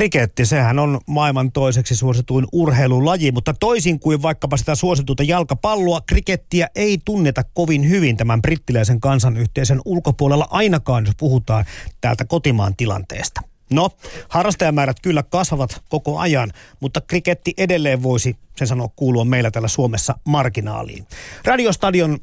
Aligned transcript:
Kriketti, 0.00 0.46
sehän 0.46 0.78
on 0.78 1.00
maailman 1.06 1.52
toiseksi 1.52 1.96
suosituin 1.96 2.46
urheilulaji, 2.52 3.32
mutta 3.32 3.54
toisin 3.54 4.00
kuin 4.00 4.22
vaikkapa 4.22 4.56
sitä 4.56 4.74
suosituita 4.74 5.22
jalkapalloa, 5.22 6.00
krikettiä 6.00 6.68
ei 6.74 6.98
tunneta 7.04 7.44
kovin 7.44 7.88
hyvin 7.88 8.16
tämän 8.16 8.42
brittiläisen 8.42 9.00
kansanyhteisön 9.00 9.80
ulkopuolella 9.84 10.46
ainakaan, 10.50 11.06
jos 11.06 11.14
puhutaan 11.18 11.64
täältä 12.00 12.24
kotimaan 12.24 12.76
tilanteesta. 12.76 13.40
No, 13.70 13.90
harrastajamäärät 14.28 14.96
kyllä 15.02 15.22
kasvavat 15.22 15.82
koko 15.88 16.18
ajan, 16.18 16.52
mutta 16.80 17.00
kriketti 17.00 17.54
edelleen 17.58 18.02
voisi, 18.02 18.36
sen 18.56 18.66
sanoa, 18.66 18.88
kuulua 18.96 19.24
meillä 19.24 19.50
täällä 19.50 19.68
Suomessa 19.68 20.14
marginaaliin. 20.24 21.06
Radiostadion 21.44 22.18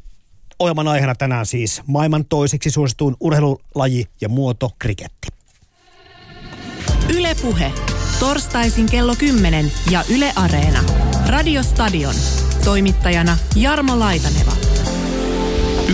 ohjelman 0.59 0.87
aiheena 0.87 1.15
tänään 1.15 1.45
siis 1.45 1.81
maailman 1.87 2.25
toiseksi 2.25 2.69
suosituin 2.69 3.15
urheilulaji 3.19 4.05
ja 4.21 4.29
muoto 4.29 4.71
kriketti. 4.79 5.36
Ylepuhe. 7.15 7.71
Torstaisin 8.19 8.85
kello 8.85 9.15
10 9.15 9.71
ja 9.91 10.03
Yle 10.09 10.31
Areena. 10.35 10.83
Radiostadion. 11.27 12.15
Toimittajana 12.63 13.37
Jarmo 13.55 13.99
Laitaneva. 13.99 14.51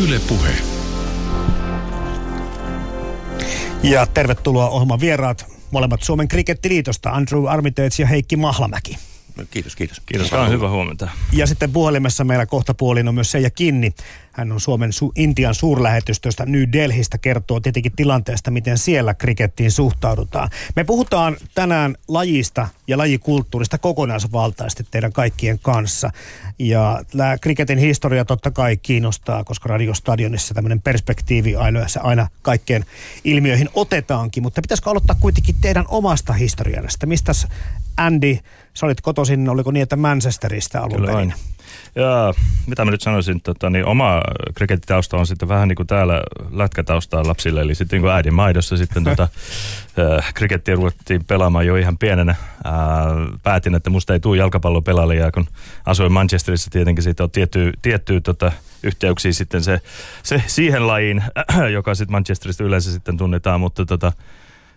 Ylepuhe. 0.04 0.50
Ja 3.84 4.06
tervetuloa 4.06 4.70
ohjelman 4.70 5.00
vieraat, 5.00 5.46
molemmat 5.72 6.04
Suomen 6.04 6.28
krikettiliitosta, 6.28 7.10
Andrew 7.10 7.48
Armitage 7.48 7.90
ja 8.00 8.08
Heikki 8.08 8.36
Mahlamäki. 8.36 8.98
No, 9.38 9.44
kiitos, 9.52 9.76
kiitos. 9.76 10.00
Kiitos, 10.06 10.34
on 10.34 10.50
hyvä 10.50 10.70
huomenta. 10.70 11.10
Ja 11.32 11.48
sitten 11.48 11.72
puhelimessa 11.72 12.24
meillä 12.24 12.46
kohta 12.46 12.74
puolin 12.74 13.08
on 13.08 13.16
myös 13.16 13.32
Seija 13.32 13.50
Kinni. 13.50 13.94
Hän 14.32 14.52
on 14.52 14.60
Suomen 14.60 14.90
su- 14.90 15.12
Intian 15.16 15.56
suurlähetystöstä 15.56 16.46
New 16.46 16.64
Delhistä, 16.72 17.18
kertoo 17.18 17.60
tietenkin 17.60 17.92
tilanteesta, 17.96 18.52
miten 18.52 18.78
siellä 18.78 19.14
krikettiin 19.14 19.72
suhtaudutaan. 19.72 20.50
Me 20.76 20.84
puhutaan 20.84 21.38
tänään 21.56 21.96
lajista 22.08 22.68
ja 22.88 22.98
lajikulttuurista 22.98 23.78
kokonaisvaltaisesti 23.78 24.88
teidän 24.92 25.14
kaikkien 25.14 25.60
kanssa. 25.60 26.12
Ja 26.60 27.04
tämä 27.18 27.38
kriketin 27.38 27.80
historia 27.80 28.26
totta 28.26 28.52
kai 28.52 28.78
kiinnostaa, 28.78 29.44
koska 29.44 29.70
radiostadionissa 29.70 30.54
tämmöinen 30.54 30.82
perspektiivi 30.82 31.56
aina, 31.56 31.80
aina 32.00 32.28
kaikkeen 32.42 32.86
ilmiöihin 33.24 33.70
otetaankin. 33.74 34.44
Mutta 34.44 34.62
pitäisikö 34.62 34.90
aloittaa 34.90 35.16
kuitenkin 35.20 35.56
teidän 35.62 35.86
omasta 35.88 36.34
historiasta? 36.34 37.06
Mistä 37.06 37.32
Andy, 37.98 38.38
sä 38.74 38.86
olit 38.86 39.02
kotoisin, 39.02 39.50
oliko 39.50 39.72
niin, 39.72 39.84
että 39.84 39.96
Manchesterista 39.96 40.80
alun 40.80 40.96
Kyllä 40.96 41.12
perin? 41.12 41.34
Ja 41.96 42.34
mitä 42.68 42.86
mä 42.86 42.92
nyt 42.92 43.02
sanoisin, 43.02 43.42
tota, 43.42 43.70
niin 43.70 43.86
oma 43.86 44.22
krikettitausta 44.56 45.18
on 45.18 45.28
sitten 45.28 45.50
vähän 45.50 45.68
niin 45.68 45.76
kuin 45.76 45.88
täällä 45.88 46.24
lätkätaustaa 46.52 47.28
lapsille, 47.28 47.62
eli 47.62 47.76
sitten 47.76 47.98
niin 47.98 48.02
kuin 48.02 48.12
äidin 48.12 48.34
maidossa 48.34 48.78
sitten 48.78 49.04
tota, 49.04 49.24
äh, 50.18 50.34
krikettiä 50.34 50.76
ruvettiin 50.76 51.26
pelaamaan 51.26 51.66
jo 51.66 51.76
ihan 51.76 51.98
pienenä. 51.98 52.32
Äh, 52.32 52.74
päätin, 53.44 53.76
että 53.76 53.90
musta 53.90 54.14
ei 54.14 54.20
tule 54.20 54.38
jalkapallopelaaja, 54.38 55.32
kun 55.32 55.48
asuin 55.86 56.12
Manchesterissa 56.12 56.72
tietenkin 56.72 57.04
siitä 57.04 57.24
on 57.24 57.32
tiettyä, 57.32 57.72
tiettyä 57.82 58.22
tota, 58.22 58.52
yhteyksiä 58.84 59.32
sitten 59.32 59.64
se, 59.64 59.82
se 60.24 60.44
siihen 60.48 60.88
lajiin, 60.88 61.24
joka 61.74 61.96
sitten 61.96 62.12
Manchesterista 62.12 62.64
yleensä 62.64 62.92
sitten 62.92 63.18
tunnetaan, 63.18 63.60
mutta 63.60 63.86
tota, 63.86 64.12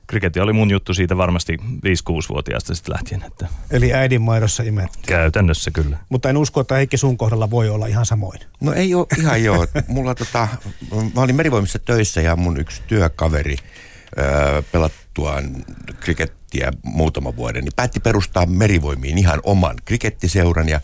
kriketti 0.07 0.41
oli 0.41 0.53
mun 0.53 0.71
juttu 0.71 0.95
siitä 0.95 1.17
varmasti 1.17 1.57
5-6-vuotiaasta 1.63 2.75
sitten 2.75 2.93
lähtien. 2.93 3.23
Että 3.27 3.47
Eli 3.71 3.93
äidin 3.95 4.23
maidossa 4.23 4.63
imetty. 4.63 4.99
käytännössä 5.07 5.71
kyllä. 5.71 5.99
Mutta 6.09 6.31
en 6.31 6.37
usko, 6.37 6.61
että 6.61 6.75
Heikki 6.75 6.97
sun 6.97 7.17
kohdalla 7.17 7.51
voi 7.51 7.69
olla 7.69 7.87
ihan 7.87 8.07
samoin. 8.07 8.41
No 8.61 8.73
ei 8.73 8.95
ole 8.95 9.07
ihan 9.19 9.45
joo. 9.45 9.67
Mulla 9.89 10.15
tota, 10.15 10.49
mä 11.15 11.21
olin 11.23 11.37
merivoimissa 11.37 11.79
töissä 11.79 12.21
ja 12.21 12.37
mun 12.37 12.61
yksi 12.61 12.83
työkaveri 12.87 13.57
öö, 14.19 14.63
pelattuaan 14.73 15.65
krikettiä 16.01 16.73
muutama 16.83 17.37
vuoden, 17.37 17.65
niin 17.65 17.73
päätti 17.77 18.01
perustaa 18.01 18.47
merivoimiin 18.47 19.19
ihan 19.19 19.41
oman 19.43 19.77
krikettiseuran 19.85 20.69
ja, 20.69 20.81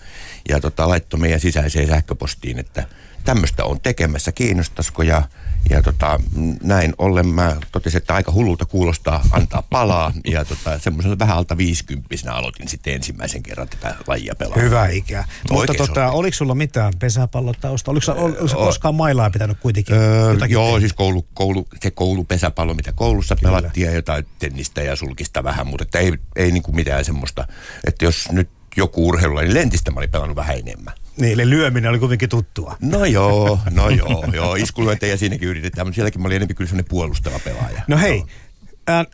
ja 0.49 0.61
tota, 0.61 0.89
laittoi 0.89 1.21
meidän 1.21 1.41
sisäiseen 1.41 1.89
sähköpostiin, 1.89 2.59
että 2.59 2.85
tämmöistä 3.25 3.65
on 3.65 3.81
tekemässä, 3.81 4.33
kiinnostaisiko 4.33 5.03
ja 5.03 5.23
ja 5.71 5.83
tota, 5.83 6.21
näin 6.63 6.95
ollen 6.99 7.27
mä 7.27 7.57
totesin, 7.73 7.99
että 7.99 8.15
aika 8.15 8.33
hullulta 8.33 8.65
kuulostaa 8.65 9.23
antaa 9.31 9.63
palaa. 9.71 10.13
Ja 10.27 10.45
tota, 10.45 10.79
semmoisella 10.79 11.19
vähän 11.19 11.37
alta 11.37 11.57
50 11.57 12.33
aloitin 12.33 12.69
sitten 12.69 12.95
ensimmäisen 12.95 13.43
kerran 13.43 13.69
tätä 13.69 13.95
lajia 14.07 14.35
pelaa. 14.35 14.59
Hyvä 14.61 14.89
ikä. 14.89 15.25
Mutta 15.51 15.75
tota, 15.75 16.11
oliko 16.11 16.35
sulla 16.35 16.55
mitään 16.55 16.93
pesäpallotausta? 16.99 17.91
Oliko, 17.91 18.05
sä- 18.05 18.15
ol, 18.15 18.31
oliko 18.31 18.49
sä 18.49 18.57
koskaan 18.57 18.95
mailaa 18.95 19.31
pitänyt 19.31 19.59
kuitenkin? 19.61 19.95
Öö, 19.95 20.37
joo, 20.49 20.67
tehdä? 20.67 20.81
siis 20.81 20.93
koulu, 20.93 21.27
koulu, 21.35 21.67
se 21.81 21.91
koulupesäpallo, 21.91 22.75
mitä 22.75 22.93
koulussa 22.93 23.37
Kyllä. 23.37 23.49
pelattiin 23.49 23.87
ja 23.87 23.93
jotain 23.93 24.27
tennistä 24.39 24.83
ja 24.83 24.97
sulkista 24.97 25.45
vähän, 25.45 25.67
mutta 25.67 25.83
että 25.83 25.99
ei, 25.99 26.13
ei 26.37 26.51
niinku 26.51 26.73
mitään 26.73 27.05
semmoista, 27.05 27.49
että 27.87 28.05
jos 28.05 28.29
nyt 28.33 28.49
joku 28.77 29.09
urheilu, 29.09 29.39
niin 29.39 29.55
lentistä 29.55 29.91
mä 29.91 30.01
olin 30.01 30.11
pelannut 30.11 30.37
vähän 30.37 30.59
enemmän. 30.59 30.95
Niin, 31.17 31.33
eli 31.33 31.51
lyöminen 31.51 31.91
oli 31.91 31.99
kuitenkin 31.99 32.29
tuttua. 32.29 32.77
No 32.81 33.05
joo, 33.05 33.59
no 33.71 33.89
joo, 33.89 34.25
joo, 34.33 34.55
iskulyöntejä 34.55 35.17
siinäkin 35.17 35.49
yritetään, 35.49 35.87
mutta 35.87 35.95
sielläkin 35.95 36.23
mä 36.23 36.27
olin 36.27 36.37
enemmän 36.37 36.57
kyllä 36.57 36.69
semmoinen 36.69 36.89
puolustava 36.91 37.39
pelaaja. 37.39 37.83
No 37.89 37.99
hei, 37.99 38.25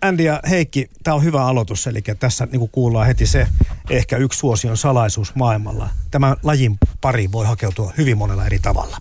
Andy 0.03 0.23
ja 0.23 0.41
Heikki, 0.51 0.91
tämä 1.03 1.15
on 1.15 1.25
hyvä 1.25 1.47
aloitus, 1.47 1.87
eli 1.87 2.03
tässä 2.21 2.49
niin 2.53 2.69
kuullaan 2.69 3.07
heti 3.07 3.27
se 3.27 3.47
ehkä 3.91 4.17
yksi 4.17 4.39
suosion 4.39 4.77
salaisuus 4.77 5.35
maailmalla. 5.35 5.89
Tämän 6.11 6.37
lajin 6.43 6.79
pari 7.01 7.33
voi 7.33 7.47
hakeutua 7.47 7.93
hyvin 7.99 8.19
monella 8.19 8.47
eri 8.47 8.59
tavalla. 8.59 8.97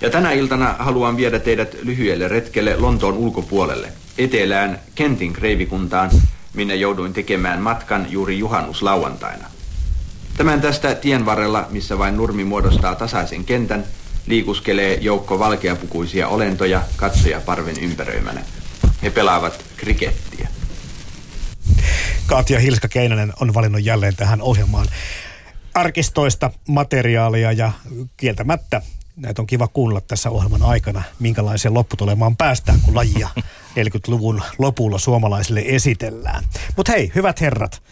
Ja 0.00 0.10
tänä 0.10 0.32
iltana 0.32 0.74
haluan 0.78 1.16
viedä 1.16 1.38
teidät 1.38 1.76
lyhyelle 1.82 2.28
retkelle 2.28 2.76
Lontoon 2.76 3.14
ulkopuolelle, 3.14 3.92
etelään 4.18 4.78
Kentin 4.94 5.32
kreivikuntaan, 5.32 6.10
minne 6.54 6.74
jouduin 6.74 7.12
tekemään 7.12 7.62
matkan 7.62 8.06
juuri 8.10 8.38
juhannuslauantaina. 8.38 9.44
Tämän 10.38 10.60
tästä 10.60 10.94
tien 10.94 11.26
varrella, 11.26 11.66
missä 11.70 11.98
vain 11.98 12.16
nurmi 12.16 12.44
muodostaa 12.44 12.94
tasaisen 12.94 13.44
kentän, 13.44 13.84
liikuskelee 14.26 14.94
joukko 14.94 15.38
valkeapukuisia 15.38 16.28
olentoja 16.28 16.82
katsojaparven 16.96 17.78
ympäröimänä. 17.80 18.40
He 19.02 19.10
pelaavat 19.10 19.64
krikettiä. 19.76 20.48
Katja 22.26 22.60
Hilska 22.60 22.88
Keinänen 22.88 23.32
on 23.40 23.54
valinnut 23.54 23.84
jälleen 23.84 24.16
tähän 24.16 24.42
ohjelmaan 24.42 24.86
arkistoista 25.74 26.50
materiaalia 26.68 27.52
ja 27.52 27.72
kieltämättä 28.16 28.82
näitä 29.16 29.42
on 29.42 29.46
kiva 29.46 29.68
kuunnella 29.68 30.00
tässä 30.00 30.30
ohjelman 30.30 30.62
aikana, 30.62 31.02
minkälaiseen 31.18 31.74
lopputulemaan 31.74 32.36
päästään, 32.36 32.80
kun 32.80 32.94
lajia 32.94 33.28
40-luvun 33.70 34.42
lopulla 34.58 34.98
suomalaisille 34.98 35.62
esitellään. 35.66 36.44
Mutta 36.76 36.92
hei, 36.92 37.12
hyvät 37.14 37.40
herrat, 37.40 37.82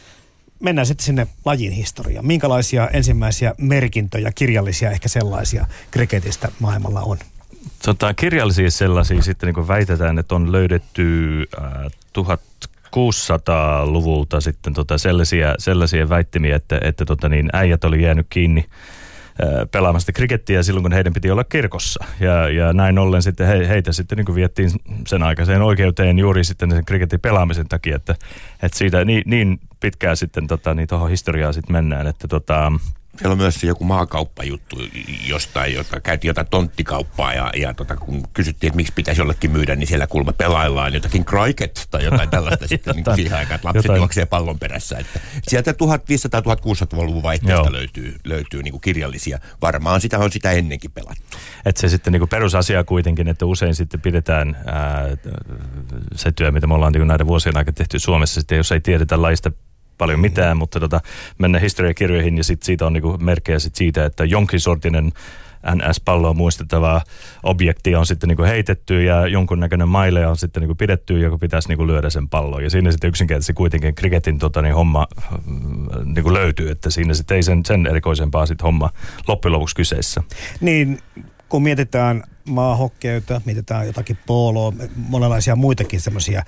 mennään 0.60 0.86
sitten 0.86 1.04
sinne 1.04 1.26
lajin 1.44 1.72
historiaan. 1.72 2.26
Minkälaisia 2.26 2.88
ensimmäisiä 2.88 3.54
merkintöjä, 3.58 4.32
kirjallisia 4.34 4.90
ehkä 4.90 5.08
sellaisia 5.08 5.66
kriketistä 5.90 6.48
maailmalla 6.60 7.00
on? 7.00 7.18
Tota, 7.84 8.14
kirjallisia 8.14 8.70
sellaisia 8.70 9.22
sitten 9.22 9.54
niin 9.54 9.68
väitetään, 9.68 10.18
että 10.18 10.34
on 10.34 10.52
löydetty 10.52 11.42
äh, 11.58 11.64
1600-luvulta 12.18 14.40
sitten 14.40 14.74
tota 14.74 14.98
sellaisia, 14.98 15.54
sellaisia 15.58 16.08
väittimiä, 16.08 16.56
että, 16.56 16.80
että 16.82 17.04
tota 17.04 17.28
niin, 17.28 17.50
äijät 17.52 17.84
oli 17.84 18.02
jäänyt 18.02 18.26
kiinni 18.30 18.60
äh, 18.60 18.66
pelaamasta 19.72 20.12
krikettiä 20.12 20.62
silloin, 20.62 20.82
kun 20.82 20.92
heidän 20.92 21.12
piti 21.12 21.30
olla 21.30 21.44
kirkossa. 21.44 22.04
Ja, 22.20 22.48
ja 22.48 22.72
näin 22.72 22.98
ollen 22.98 23.22
sitten 23.22 23.46
he, 23.46 23.68
heitä 23.68 23.92
sitten 23.92 24.18
niin 24.18 24.34
viettiin 24.34 24.70
sen 25.06 25.22
aikaiseen 25.22 25.62
oikeuteen 25.62 26.18
juuri 26.18 26.44
sitten 26.44 26.70
sen 26.70 26.84
kriketin 26.84 27.20
pelaamisen 27.20 27.68
takia, 27.68 27.96
että, 27.96 28.14
että 28.62 28.78
siitä 28.78 29.04
niin, 29.04 29.22
niin 29.26 29.60
pitkään 29.80 30.16
sitten 30.16 30.46
tota, 30.46 30.74
niin 30.74 30.88
tuohon 30.88 31.10
historiaan 31.10 31.54
sitten 31.54 31.72
mennään, 31.72 32.06
että 32.06 32.28
tota, 32.28 32.72
Siellä 33.18 33.32
on 33.32 33.38
myös 33.38 33.64
joku 33.64 33.84
maakauppajuttu 33.84 34.76
jostain, 35.26 35.74
jota 35.74 36.00
käytiin 36.00 36.28
jotain 36.28 36.46
tonttikauppaa 36.50 37.34
ja, 37.34 37.50
ja 37.56 37.74
tota, 37.74 37.96
kun 37.96 38.22
kysyttiin, 38.32 38.68
että 38.68 38.76
miksi 38.76 38.92
pitäisi 38.92 39.20
jollekin 39.20 39.50
myydä, 39.50 39.76
niin 39.76 39.86
siellä 39.86 40.06
kuulemma 40.06 40.32
pelaillaan 40.32 40.94
jotakin 40.94 41.24
cricket 41.24 41.88
tai 41.90 42.04
jotain 42.04 42.30
tällaista 42.30 42.68
sitten 42.76 42.94
niin 42.94 43.00
Jotain- 43.00 43.16
siihen 43.16 43.38
aikaan, 43.38 43.54
että 43.54 43.68
lapset 43.68 43.84
jotain- 43.84 43.98
juoksee 43.98 44.26
pallon 44.26 44.58
perässä. 44.58 44.98
Että 44.98 45.20
sieltä 45.48 45.72
1500-1600-luvun 45.72 47.22
vaihteesta 47.22 47.66
Joo. 47.66 47.72
löytyy, 47.72 48.16
löytyy 48.24 48.62
niin 48.62 48.72
kuin 48.72 48.80
kirjallisia. 48.80 49.38
Varmaan 49.62 50.00
sitä 50.00 50.18
on 50.18 50.32
sitä 50.32 50.50
ennenkin 50.52 50.90
pelattu. 50.92 51.36
Että 51.64 51.80
se 51.80 51.88
sitten 51.88 52.12
niin 52.12 52.28
perusasia 52.28 52.84
kuitenkin, 52.84 53.28
että 53.28 53.46
usein 53.46 53.74
sitten 53.74 54.00
pidetään 54.00 54.56
ää, 54.66 55.04
se 56.14 56.32
työ, 56.32 56.50
mitä 56.50 56.66
me 56.66 56.74
ollaan 56.74 56.92
niin 56.92 57.06
näiden 57.06 57.26
vuosien 57.26 57.56
aikana 57.56 57.74
tehty 57.74 57.98
Suomessa, 57.98 58.40
sitten 58.40 58.56
jos 58.56 58.72
ei 58.72 58.80
tiedetä 58.80 59.22
laista 59.22 59.50
paljon 59.98 60.20
mitään, 60.20 60.56
mutta 60.56 60.80
tota, 60.80 61.00
mennä 61.38 61.58
historiakirjoihin 61.58 62.36
ja 62.36 62.44
sit 62.44 62.62
siitä 62.62 62.86
on 62.86 62.92
niin 62.92 63.24
merkkejä 63.24 63.58
sit 63.58 63.74
siitä, 63.74 64.04
että 64.04 64.24
jonkin 64.24 64.60
sortinen 64.60 65.12
NS-palloa 65.74 66.34
muistettavaa 66.34 67.02
objektia 67.42 67.98
on 67.98 68.06
sitten 68.06 68.28
niin 68.28 68.44
heitetty 68.44 69.02
ja 69.02 69.26
jonkunnäköinen 69.26 69.88
maile 69.88 70.26
on 70.26 70.36
sitten 70.36 70.62
niin 70.62 70.76
pidetty, 70.76 71.20
joka 71.20 71.38
pitäisi 71.38 71.68
niin 71.68 71.86
lyödä 71.86 72.10
sen 72.10 72.28
pallon. 72.28 72.64
Ja 72.64 72.70
siinä 72.70 72.90
sitten 72.90 73.08
yksinkertaisesti 73.08 73.52
kuitenkin 73.52 73.94
kriketin 73.94 74.38
tota, 74.38 74.62
niin 74.62 74.74
homma 74.74 75.06
mm, 75.46 76.14
niin 76.14 76.32
löytyy, 76.32 76.70
että 76.70 76.90
siinä 76.90 77.14
sitten 77.14 77.34
ei 77.34 77.42
sen, 77.42 77.64
sen 77.64 77.86
erikoisempaa 77.86 78.46
sitten 78.46 78.64
homma 78.64 78.90
loppujen 79.28 79.52
lopuksi 79.52 79.76
kyseessä. 79.76 80.22
Niin 80.60 80.98
kun 81.48 81.62
mietitään 81.62 82.24
maahokkeita, 82.44 83.40
mietitään 83.44 83.86
jotakin 83.86 84.18
poloa, 84.26 84.72
monenlaisia 84.96 85.56
muitakin 85.56 86.00
semmoisia 86.00 86.42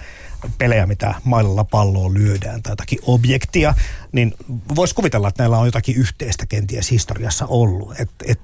pelejä, 0.59 0.87
mitä 0.87 1.15
mailalla 1.25 1.65
palloa 1.65 2.15
lyödään 2.15 2.63
tai 2.63 2.73
jotakin 2.73 2.99
objektia, 3.03 3.75
niin 4.13 4.35
voisi 4.77 4.95
kuvitella, 4.95 5.29
että 5.29 5.43
näillä 5.43 5.59
on 5.59 5.67
jotakin 5.67 5.97
yhteistä 5.97 6.47
kenties 6.47 6.91
historiassa 6.91 7.47
ollut. 7.47 8.01
Et, 8.01 8.11
et 8.27 8.41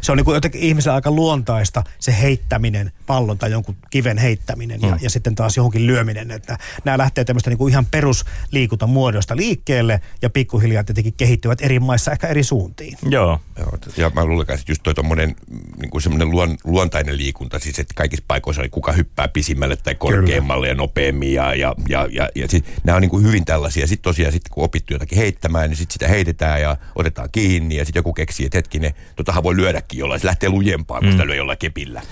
se 0.00 0.12
on 0.12 0.18
niin 0.18 0.24
kuin 0.24 0.34
jotenkin 0.34 0.60
ihmisellä 0.60 0.94
aika 0.94 1.10
luontaista 1.10 1.84
se 1.98 2.20
heittäminen, 2.20 2.92
pallon 3.06 3.38
tai 3.38 3.50
jonkun 3.50 3.76
kiven 3.90 4.18
heittäminen 4.18 4.82
ja, 4.82 4.88
mm. 4.88 4.98
ja 5.00 5.10
sitten 5.10 5.34
taas 5.34 5.56
johonkin 5.56 5.86
lyöminen. 5.86 6.30
Että 6.30 6.58
nämä 6.84 6.98
lähtee 6.98 7.24
tämmöistä 7.24 7.50
niin 7.50 7.58
kuin 7.58 7.70
ihan 7.70 7.86
perusliikuntamuodosta 7.86 9.36
liikkeelle 9.36 10.00
ja 10.22 10.30
pikkuhiljaa 10.30 10.84
tietenkin 10.84 11.14
kehittyvät 11.16 11.60
eri 11.60 11.80
maissa 11.80 12.12
ehkä 12.12 12.26
eri 12.26 12.42
suuntiin. 12.42 12.98
Joo. 13.02 13.40
Joo, 13.58 13.78
ja 13.96 14.10
mä 14.14 14.24
luulen, 14.24 14.46
että 14.50 14.72
just 14.72 14.82
toi 14.82 14.94
tommonen 14.94 15.36
niin 15.80 15.90
kuin 15.90 16.02
semmoinen 16.02 16.30
luon, 16.30 16.56
luontainen 16.64 17.16
liikunta, 17.16 17.58
siis 17.58 17.78
että 17.78 17.94
kaikissa 17.94 18.24
paikoissa 18.28 18.62
oli 18.62 18.68
kuka 18.68 18.92
hyppää 18.92 19.28
pisimmälle 19.28 19.76
tai 19.76 19.94
korkeammalle 19.94 20.66
Kyllä. 20.66 20.72
ja 20.72 20.76
nopeammin 20.76 21.34
ja, 21.34 21.54
ja, 21.54 21.74
ja, 21.88 22.08
ja, 22.10 22.28
ja 22.34 22.48
sit, 22.48 22.64
nämä 22.84 22.96
on 22.96 23.02
niin 23.02 23.10
kuin 23.10 23.24
hyvin 23.24 23.44
tällaisia. 23.44 23.86
Sitten 23.86 24.04
tosiaan 24.04 24.32
sit, 24.32 24.48
kun 24.50 24.64
opittu 24.64 24.92
jotakin 24.92 25.18
heittämään, 25.18 25.70
niin 25.70 25.76
sitten 25.76 25.92
sitä 25.92 26.08
heitetään 26.08 26.60
ja 26.60 26.76
otetaan 26.94 27.28
kiinni 27.32 27.76
ja 27.76 27.84
sitten 27.84 27.98
joku 28.00 28.12
keksii, 28.12 28.46
että 28.46 28.58
hetkinen, 28.58 28.94
totahan 29.16 29.42
voi 29.42 29.56
lyödäkin 29.58 29.98
jollain, 29.98 30.20
se 30.20 30.26
lähtee 30.26 30.48
lujempaan, 30.48 31.00
kun 31.00 31.08
mm. 31.08 31.12
sitä 31.12 31.26
lyö 31.26 31.34
jollain 31.34 31.58
kepillä. 31.58 32.02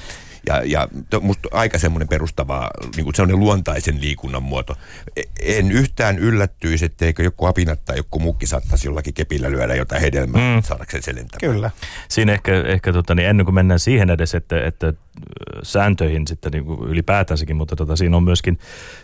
Ja, 0.47 0.63
ja 0.65 0.89
musta 1.21 1.49
aika 1.53 1.79
semmoinen 1.79 2.09
perustava, 2.09 2.71
niin 2.97 3.05
kuin 3.05 3.15
semmoinen 3.15 3.41
luontaisen 3.41 4.01
liikunnan 4.01 4.43
muoto. 4.43 4.77
E, 5.17 5.23
en 5.41 5.71
yhtään 5.71 6.19
yllättyisi, 6.19 6.85
etteikö 6.85 7.23
joku 7.23 7.47
apinat 7.47 7.85
tai 7.85 7.97
joku 7.97 8.19
mukki 8.19 8.47
saattaisi 8.47 8.89
jollakin 8.89 9.15
kepillä 9.15 9.51
lyödä 9.51 9.75
jotain 9.75 10.01
hedelmää 10.01 10.57
mm. 10.57 10.63
saadakseen 10.63 11.03
se 11.03 11.15
lentämään. 11.15 11.55
Kyllä. 11.55 11.71
Siinä 12.09 12.33
ehkä, 12.33 12.63
ehkä 12.67 12.93
tota, 12.93 13.15
niin 13.15 13.29
ennen 13.29 13.47
kuin 13.47 13.55
mennään 13.55 13.81
siihen 13.81 14.11
edes, 14.11 14.35
että, 14.35 14.65
että 14.65 14.93
sääntöihin 15.63 16.27
sitten 16.27 16.53
niin 16.53 16.65
kuin 16.65 16.91
ylipäätänsäkin, 16.91 17.57
mutta 17.57 17.77
tota, 17.77 17.97
siinä 17.97 18.17
on 18.17 18.25
myöskin 18.25 18.59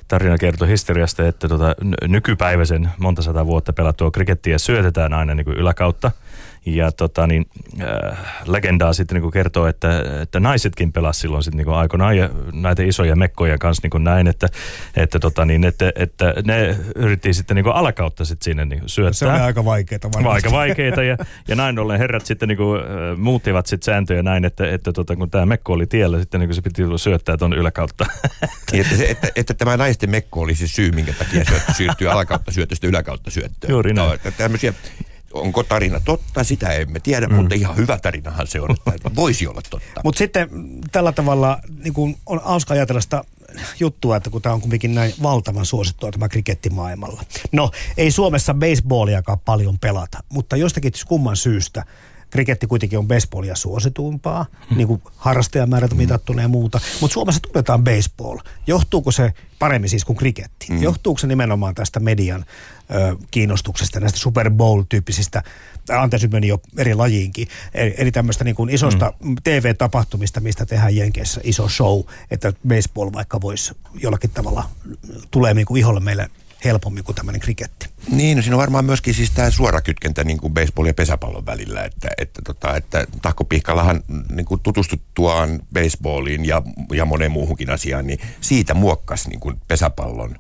tarina 0.09 0.39
kertoo 0.39 0.69
historiasta, 0.69 1.29
että 1.29 1.49
tota, 1.49 1.75
nykypäiväisen 2.09 2.91
monta 2.99 3.23
sata 3.23 3.47
vuotta 3.47 3.73
pelattua 3.73 4.11
krikettiä 4.11 4.59
syötetään 4.59 5.13
aina 5.13 5.35
niin 5.35 5.45
kuin 5.45 5.57
yläkautta– 5.57 6.11
ja 6.67 6.93
tota, 6.93 7.27
niin, 7.27 7.47
äh, 7.81 8.19
legendaa 8.47 8.93
sitten 8.93 9.21
niin 9.21 9.31
kertoo, 9.31 9.67
että, 9.67 9.89
että 10.23 10.41
naisetkin 10.41 10.93
pelasivat 10.93 11.23
silloin 11.23 11.43
sitten 11.43 11.67
niin 11.67 11.75
aikoinaan 11.75 12.17
ja 12.17 12.31
näitä 12.53 12.83
isoja 12.83 13.17
mekkoja 13.17 13.59
kanssa 13.59 13.89
niin 13.93 14.05
näin, 14.05 14.27
että, 14.27 14.49
että, 14.97 15.19
tota, 15.19 15.45
niin, 15.45 15.65
että, 15.65 15.93
että 15.95 16.35
ne 16.45 16.77
yritti 16.97 17.35
sitten 17.35 17.55
niin 17.55 17.67
alakautta 17.67 18.25
sitten 18.25 18.45
sinne 18.45 18.65
niin 18.65 18.83
syöttää. 18.87 19.13
Se 19.13 19.27
on 19.27 19.41
aika 19.41 19.65
vaikeaa 19.65 19.99
varmasti. 20.15 20.29
Aika 20.29 20.51
vaikeita 20.51 21.03
ja, 21.03 21.17
ja 21.49 21.57
näin 21.57 21.79
ollen 21.79 21.99
herrat 21.99 22.27
sitten 22.27 22.49
niin 22.49 22.57
kuin, 22.57 22.81
äh, 22.81 23.19
muuttivat 23.19 23.67
sitten 23.67 23.85
sääntöjä 23.85 24.23
näin, 24.23 24.45
että, 24.45 24.71
että 24.71 24.93
tota, 24.93 25.17
kun 25.17 25.31
tämä 25.31 25.47
mekko 25.47 25.73
oli 25.73 25.87
tiellä, 25.87 26.19
sitten 26.19 26.41
niin 26.41 26.55
se 26.55 26.63
piti 26.63 26.83
syöttää 26.97 27.37
tuon 27.37 27.53
yläkautta. 27.53 28.07
Niin, 28.73 28.85
että, 28.85 28.97
se, 28.97 29.05
että, 29.11 29.29
että, 29.37 29.55
tämä 29.55 29.77
naisten 29.77 30.11
mekko 30.11 30.41
oli 30.41 30.55
se 30.55 30.67
syy, 30.67 30.91
minkä 30.91 31.13
takia 31.13 31.45
syöttyy 31.77 32.11
alakautta 32.11 32.53
syöttöstä 32.53 32.87
yläkautta 32.87 33.31
syöttöön. 33.31 33.71
Juuri 33.71 33.95
näin. 33.95 34.19
No, 34.25 34.31
tämmöisiä 34.37 34.75
Onko 35.33 35.63
tarina 35.63 36.01
totta, 36.01 36.45
sitä 36.45 36.73
emme 36.73 37.01
tiedä, 37.01 37.27
mm. 37.27 37.35
mutta 37.35 37.55
ihan 37.55 37.77
hyvä 37.77 37.99
tarinahan 37.99 38.47
se 38.47 38.61
on, 38.61 38.77
että 38.95 39.11
voisi 39.17 39.47
olla 39.47 39.61
totta. 39.71 40.01
Mutta 40.05 40.19
sitten 40.19 40.49
tällä 40.93 41.13
tavalla 41.13 41.59
niin 41.85 41.95
kun 41.95 42.17
on 42.27 42.41
hauska 42.45 42.75
ajatella 42.75 43.01
sitä 43.01 43.25
juttua, 43.81 44.17
että 44.17 44.31
kun 44.31 44.43
tämä 44.43 44.55
on 44.55 44.61
kuitenkin 44.61 44.95
näin 44.95 45.15
valtavan 45.23 45.67
suosittua 45.67 46.11
tämä 46.11 46.29
krikettimaailmalla. 46.29 47.23
No, 47.53 47.71
ei 47.97 48.11
Suomessa 48.11 48.55
baseballiakaan 48.55 49.39
paljon 49.39 49.79
pelata, 49.79 50.19
mutta 50.29 50.57
jostakin 50.57 50.93
kumman 51.07 51.37
syystä 51.37 51.85
kriketti 52.33 52.67
kuitenkin 52.67 52.99
on 52.99 53.09
baseballia 53.09 53.57
suosituimpaa, 53.57 54.47
mm. 54.71 54.77
niin 54.77 54.89
kuin 54.89 55.03
harrastajamäärät 55.17 55.95
mitattuna 55.95 56.43
ja 56.43 56.49
muuta. 56.49 56.81
Mutta 57.01 57.15
Suomessa 57.15 57.41
tunnetaan 57.41 57.85
baseball. 57.85 58.39
Johtuuko 58.67 59.11
se 59.11 59.33
paremmin 59.59 59.91
siis 59.91 60.05
kuin 60.05 60.17
kriketti? 60.17 60.67
Mm. 60.71 60.83
Johtuuko 60.83 61.19
se 61.19 61.27
nimenomaan 61.27 61.75
tästä 61.75 62.01
median 62.01 62.45
ö, 62.95 63.17
kiinnostuksesta, 63.31 64.01
näistä 64.01 64.19
Super 64.19 64.51
Bowl-tyyppisistä, 64.51 65.43
anteeksi 65.91 66.29
meni 66.29 66.49
jo 66.49 66.61
eri 66.77 66.95
lajiinkin, 66.95 67.49
eli, 67.75 67.95
eli 67.97 68.13
tämmöistä 68.13 68.45
niin 68.45 68.55
kuin 68.55 68.71
isosta 68.71 69.13
mm. 69.25 69.35
TV-tapahtumista, 69.45 70.41
mistä 70.41 70.67
tehdään 70.67 70.97
Jenkeissä 70.97 71.41
iso 71.45 71.69
show, 71.69 72.01
että 72.31 72.53
baseball 72.69 73.13
vaikka 73.13 73.41
voisi 73.41 73.75
jollakin 74.03 74.31
tavalla 74.31 74.71
tulee 75.31 75.55
niin 75.55 75.67
kuin 75.67 75.81
iholle 75.81 76.01
meille 76.01 76.31
helpommin 76.65 77.05
kuin 77.05 77.17
tämmöinen 77.17 77.41
kriketti. 77.41 77.87
Niin, 78.11 78.37
no 78.37 78.43
siinä 78.43 78.57
on 78.57 78.61
varmaan 78.61 78.85
myöskin 78.85 79.15
siis 79.15 79.31
tämä 79.31 79.51
suora 79.51 79.81
kytkentä 79.81 80.25
niin 80.25 80.39
kuin 80.39 80.55
baseball 80.55 80.87
ja 80.87 80.95
pesäpallon 80.95 81.47
välillä, 81.47 81.85
että, 81.85 82.09
että, 82.19 82.43
tota, 82.45 82.77
että 82.77 83.07
Tahko 83.23 83.45
Pihkalahan 83.45 84.03
niin 84.33 84.47
kuin 84.47 84.61
tutustuttuaan 84.61 85.61
baseballiin 85.75 86.45
ja, 86.45 86.63
ja 86.93 87.05
moneen 87.05 87.33
muuhunkin 87.33 87.71
asiaan, 87.71 88.07
niin 88.07 88.19
siitä 88.41 88.75
muokkasi 88.75 89.29
niin 89.29 89.41
kuin 89.41 89.61
pesäpallon 89.69 90.37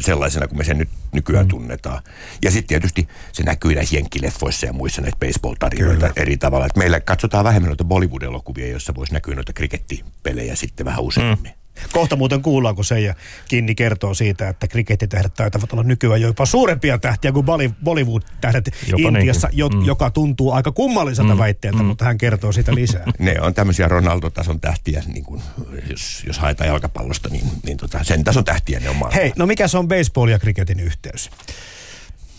sellaisena 0.00 0.48
kuin 0.48 0.58
me 0.58 0.64
sen 0.64 0.78
nyt 0.78 0.88
nykyään 1.12 1.46
mm. 1.46 1.48
tunnetaan. 1.48 2.02
Ja 2.42 2.50
sitten 2.50 2.68
tietysti 2.68 3.08
se 3.32 3.42
näkyy 3.42 3.74
näissä 3.74 3.96
jenkkileffoissa 3.96 4.66
ja 4.66 4.72
muissa 4.72 5.02
näitä 5.02 5.16
baseball-tarinoita 5.26 6.12
eri 6.16 6.36
tavalla. 6.36 6.66
Et 6.66 6.76
meillä 6.76 7.00
katsotaan 7.00 7.44
vähemmän 7.44 7.68
noita 7.68 7.84
Bollywood-elokuvia, 7.84 8.68
joissa 8.68 8.94
voisi 8.94 9.12
näkyä 9.12 9.34
noita 9.34 9.52
krikettipelejä 9.52 10.56
sitten 10.56 10.86
vähän 10.86 11.04
useammin. 11.04 11.52
Mm. 11.52 11.67
Kohta 11.92 12.16
muuten 12.16 12.42
kuullaan, 12.42 12.74
kun 12.74 12.84
Seija 12.84 13.14
Kinni 13.48 13.74
kertoo 13.74 14.14
siitä, 14.14 14.48
että 14.48 14.68
krikettitähdet 14.68 15.34
taitavat 15.34 15.72
olla 15.72 15.82
nykyään 15.82 16.20
jopa 16.20 16.46
suurempia 16.46 16.98
tähtiä 16.98 17.32
kuin 17.32 17.46
Bollywood-tähdet 17.84 18.70
jopa 18.86 19.08
Intiassa, 19.08 19.48
jo, 19.52 19.68
mm. 19.68 19.84
joka 19.84 20.10
tuntuu 20.10 20.52
aika 20.52 20.72
kummalliselta 20.72 21.34
mm. 21.34 21.38
väitteeltä, 21.38 21.82
mm. 21.82 21.86
mutta 21.86 22.04
hän 22.04 22.18
kertoo 22.18 22.52
sitä 22.52 22.74
lisää. 22.74 23.04
ne 23.18 23.40
on 23.40 23.54
tämmöisiä 23.54 23.88
Ronaldo-tason 23.88 24.60
tähtiä, 24.60 25.02
niin 25.06 25.24
kuin, 25.24 25.42
jos, 25.90 26.24
jos 26.26 26.38
haetaan 26.38 26.68
jalkapallosta, 26.68 27.28
niin, 27.28 27.44
niin 27.62 27.76
tota, 27.76 28.04
sen 28.04 28.24
tason 28.24 28.44
tähtiä 28.44 28.80
ne 28.80 28.90
on 28.90 28.96
maailman. 28.96 29.20
Hei, 29.20 29.32
no 29.36 29.46
mikä 29.46 29.68
se 29.68 29.78
on 29.78 29.88
baseball 29.88 30.28
ja 30.28 30.38
kriketin 30.38 30.80
yhteys? 30.80 31.30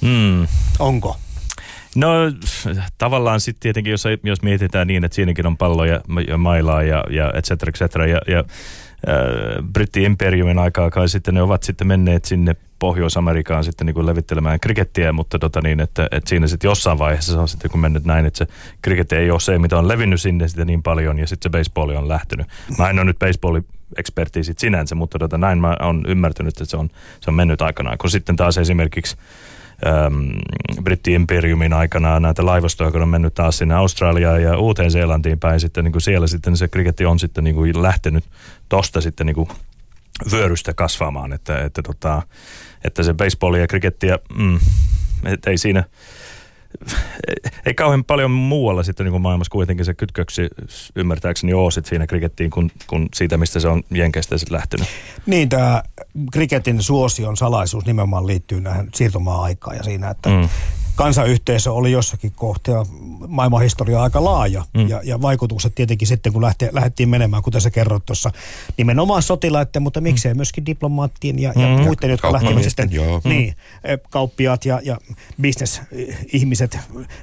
Mm. 0.02 0.48
Onko? 0.80 1.18
No 1.96 2.10
tavallaan 2.98 3.40
sitten 3.40 3.62
tietenkin, 3.62 3.92
jos, 3.92 4.04
jos 4.24 4.42
mietitään 4.42 4.88
niin, 4.88 5.04
että 5.04 5.16
siinäkin 5.16 5.48
on 5.48 5.58
palloja 5.58 6.02
ja 6.28 6.38
mailaa 6.38 6.84
ja, 6.84 7.04
ja 7.10 7.34
et 7.36 7.46
cetera, 7.46 7.70
et 7.70 7.76
cetera, 7.76 8.08
ja, 8.08 8.22
ja 8.28 8.44
britti-imperiumin 9.74 10.60
aikaa 10.60 10.90
kai 10.90 11.10
sitten 11.10 11.34
ne 11.34 11.42
ovat 11.42 11.64
sitten 11.64 11.88
menneet 11.88 12.26
sinne 12.26 12.56
Pohjois-Amerikaan 12.80 13.64
sitten 13.64 13.86
niin 13.86 13.94
kuin 13.94 14.06
levittelemään 14.06 14.60
krikettiä, 14.60 15.14
mutta 15.14 15.40
tota 15.40 15.62
niin, 15.62 15.80
että, 15.80 16.08
että 16.12 16.30
siinä 16.30 16.48
sitten 16.48 16.70
jossain 16.70 17.00
vaiheessa 17.00 17.34
se 17.34 17.40
on 17.40 17.48
sitten 17.48 17.72
kun 17.72 17.80
mennyt 17.80 18.06
näin, 18.06 18.26
että 18.26 18.38
se 18.38 18.48
kriketti 18.82 19.16
ei 19.16 19.32
ole 19.32 19.40
se, 19.40 19.60
mitä 19.60 19.78
on 19.78 19.88
levinnyt 19.88 20.22
sinne 20.22 20.48
sitten 20.48 20.68
niin 20.68 20.84
paljon 20.84 21.20
ja 21.20 21.28
sitten 21.28 21.52
se 21.52 21.58
baseball 21.58 21.90
on 21.90 22.08
lähtenyt. 22.08 22.48
Mä 22.78 22.90
en 22.90 23.00
ole 23.00 23.06
nyt 23.06 23.20
baseballi 23.20 23.62
eksperti 23.98 24.44
sit 24.44 24.60
sinänsä, 24.60 24.96
mutta 24.96 25.20
tota, 25.20 25.38
näin 25.38 25.62
mä 25.62 25.78
oon 25.80 26.06
ymmärtänyt, 26.08 26.54
että 26.54 26.66
se 26.66 26.78
on, 26.78 26.90
se 27.22 27.30
on 27.30 27.36
mennyt 27.36 27.62
aikanaan. 27.62 27.98
Kun 27.98 28.10
sitten 28.10 28.36
taas 28.36 28.58
esimerkiksi 28.58 29.18
ähm, 29.88 30.30
britti-imperiumin 30.84 31.74
aikana 31.74 32.20
näitä 32.20 32.46
laivastoja, 32.46 32.92
kun 32.92 33.02
on 33.02 33.10
mennyt 33.10 33.34
taas 33.34 33.58
sinne 33.58 33.76
Australiaan 33.76 34.44
ja 34.44 34.58
Uuteen-Seelantiin 34.58 35.40
päin, 35.40 35.60
sitten 35.60 35.84
niin 35.84 35.92
kuin 35.92 36.02
siellä 36.02 36.28
sitten 36.28 36.58
se 36.58 36.68
kriketti 36.68 37.06
on 37.06 37.20
sitten 37.20 37.44
niin 37.44 37.56
kuin 37.56 37.82
lähtenyt 37.82 38.24
tosta 38.70 39.02
sitten 39.02 39.26
niin 39.26 39.36
kuin 39.36 39.50
vyörystä 40.32 40.74
kasvamaan, 40.74 41.34
että, 41.34 41.64
että, 41.64 41.82
tota, 41.82 42.22
että 42.84 43.04
se 43.04 43.14
baseball 43.14 43.56
ja 43.56 43.68
krikettiä, 43.68 44.20
mm, 44.38 44.60
ei 45.48 45.58
siinä, 45.58 45.84
ei 47.66 47.74
kauhean 47.74 48.04
paljon 48.04 48.32
muualla 48.32 48.84
sitten 48.84 49.04
niin 49.04 49.12
kuin 49.12 49.22
maailmassa 49.22 49.52
kuitenkin 49.52 49.86
se 49.86 49.94
kytköksi 49.94 50.42
ymmärtääkseni 50.96 51.54
ole 51.54 51.72
sit 51.72 51.86
siinä 51.86 52.08
krikettiin 52.08 52.50
kuin, 52.50 52.72
kuin 52.88 53.10
siitä, 53.14 53.38
mistä 53.38 53.60
se 53.60 53.68
on 53.68 53.84
Jenkeistä 53.92 54.38
sitten 54.38 54.56
lähtenyt. 54.56 54.88
Niin, 55.26 55.50
tämä 55.50 55.84
kriketin 56.32 56.84
suosion 56.84 57.38
salaisuus 57.38 57.86
nimenomaan 57.86 58.28
liittyy 58.28 58.62
näihin 58.62 58.90
siirtomaa-aikaan 58.96 59.78
ja 59.78 59.84
siinä, 59.84 60.10
että 60.10 60.30
mm 60.30 60.50
kansayhteisö 61.00 61.74
oli 61.74 61.92
jossakin 61.92 62.32
kohtaa 62.36 62.86
maailman 63.30 63.62
historia 63.62 64.02
aika 64.02 64.24
laaja. 64.24 64.66
Mm. 64.74 64.90
Ja, 64.90 65.02
ja 65.04 65.22
vaikutukset 65.22 65.76
tietenkin 65.76 66.08
sitten, 66.08 66.34
kun 66.34 66.42
lähti, 66.42 66.68
lähdettiin 66.72 67.10
menemään, 67.10 67.44
kuten 67.44 67.62
sä 67.62 67.72
kerroit 67.72 68.06
tuossa, 68.06 68.32
nimenomaan 68.78 69.24
sotilaiden, 69.24 69.82
mutta 69.82 70.02
miksei 70.02 70.34
mm. 70.34 70.38
myöskin 70.38 70.66
diplomaattien 70.66 71.40
ja, 71.40 71.54
ja 71.56 71.68
mm. 71.68 71.84
muiden, 71.84 72.10
jotka 72.10 72.34
lähtivät 72.34 72.64
sitten, 72.64 72.92
joo. 72.92 73.22
niin, 73.24 73.56
eh, 73.84 74.00
kauppiaat 74.10 74.66
ja, 74.66 74.82
ja 74.84 74.98
bisnesihmiset 75.42 76.78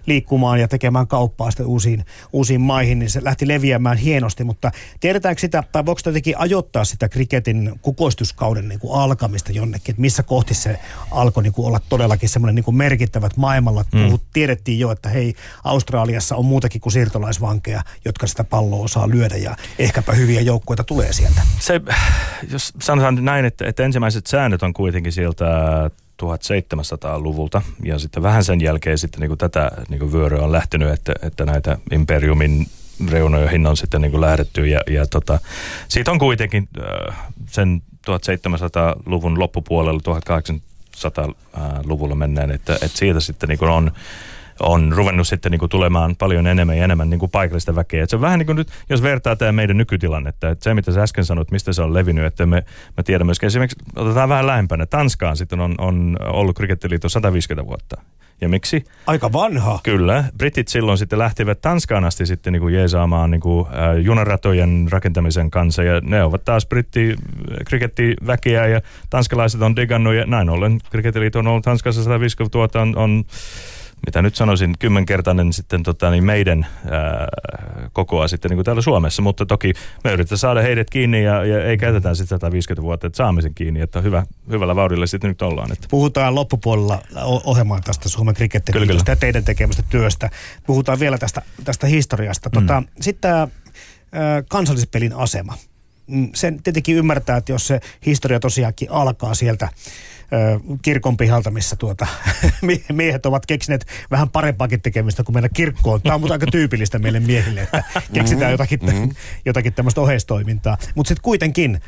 liikkumaan 0.07 0.61
ja 0.61 0.69
tekemään 0.69 1.07
kauppaa 1.07 1.51
sitten 1.51 1.67
uusiin, 1.67 2.05
uusiin 2.33 2.61
maihin, 2.61 2.99
niin 2.99 3.11
se 3.11 3.25
lähti 3.25 3.49
leviämään 3.49 3.99
hienosti, 3.99 4.45
mutta 4.45 4.71
tiedetäänkö 5.01 5.41
sitä, 5.41 5.63
tai 5.73 5.87
voiko 5.87 6.01
jotenkin 6.07 6.39
ajoittaa 6.39 6.85
sitä 6.85 7.09
kriketin 7.09 7.73
kukoistuskauden 7.83 8.69
niin 8.69 8.81
kuin 8.81 9.01
alkamista 9.01 9.53
jonnekin, 9.53 9.93
että 9.93 10.01
missä 10.01 10.23
kohti 10.23 10.55
se 10.55 10.79
alkoi 11.11 11.43
niin 11.43 11.53
kuin 11.53 11.67
olla 11.67 11.81
todellakin 11.89 12.29
semmoinen 12.29 12.55
niin 12.55 12.65
kuin 12.65 12.77
merkittävät 12.77 13.37
maailmalla. 13.37 13.85
Mm. 13.93 14.19
Tiedettiin 14.33 14.79
jo, 14.79 14.91
että 14.91 15.09
hei, 15.09 15.35
Australiassa 15.97 16.37
on 16.37 16.45
muutakin 16.45 16.81
kuin 16.81 16.93
siirtolaisvankeja, 16.93 17.83
jotka 18.05 18.27
sitä 18.27 18.45
palloa 18.45 18.85
osaa 18.85 19.09
lyödä 19.09 19.37
ja 19.37 19.57
ehkäpä 19.79 20.13
hyviä 20.13 20.41
joukkueita 20.41 20.85
tulee 20.85 21.13
sieltä. 21.13 21.41
Se, 21.59 21.81
jos 22.51 22.73
sanotaan 22.81 23.25
näin, 23.25 23.45
että, 23.45 23.67
että 23.67 23.83
ensimmäiset 23.83 24.27
säännöt 24.27 24.63
on 24.63 24.73
kuitenkin 24.73 25.13
sieltä 25.13 25.45
1700-luvulta 26.23 27.63
ja 27.85 27.99
sitten 27.99 28.23
vähän 28.23 28.45
sen 28.45 28.61
jälkeen 28.61 28.99
sitten 28.99 29.21
niin 29.21 29.29
kuin 29.29 29.39
tätä 29.39 29.71
niin 29.89 29.99
kuin 29.99 30.13
vyöryä 30.13 30.43
on 30.43 30.53
lähtenyt, 30.53 30.91
että, 30.91 31.13
että 31.23 31.45
näitä 31.45 31.79
imperiumin 31.93 32.67
reunoihin 33.11 33.67
on 33.67 33.77
sitten 33.77 34.01
niin 34.01 34.11
kuin 34.11 34.21
lähdetty 34.21 34.67
ja, 34.67 34.81
ja 34.91 35.07
tota, 35.07 35.39
siitä 35.89 36.11
on 36.11 36.19
kuitenkin 36.19 36.69
äh, 37.11 37.17
sen 37.47 37.83
1700-luvun 38.11 39.39
loppupuolella 39.39 40.01
1800-luvulla 40.09 42.15
mennään, 42.15 42.51
että, 42.51 42.75
että 42.75 42.99
siitä 42.99 43.21
sitten 43.21 43.49
niin 43.49 43.59
kuin 43.59 43.71
on 43.71 43.93
on 44.61 44.93
ruvennut 44.93 45.29
sitten 45.29 45.53
niin 45.53 45.59
kuin 45.59 45.71
tulemaan 45.71 46.17
paljon 46.17 46.47
enemmän 46.47 46.79
ja 46.79 46.85
enemmän 46.85 47.11
niin 47.11 47.21
kuin 47.21 47.31
paikallista 47.31 47.75
väkeä. 47.75 48.05
Et 48.05 48.11
se 48.11 48.17
on 48.17 48.23
vähän 48.23 48.39
niin 48.39 48.47
kuin 48.47 48.57
nyt, 48.57 48.69
jos 48.91 49.03
vertaa 49.03 49.37
tämä 49.37 49.53
meidän 49.53 49.77
nykytilannetta, 49.77 50.51
että 50.51 50.65
se 50.65 50.75
mitä 50.75 50.93
sä 50.93 51.03
äsken 51.03 51.25
sanoit, 51.25 51.51
mistä 51.51 51.73
se 51.73 51.83
on 51.83 51.95
levinnyt, 51.95 52.25
että 52.25 52.47
me, 52.47 52.65
me 52.97 53.03
tiedämme 53.03 53.29
myöskin 53.29 53.47
esimerkiksi, 53.47 53.79
otetaan 53.97 54.29
vähän 54.29 54.47
lähempänä, 54.47 54.87
Tanskaan 54.87 55.37
sitten 55.37 55.61
on, 55.61 55.75
on 55.79 56.17
ollut 56.21 56.57
krikettiliitto 56.57 57.09
150 57.09 57.67
vuotta. 57.67 57.97
Ja 58.41 58.49
miksi? 58.49 58.85
Aika 59.07 59.33
vanha. 59.33 59.81
Kyllä. 59.83 60.25
Britit 60.39 60.69
silloin 60.69 60.99
sitten 60.99 61.19
lähtivät 61.19 61.61
Tanskaan 61.61 62.05
asti 62.05 62.27
sitten 62.27 62.53
niin 62.53 62.61
kuin 62.61 62.75
jeesaamaan 62.75 63.31
niin 63.31 63.41
kuin, 63.41 63.67
äh, 63.67 63.97
junaratojen 63.97 64.89
rakentamisen 64.91 65.51
kanssa. 65.51 65.83
Ja 65.83 66.01
ne 66.01 66.23
ovat 66.23 66.45
taas 66.45 66.67
britti 66.67 67.17
krikettiväkiä 67.67 68.67
ja 68.67 68.81
tanskalaiset 69.11 69.63
on 69.63 69.77
digannut. 69.77 70.15
Ja 70.15 70.27
näin 70.27 70.51
ollen 70.51 70.79
krikettiliitto 70.91 71.39
on 71.39 71.47
ollut 71.47 71.65
Tanskassa 71.65 72.03
150 72.03 72.59
vuotta 72.59 72.83
on, 72.83 72.97
on 72.97 73.25
mitä 74.07 74.23
nyt 74.23 74.35
sanoisin, 74.35 74.75
kymmenkertainen 74.79 75.53
sitten 75.53 75.83
tota, 75.83 76.11
niin 76.11 76.25
meidän 76.25 76.67
ää, 76.91 77.29
kokoa 77.93 78.29
sitten 78.29 78.49
niin 78.49 78.57
kuin 78.57 78.65
täällä 78.65 78.83
Suomessa, 78.83 79.23
mutta 79.23 79.47
toki 79.47 79.73
me 80.05 80.13
yritetään 80.13 80.39
saada 80.39 80.63
heidät 80.63 80.91
kiinni 80.91 81.25
ja, 81.25 81.45
ja 81.45 81.65
ei 81.65 81.79
käytetään 81.79 82.17
sitten 82.17 82.37
150 82.37 82.83
vuotta, 82.83 83.07
että 83.07 83.17
saamme 83.17 83.43
sen 83.43 83.55
kiinni, 83.55 83.81
että 83.81 84.01
hyvä, 84.01 84.27
hyvällä 84.51 84.77
vauhdilla 84.77 85.07
sitten 85.07 85.29
nyt 85.29 85.43
ollaan. 85.43 85.73
Että. 85.73 85.87
Puhutaan 85.91 86.35
loppupuolella 86.35 87.03
ohjelmaa 87.45 87.81
tästä 87.81 88.09
Suomen 88.09 88.35
krikettiliitosta 88.35 89.11
ja 89.11 89.17
teidän 89.17 89.45
tekemästä 89.45 89.83
työstä. 89.89 90.31
Puhutaan 90.67 91.01
vielä 91.01 91.19
tästä, 91.19 91.43
tästä 91.65 91.87
historiasta. 91.87 92.51
Tota, 92.51 92.81
mm. 92.81 92.87
Sitten 93.01 93.21
tämä 93.21 93.49
kansallispelin 94.49 95.13
asema. 95.13 95.55
Mm, 96.07 96.29
sen 96.35 96.63
tietenkin 96.63 96.97
ymmärtää, 96.97 97.37
että 97.37 97.53
jos 97.53 97.67
se 97.67 97.81
historia 98.07 98.41
tosiaankin 98.41 98.91
alkaa 98.91 99.35
sieltä 99.35 99.69
kirkon 100.83 101.17
pihalta, 101.17 101.51
missä 101.51 101.77
tuota, 101.77 102.07
miehet 102.93 103.27
ovat 103.27 103.47
keksineet 103.47 103.87
vähän 104.11 104.29
parempaakin 104.29 104.83
tekemistä 104.83 105.25
kuin 105.25 105.35
mennä 105.35 105.49
kirkkoon. 105.49 106.03
Tämä 106.03 106.15
on 106.15 106.21
mutta 106.21 106.35
aika 106.35 106.47
tyypillistä 106.47 106.99
meille 106.99 107.21
miehille, 107.21 107.63
että 107.63 107.85
keksitään 108.13 108.51
jotakin, 108.51 108.81
mm-hmm. 108.83 109.15
jotakin 109.45 109.73
tämmöistä 109.73 110.01
oheistoimintaa. 110.01 110.79
Mutta 110.95 111.09
sitten 111.09 111.23
kuitenkin 111.23 111.81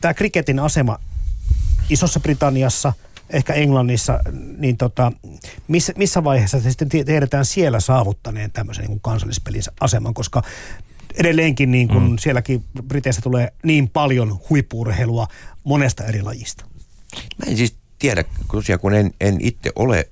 tämä 0.00 0.14
kriketin 0.14 0.58
asema 0.58 0.98
Isossa 1.90 2.20
Britanniassa, 2.20 2.92
ehkä 3.30 3.52
Englannissa, 3.52 4.20
niin 4.58 4.76
tota, 4.76 5.12
missä, 5.68 5.92
missä 5.96 6.24
vaiheessa 6.24 6.60
se 6.60 6.70
sitten 6.70 6.88
tiedetään 6.88 7.44
siellä 7.44 7.80
saavuttaneen 7.80 8.50
tämmöisen 8.50 8.84
niin 8.84 9.00
kansallispelin 9.00 9.62
aseman, 9.80 10.14
koska 10.14 10.42
edelleenkin 11.14 11.70
niin 11.70 11.88
kun 11.88 12.10
mm. 12.10 12.16
sielläkin 12.18 12.64
Briteissä 12.88 13.22
tulee 13.22 13.52
niin 13.62 13.88
paljon 13.88 14.40
huippurheilua 14.50 15.26
monesta 15.64 16.04
eri 16.04 16.22
lajista. 16.22 16.64
Mä 17.14 17.50
en 17.50 17.56
siis 17.56 17.76
tiedä, 17.98 18.24
tosiaan 18.52 18.80
kun 18.80 18.94
en, 18.94 19.14
en 19.20 19.36
itse 19.40 19.72
ole 19.76 20.08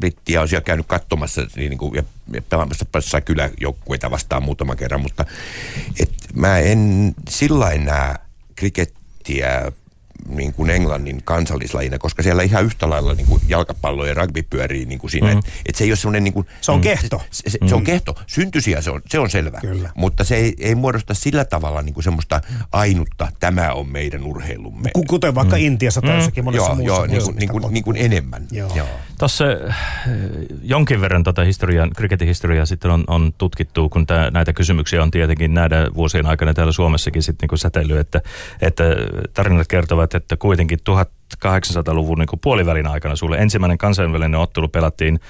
brittiä, 0.00 0.40
on 0.40 0.48
siellä 0.48 0.64
käynyt 0.64 0.86
katsomassa 0.86 1.46
niin 1.56 1.78
kuin, 1.78 1.94
ja, 1.94 2.02
ja 2.32 2.42
pelaamassa 2.42 3.20
kyläjoukkueita 3.24 4.10
vastaan 4.10 4.42
muutaman 4.42 4.76
kerran, 4.76 5.00
mutta 5.00 5.24
et, 6.00 6.12
mä 6.34 6.58
en 6.58 7.14
sillä 7.28 7.78
näe 7.78 8.14
krikettiä 8.56 9.72
niin 10.28 10.54
kuin 10.54 10.70
Englannin 10.70 11.20
kansallislajina, 11.24 11.98
koska 11.98 12.22
siellä 12.22 12.42
ihan 12.42 12.64
yhtä 12.64 12.90
lailla 12.90 13.14
niin 13.14 13.26
kuin 13.26 13.42
jalkapallo 13.48 14.06
ja 14.06 14.14
rugby 14.14 14.42
pyörii 14.42 14.84
niin 14.84 14.98
kuin 14.98 15.10
siinä. 15.10 15.32
Mm. 15.32 15.38
Että 15.38 15.50
et 15.66 15.74
se 15.74 15.84
ei 15.84 15.90
ole 15.90 15.96
semmoinen... 15.96 16.24
Niin 16.24 16.34
kuin, 16.34 16.46
se 16.60 16.72
on 16.72 16.80
kehto. 16.80 17.22
Se, 17.30 17.50
se, 17.50 17.58
mm. 17.60 17.68
se 17.68 17.74
on 17.74 17.84
kehto. 17.84 18.14
Syntysiä 18.26 18.82
se 18.82 18.90
on, 18.90 19.02
se 19.08 19.18
on 19.18 19.30
selvä. 19.30 19.58
Kyllä. 19.60 19.90
Mutta 19.94 20.24
se 20.24 20.36
ei, 20.36 20.54
ei 20.58 20.74
muodosta 20.74 21.14
sillä 21.14 21.44
tavalla 21.44 21.82
niin 21.82 21.94
kuin 21.94 22.04
semmoista 22.04 22.40
ainutta, 22.72 23.32
tämä 23.40 23.72
on 23.72 23.88
meidän 23.88 24.24
urheilumme. 24.24 24.90
Kuten 25.08 25.34
vaikka 25.34 25.56
mm. 25.56 25.62
Intiassa 25.62 26.00
tai 26.00 26.16
jossakin 26.16 26.42
mm. 26.42 26.44
monessa 26.44 26.66
joo, 26.66 26.76
muussa. 26.76 26.94
Joo, 26.94 27.06
niin 27.06 27.22
kuin, 27.22 27.36
niin 27.36 27.48
kuin, 27.48 27.74
niin 27.74 27.84
kuin 27.84 27.96
enemmän. 27.96 28.46
Joo. 28.50 28.72
joo. 28.76 28.88
Tuossa 29.18 29.44
eh, 29.50 29.74
jonkin 30.62 31.00
verran 31.00 31.22
tota 31.22 31.44
historiaa, 31.44 31.88
kriketin 31.96 32.28
historiaa 32.28 32.66
sitten 32.66 32.90
on, 32.90 33.04
on 33.06 33.32
tutkittu, 33.38 33.88
kun 33.88 34.06
tää, 34.06 34.30
näitä 34.30 34.52
kysymyksiä 34.52 35.02
on 35.02 35.10
tietenkin 35.10 35.54
näiden 35.54 35.94
vuosien 35.94 36.26
aikana 36.26 36.54
täällä 36.54 36.72
Suomessakin 36.72 37.22
sitten 37.22 37.48
niin 37.50 37.58
säteily, 37.58 37.98
että, 37.98 38.20
että 38.60 38.84
tarinat 39.34 39.68
kertovat, 39.68 40.14
että 40.14 40.36
kuitenkin 40.36 40.78
1800-luvun 40.90 42.18
niin 42.18 42.40
puolivälin 42.42 42.86
aikana 42.86 43.16
sulle 43.16 43.38
ensimmäinen 43.38 43.78
kansainvälinen 43.78 44.40
ottelu 44.40 44.68
pelattiin 44.68 45.20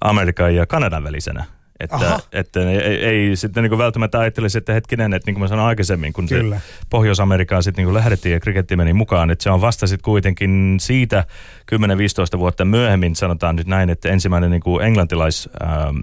Amerikan 0.00 0.54
ja 0.54 0.66
Kanadan 0.66 1.04
välisenä. 1.04 1.44
Että, 1.82 2.20
että 2.32 2.60
ei, 2.70 3.04
ei 3.04 3.36
sitten 3.36 3.62
niin 3.62 3.78
välttämättä 3.78 4.18
ajattelisi, 4.18 4.58
että 4.58 4.72
hetkinen, 4.72 5.12
että 5.12 5.28
niin 5.28 5.34
kuin 5.34 5.42
mä 5.42 5.48
sanoin 5.48 5.68
aikaisemmin, 5.68 6.12
kun 6.12 6.28
Pohjois-Amerikaan 6.90 7.62
sitten 7.62 7.84
niin 7.84 7.94
lähdettiin 7.94 8.32
ja 8.32 8.40
kriketti 8.40 8.76
meni 8.76 8.92
mukaan, 8.92 9.30
että 9.30 9.42
se 9.42 9.50
on 9.50 9.60
vasta 9.60 9.86
sitten 9.86 10.04
kuitenkin 10.04 10.76
siitä 10.80 11.24
10-15 12.36 12.38
vuotta 12.38 12.64
myöhemmin, 12.64 13.16
sanotaan 13.16 13.56
nyt 13.56 13.66
näin, 13.66 13.90
että 13.90 14.08
ensimmäinen 14.08 14.50
niin 14.50 14.62
kuin 14.62 14.84
englantilais 14.86 15.48
ähm, 15.62 15.96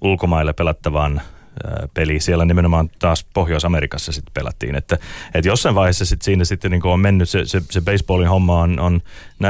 ulkomaille 0.00 0.52
pelattavan 0.52 1.22
peli. 1.94 2.20
Siellä 2.20 2.44
nimenomaan 2.44 2.90
taas 2.98 3.26
Pohjois-Amerikassa 3.34 4.12
sitten 4.12 4.34
pelattiin. 4.34 4.74
Että, 4.74 4.98
että 5.34 5.48
jossain 5.48 5.74
vaiheessa 5.74 6.04
sit 6.04 6.22
siinä 6.22 6.44
sitten 6.44 6.70
niin 6.70 6.86
on 6.86 7.00
mennyt 7.00 7.28
se, 7.28 7.44
se, 7.44 7.62
se 7.70 7.80
baseballin 7.80 8.28
homma 8.28 8.60
on, 8.60 8.80
on 8.80 9.00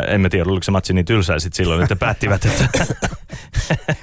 en 0.08 0.20
mä 0.20 0.28
tiedä, 0.28 0.50
oliko 0.50 0.62
se 0.62 0.70
matsi 0.70 0.92
niin 0.92 1.04
tylsää 1.04 1.38
sitten 1.38 1.56
silloin, 1.56 1.82
että 1.82 1.96
päättivät, 1.96 2.44
että... 2.44 2.86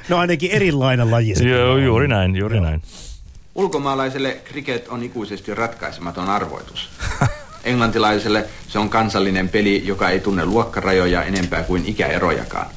no 0.10 0.18
ainakin 0.18 0.52
erilainen 0.52 1.12
laji. 1.12 1.34
Joo, 1.50 1.78
juuri 1.78 2.08
näin, 2.08 2.36
juuri 2.36 2.56
Joo. 2.56 2.66
näin. 2.66 2.82
Ulkomaalaiselle 3.56 4.38
kriket 4.44 4.88
on 4.88 5.04
ikuisesti 5.04 5.56
ratkaisematon 5.56 6.30
arvoitus. 6.30 6.90
Englantilaiselle 7.64 8.46
se 8.68 8.80
on 8.80 8.90
kansallinen 8.90 9.50
peli, 9.50 9.82
joka 9.86 10.10
ei 10.10 10.20
tunne 10.20 10.46
luokkarajoja 10.46 11.24
enempää 11.24 11.64
kuin 11.64 11.86
ikäerojakaan. 11.86 12.68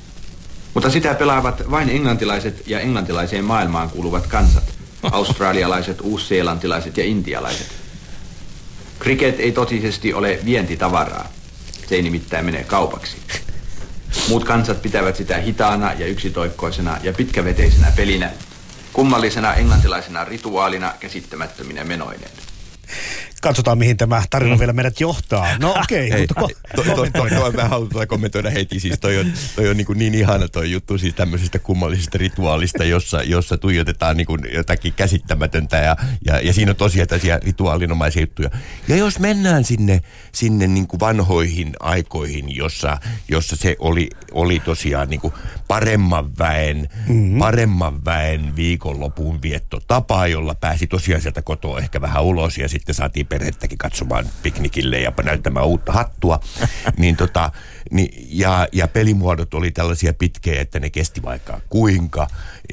Mutta 0.74 0.90
sitä 0.90 1.14
pelaavat 1.14 1.70
vain 1.70 1.88
englantilaiset 1.88 2.68
ja 2.68 2.80
englantilaiseen 2.80 3.44
maailmaan 3.44 3.90
kuuluvat 3.90 4.26
kansat– 4.26 4.64
australialaiset, 5.02 6.00
uusseelantilaiset 6.00 6.96
ja 6.96 7.04
intialaiset. 7.04 7.66
Cricket 9.00 9.40
ei 9.40 9.52
totisesti 9.52 10.14
ole 10.14 10.38
vientitavaraa. 10.44 11.28
Se 11.88 11.94
ei 11.94 12.02
nimittäin 12.02 12.44
mene 12.44 12.64
kaupaksi. 12.64 13.16
Muut 14.28 14.44
kansat 14.44 14.82
pitävät 14.82 15.16
sitä 15.16 15.38
hitaana 15.38 15.92
ja 15.92 16.06
yksitoikkoisena 16.06 16.98
ja 17.02 17.12
pitkäveteisenä 17.12 17.92
pelinä, 17.96 18.30
kummallisena 18.92 19.54
englantilaisena 19.54 20.24
rituaalina 20.24 20.94
käsittämättöminä 21.00 21.84
menoineen 21.84 22.30
katsotaan 23.40 23.78
mihin 23.78 23.96
tämä 23.96 24.22
tarina 24.30 24.58
vielä 24.58 24.72
meidät 24.72 25.00
johtaa. 25.00 25.46
No 25.58 25.74
okei, 25.82 26.08
okay, 26.08 26.20
mutta 26.20 26.40
ko- 26.40 26.76
to, 26.76 26.82
to, 26.82 26.94
to, 26.94 27.52
to, 27.52 27.52
mä 27.56 27.68
haluan 27.68 27.88
tuota 27.88 28.06
kommentoida 28.06 28.50
heti. 28.50 28.80
Siis 28.80 29.00
toi 29.00 29.18
on, 29.18 29.32
toi 29.56 29.68
on 29.68 29.76
niin, 29.76 29.86
kuin 29.86 29.98
niin 29.98 30.14
ihana 30.14 30.48
toi 30.48 30.72
juttu 30.72 30.98
siis 30.98 31.14
tämmöisestä 31.14 31.58
kummallisesta 31.58 32.18
rituaalista, 32.18 32.84
jossa, 32.84 33.22
jossa 33.22 33.58
tuijotetaan 33.58 34.16
niin 34.16 34.26
kuin 34.26 34.40
jotakin 34.54 34.92
käsittämätöntä 34.92 35.76
ja, 35.76 35.96
ja, 36.26 36.40
ja 36.40 36.52
siinä 36.52 36.70
on 36.70 36.76
tosiaan 36.76 37.08
tällaisia 37.08 37.38
rituaalinomaisia 37.42 38.22
juttuja. 38.22 38.50
Ja 38.88 38.96
jos 38.96 39.18
mennään 39.18 39.64
sinne, 39.64 40.00
sinne 40.32 40.66
niin 40.66 40.86
kuin 40.86 41.00
vanhoihin 41.00 41.72
aikoihin, 41.80 42.56
jossa, 42.56 42.98
jossa 43.28 43.56
se 43.56 43.76
oli, 43.78 44.10
oli 44.32 44.60
tosiaan 44.60 45.10
niin 45.10 45.20
kuin 45.20 45.34
paremman 45.68 46.38
väen, 46.38 46.88
mm-hmm. 47.08 47.38
paremman 47.38 48.04
väen 48.04 48.56
viikonlopun 48.56 49.42
vietto 49.42 49.80
tapa, 49.86 50.26
jolla 50.26 50.54
pääsi 50.54 50.86
tosiaan 50.86 51.22
sieltä 51.22 51.42
kotoa 51.42 51.78
ehkä 51.78 52.00
vähän 52.00 52.22
ulos 52.22 52.58
ja 52.58 52.68
sitten 52.68 52.94
saatiin 52.94 53.26
perhettäkin 53.30 53.78
katsomaan 53.78 54.26
piknikille 54.42 55.00
ja 55.00 55.12
näyttämään 55.22 55.66
uutta 55.66 55.92
hattua. 55.92 56.40
niin 56.98 57.16
tota, 57.16 57.52
niin, 57.90 58.26
ja, 58.30 58.68
ja 58.72 58.88
pelimuodot 58.88 59.54
oli 59.54 59.70
tällaisia 59.70 60.12
pitkiä, 60.12 60.60
että 60.60 60.80
ne 60.80 60.90
kesti 60.90 61.22
vaikka 61.22 61.60
kuinka. 61.68 62.26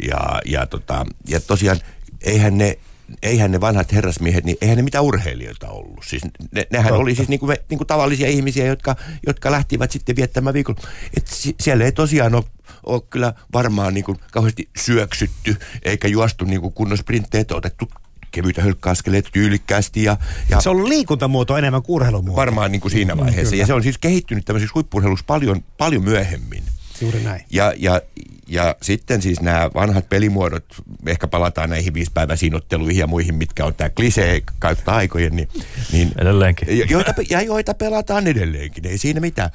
Ja, 0.07 0.41
ja, 0.45 0.65
tota, 0.65 1.05
ja 1.27 1.39
tosiaan 1.39 1.79
eihän 2.21 2.57
ne 2.57 2.77
eihän 3.23 3.51
ne 3.51 3.61
vanhat 3.61 3.93
herrasmiehet, 3.93 4.43
niin 4.43 4.57
eihän 4.61 4.77
ne 4.77 4.83
mitään 4.83 5.03
urheilijoita 5.03 5.69
ollut. 5.69 6.03
Siis 6.05 6.23
ne, 6.51 6.67
nehän 6.71 6.87
Totta. 6.87 7.01
oli 7.01 7.15
siis 7.15 7.29
niinku, 7.29 7.47
niinku 7.69 7.85
tavallisia 7.85 8.27
ihmisiä, 8.27 8.65
jotka, 8.65 8.95
jotka 9.27 9.51
lähtivät 9.51 9.91
sitten 9.91 10.15
viettämään 10.15 10.53
viikon. 10.53 10.75
Et 11.17 11.27
siellä 11.61 11.85
ei 11.85 11.91
tosiaan 11.91 12.35
ole, 12.35 12.43
ole 12.83 13.01
kyllä 13.09 13.33
varmaan 13.53 13.93
niinku 13.93 14.17
kauheasti 14.31 14.69
syöksytty, 14.77 15.55
eikä 15.83 16.07
juostu 16.07 16.45
niinku 16.45 16.71
kunnon 16.71 16.97
sprinttejä, 16.97 17.45
otettu 17.51 17.91
kevyitä 18.31 18.61
hölkkäaskeleita 18.61 19.29
tyylikkäästi. 19.33 20.03
Ja, 20.03 20.17
ja 20.49 20.61
se 20.61 20.69
on 20.69 20.89
liikuntamuoto 20.89 21.57
enemmän 21.57 21.83
kuin 21.83 21.95
urheilumuoto. 21.95 22.35
Varmaan 22.35 22.71
niin 22.71 22.81
kuin 22.81 22.91
siinä 22.91 23.15
mm, 23.15 23.21
vaiheessa. 23.21 23.55
Mm, 23.55 23.59
ja 23.59 23.65
se 23.65 23.73
on 23.73 23.83
siis 23.83 23.97
kehittynyt 23.97 24.45
tämmöisessä 24.45 24.71
huippurheilussa 24.75 25.25
paljon, 25.27 25.63
paljon 25.77 26.03
myöhemmin. 26.03 26.63
Juuri 27.01 27.19
näin. 27.23 27.41
Ja, 27.49 27.73
ja, 27.77 28.01
ja 28.47 28.75
sitten 28.81 29.21
siis 29.21 29.41
nämä 29.41 29.69
vanhat 29.73 30.09
pelimuodot, 30.09 30.65
ehkä 31.07 31.27
palataan 31.27 31.69
näihin 31.69 31.93
viisipäiväisiin 31.93 32.55
otteluihin 32.55 32.99
ja 32.99 33.07
muihin, 33.07 33.35
mitkä 33.35 33.65
on 33.65 33.73
tämä 33.73 33.89
klisee 33.89 34.41
kautta 34.59 34.95
aikojen. 34.95 35.35
Niin, 35.35 35.49
niin, 35.91 36.11
edelleenkin. 36.17 36.89
Joita, 36.89 37.13
ja 37.29 37.41
joita 37.41 37.73
pelataan 37.73 38.27
edelleenkin, 38.27 38.87
ei 38.87 38.97
siinä 38.97 39.19
mitään. 39.19 39.49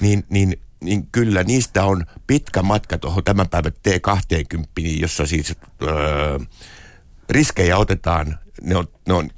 Niin, 0.00 0.24
niin, 0.28 0.60
niin 0.80 1.08
kyllä 1.12 1.44
niistä 1.44 1.84
on 1.84 2.04
pitkä 2.26 2.62
matka 2.62 2.98
tuohon 2.98 3.24
tämän 3.24 3.48
päivän 3.48 3.72
T20, 3.72 5.00
jossa 5.00 5.26
siis... 5.26 5.54
Öö, 5.82 6.38
riskejä 7.30 7.76
otetaan, 7.76 8.38
ne 8.62 8.76
on, 8.76 8.88
ne 9.08 9.14
on 9.14 9.30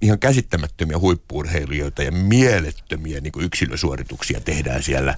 ihan 0.00 0.18
käsittämättömiä 0.18 0.98
huippuurheilijoita 0.98 2.02
ja 2.02 2.12
mielettömiä 2.12 3.20
niin 3.20 3.32
kuin 3.32 3.44
yksilösuorituksia 3.44 4.40
tehdään 4.40 4.82
siellä. 4.82 5.14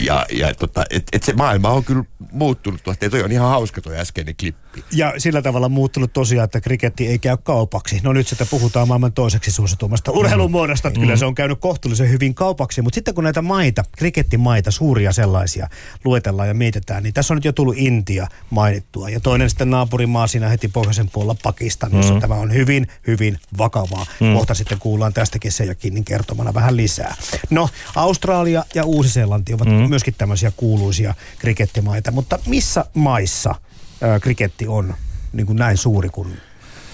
Ja, 0.00 0.26
ja 0.32 0.54
tota, 0.54 0.84
et, 0.90 1.02
et 1.12 1.22
se 1.22 1.32
maailma 1.32 1.68
on 1.68 1.84
kyllä 1.84 2.04
muuttunut. 2.32 2.80
Toi 3.10 3.22
on 3.22 3.32
ihan 3.32 3.48
hauska 3.48 3.80
tuo 3.80 3.92
äskeinen 3.92 4.34
klippi. 4.40 4.67
Ja 4.92 5.14
sillä 5.18 5.42
tavalla 5.42 5.68
muuttunut 5.68 6.12
tosiaan, 6.12 6.44
että 6.44 6.60
kriketti 6.60 7.06
ei 7.06 7.18
käy 7.18 7.36
kaupaksi. 7.42 8.00
No 8.02 8.12
nyt 8.12 8.28
sitä 8.28 8.46
puhutaan 8.46 8.88
maailman 8.88 9.12
toiseksi 9.12 9.50
suositummasta 9.50 10.12
urheilumuodosta, 10.12 10.88
että 10.88 11.00
kyllä 11.00 11.16
se 11.16 11.24
on 11.24 11.34
käynyt 11.34 11.58
kohtuullisen 11.60 12.10
hyvin 12.10 12.34
kaupaksi. 12.34 12.82
Mutta 12.82 12.94
sitten 12.94 13.14
kun 13.14 13.24
näitä 13.24 13.42
maita, 13.42 13.84
krikettimaita, 13.96 14.70
suuria 14.70 15.12
sellaisia, 15.12 15.68
luetellaan 16.04 16.48
ja 16.48 16.54
mietitään, 16.54 17.02
niin 17.02 17.14
tässä 17.14 17.34
on 17.34 17.36
nyt 17.36 17.44
jo 17.44 17.52
tullut 17.52 17.78
Intia 17.78 18.28
mainittua. 18.50 19.10
Ja 19.10 19.20
toinen 19.20 19.50
sitten 19.50 19.70
naapurimaa 19.70 20.26
siinä 20.26 20.48
heti 20.48 20.68
pohjoisen 20.68 21.10
puolella 21.10 21.36
Pakistan, 21.42 21.92
jossa 21.92 22.14
mm. 22.14 22.20
tämä 22.20 22.34
on 22.34 22.54
hyvin, 22.54 22.86
hyvin 23.06 23.38
vakavaa. 23.58 24.06
Mm. 24.20 24.34
Kohta 24.34 24.54
sitten 24.54 24.78
kuullaan 24.78 25.12
tästäkin 25.12 25.52
se 25.52 25.64
ja 25.64 25.74
Kinnin 25.74 26.04
kertomana 26.04 26.54
vähän 26.54 26.76
lisää. 26.76 27.14
No, 27.50 27.68
Australia 27.94 28.64
ja 28.74 28.84
Uusi-Seelanti 28.84 29.54
ovat 29.54 29.68
mm. 29.68 29.88
myöskin 29.88 30.14
tämmöisiä 30.18 30.52
kuuluisia 30.56 31.14
krikettimaita, 31.38 32.10
mutta 32.10 32.38
missä 32.46 32.84
maissa 32.94 33.54
ää, 34.02 34.20
kriketti 34.20 34.66
on 34.66 34.94
niin 35.32 35.46
kuin 35.46 35.56
näin 35.56 35.76
suuri 35.76 36.08
kuin 36.08 36.28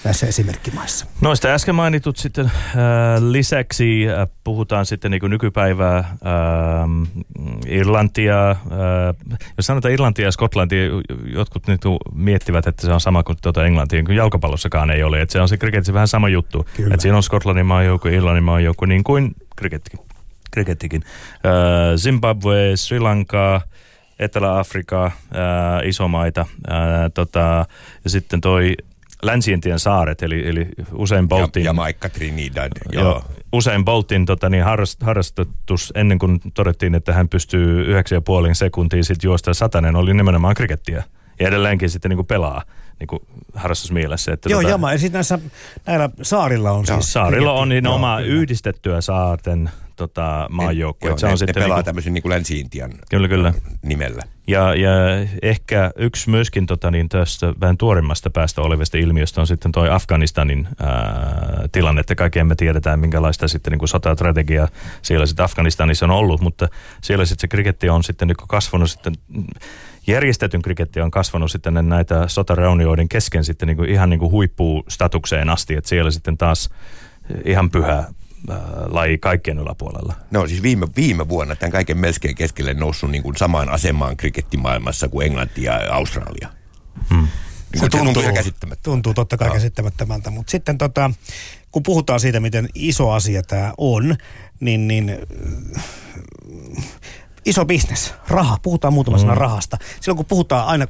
näissä 0.03 0.27
esimerkkimaissa? 0.27 1.05
Noista 1.21 1.47
äsken 1.47 1.75
mainitut 1.75 2.17
sitten 2.17 2.45
äh, 2.45 2.51
lisäksi 3.19 4.09
äh, 4.09 4.27
puhutaan 4.43 4.85
sitten 4.85 5.11
niin 5.11 5.19
kuin 5.19 5.29
nykypäivää 5.29 5.97
äh, 5.97 6.07
Irlantia. 7.67 8.49
Äh, 8.51 8.57
jos 9.57 9.65
sanotaan 9.65 9.93
Irlantia 9.93 10.25
ja 10.25 10.31
Skotlantia, 10.31 10.83
jotkut 11.33 11.67
nyt 11.67 11.81
miettivät, 12.13 12.67
että 12.67 12.85
se 12.85 12.93
on 12.93 13.01
sama 13.01 13.23
kuin 13.23 13.37
tuota 13.41 13.65
Englantia, 13.65 14.03
kun 14.03 14.15
jalkapallossakaan 14.15 14.91
ei 14.91 15.03
ole. 15.03 15.21
Että 15.21 15.33
se 15.33 15.41
on 15.41 15.49
se 15.49 15.57
kriketissä 15.57 15.93
vähän 15.93 16.07
sama 16.07 16.29
juttu. 16.29 16.65
Kyllä. 16.75 16.93
Että 16.93 17.01
siinä 17.01 17.17
on 17.17 17.23
Skotlannin 17.23 17.65
maa 17.65 17.83
joku, 17.83 18.07
Irlannin 18.07 18.43
maa 18.43 18.59
joku, 18.59 18.85
niin 18.85 19.03
kuin 19.03 19.35
krikettikin. 19.55 19.99
krikettikin. 20.51 21.03
Äh, 21.45 21.95
Zimbabwe, 21.97 22.71
Sri 22.75 22.99
Lanka, 22.99 23.61
Etelä-Afrika, 24.19 25.11
ää, 25.33 25.81
isomaita, 25.83 26.45
ää, 26.67 27.09
tota, 27.09 27.65
ja 28.03 28.09
sitten 28.09 28.41
toi 28.41 28.75
Länsiintien 29.21 29.79
saaret, 29.79 30.23
eli, 30.23 30.47
eli 30.47 30.67
usein 30.93 31.27
Boltin... 31.27 31.63
Ja, 31.63 31.69
ja 31.69 31.73
Maikka 31.73 32.09
Trinidad, 32.09 32.71
joo. 32.91 33.03
joo. 33.03 33.23
Usein 33.53 33.85
Boltin 33.85 34.25
tota, 34.25 34.49
niin 34.49 34.63
harrast, 34.63 35.03
harrastettus 35.03 35.93
ennen 35.95 36.19
kuin 36.19 36.39
todettiin, 36.53 36.95
että 36.95 37.13
hän 37.13 37.29
pystyy 37.29 37.83
9,5 37.83 38.53
sekuntia 38.53 39.03
sitten 39.03 39.27
juosta 39.27 39.53
satanen, 39.53 39.95
oli 39.95 40.13
nimenomaan 40.13 40.55
krikettiä. 40.55 41.03
Ja 41.39 41.47
edelleenkin 41.47 41.89
sitten 41.89 42.09
niin 42.09 42.17
kuin 42.17 42.27
pelaa 42.27 42.61
niin 42.99 43.07
kuin 43.07 43.19
harrastusmielessä. 43.55 44.33
Että 44.33 44.49
Joo, 44.49 44.61
tota, 44.61 44.71
jama. 44.71 44.91
Ja 44.91 44.97
sitten 44.97 45.17
näissä, 45.17 45.39
näillä 45.85 46.09
saarilla 46.21 46.71
on 46.71 46.85
joo, 46.87 47.01
siis... 47.01 47.13
Saarilla 47.13 47.53
on 47.53 47.69
niin 47.69 47.85
joo, 47.85 47.95
oma 47.95 48.17
kyllä. 48.17 48.33
yhdistettyä 48.33 49.01
saarten 49.01 49.69
tota, 49.95 50.47
maajoukkue. 50.49 51.09
Joo, 51.09 51.17
se 51.17 51.25
on 51.25 51.31
ne, 51.31 51.37
sitten 51.37 51.55
ne 51.55 51.61
pelaa 51.61 51.67
niin 51.67 51.75
kuin, 51.75 51.85
tämmöisen 51.85 52.13
niin 52.13 52.21
kuin 52.21 52.29
Länsi-Intian 52.29 52.91
kyllä, 53.09 53.27
kyllä. 53.27 53.53
nimellä. 53.81 54.23
Ja, 54.47 54.75
ja 54.75 54.91
ehkä 55.41 55.91
yksi 55.95 56.29
myöskin 56.29 56.65
tota, 56.65 56.91
niin 56.91 57.09
tästä 57.09 57.53
vähän 57.59 57.77
tuorimmasta 57.77 58.29
päästä 58.29 58.61
olevista 58.61 58.97
ilmiöstä 58.97 59.41
on 59.41 59.47
sitten 59.47 59.71
toi 59.71 59.89
Afganistanin 59.89 60.67
ää, 60.79 61.67
tilanne, 61.71 62.01
että 62.01 62.15
kaikki 62.15 62.39
emme 62.39 62.55
tiedetään 62.55 62.99
minkälaista 62.99 63.47
sitten 63.47 63.71
niin 63.71 63.79
kuin 63.79 63.89
siellä 65.01 65.25
sitten 65.25 65.45
Afganistanissa 65.45 66.05
on 66.05 66.11
ollut, 66.11 66.41
mutta 66.41 66.67
siellä 67.01 67.25
sitten 67.25 67.41
se 67.41 67.47
kriketti 67.47 67.89
on 67.89 68.03
sitten 68.03 68.27
niin 68.27 68.37
kasvanut 68.47 68.91
sitten 68.91 69.13
järjestetyn 70.07 70.61
kriketti 70.61 71.01
on 71.01 71.11
kasvanut 71.11 71.51
sitten 71.51 71.89
näitä 71.89 72.27
sotareunioiden 72.27 73.09
kesken 73.09 73.43
sitten 73.43 73.67
niin 73.67 73.77
kuin 73.77 73.89
ihan 73.89 74.09
niin 74.09 74.19
kuin 74.19 74.31
huippustatukseen 74.31 75.49
asti, 75.49 75.75
että 75.75 75.89
siellä 75.89 76.11
sitten 76.11 76.37
taas 76.37 76.69
ihan 77.45 77.69
pyhä 77.69 78.03
laji 78.87 79.17
kaikkien 79.17 79.59
yläpuolella. 79.59 80.13
No 80.31 80.47
siis 80.47 80.63
viime, 80.63 80.87
viime 80.95 81.29
vuonna 81.29 81.55
tämän 81.55 81.71
kaiken 81.71 81.97
melkein 81.97 82.35
keskelle 82.35 82.73
noussut 82.73 83.11
niin 83.11 83.23
kuin 83.23 83.37
samaan 83.37 83.69
asemaan 83.69 84.17
krikettimaailmassa 84.17 85.07
kuin 85.07 85.27
Englanti 85.27 85.63
ja 85.63 85.79
Australia. 85.91 86.49
Hmm. 87.09 87.27
Niin 87.73 87.79
se 87.79 87.89
tuntuu, 87.89 88.23
tuntuu, 88.23 88.77
tuntuu 88.83 89.13
totta 89.13 89.37
kai 89.37 89.47
no. 89.47 89.53
käsittämättömältä, 89.53 90.31
mutta 90.31 90.51
sitten 90.51 90.77
tota, 90.77 91.11
kun 91.71 91.83
puhutaan 91.83 92.19
siitä, 92.19 92.39
miten 92.39 92.69
iso 92.75 93.11
asia 93.11 93.43
tämä 93.43 93.73
on, 93.77 94.15
niin, 94.59 94.87
niin 94.87 95.11
iso 97.45 97.65
bisnes, 97.65 98.13
raha, 98.27 98.57
puhutaan 98.61 98.93
muutama 98.93 99.17
mm. 99.17 99.27
rahasta. 99.27 99.77
Silloin 100.01 100.17
kun 100.17 100.25
puhutaan 100.25 100.67
aina 100.67 100.87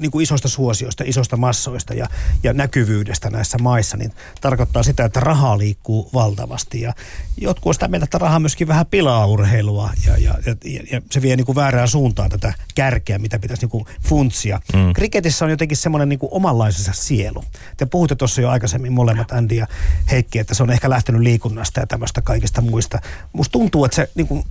niin 0.00 0.10
kuin 0.10 0.22
isoista 0.22 0.48
suosioista, 0.48 1.04
isoista 1.06 1.36
massoista 1.36 1.94
ja, 1.94 2.08
ja 2.42 2.52
näkyvyydestä 2.52 3.30
näissä 3.30 3.58
maissa, 3.58 3.96
niin 3.96 4.12
tarkoittaa 4.40 4.82
sitä, 4.82 5.04
että 5.04 5.20
rahaa 5.20 5.58
liikkuu 5.58 6.10
valtavasti. 6.14 6.80
Ja 6.80 6.92
jotkut 7.36 7.66
on 7.66 7.74
sitä 7.74 7.88
mieltä, 7.88 8.04
että 8.04 8.18
raha 8.18 8.38
myöskin 8.38 8.68
vähän 8.68 8.86
pilaa 8.86 9.26
urheilua 9.26 9.90
ja, 10.06 10.16
ja, 10.18 10.34
ja, 10.46 10.80
ja 10.92 11.02
se 11.10 11.22
vie 11.22 11.36
niin 11.36 11.46
kuin 11.46 11.56
väärään 11.56 11.88
suuntaan 11.88 12.30
tätä 12.30 12.54
kärkeä, 12.74 13.18
mitä 13.18 13.38
pitäisi 13.38 13.62
niin 13.62 13.70
kuin 13.70 13.84
funtsia. 14.08 14.60
Mm. 14.72 14.92
Kriketissä 14.92 15.44
on 15.44 15.50
jotenkin 15.50 15.76
semmoinen 15.76 16.08
niin 16.08 16.18
kuin 16.18 16.32
omanlaisensa 16.32 16.92
sielu. 16.92 17.44
Te 17.76 17.86
puhutte 17.86 18.14
tuossa 18.14 18.40
jo 18.40 18.50
aikaisemmin 18.50 18.92
molemmat, 18.92 19.32
Andy 19.32 19.54
ja 19.54 19.66
Heikki, 20.10 20.38
että 20.38 20.54
se 20.54 20.62
on 20.62 20.70
ehkä 20.70 20.90
lähtenyt 20.90 21.22
liikunnasta 21.22 21.80
ja 21.80 21.86
tämmöistä 21.86 22.22
kaikista 22.22 22.60
muista. 22.60 22.98
Musta 23.32 23.52
tuntuu, 23.52 23.84
että 23.84 23.96
se 23.96 24.10
niin 24.14 24.26
kuin 24.26 24.44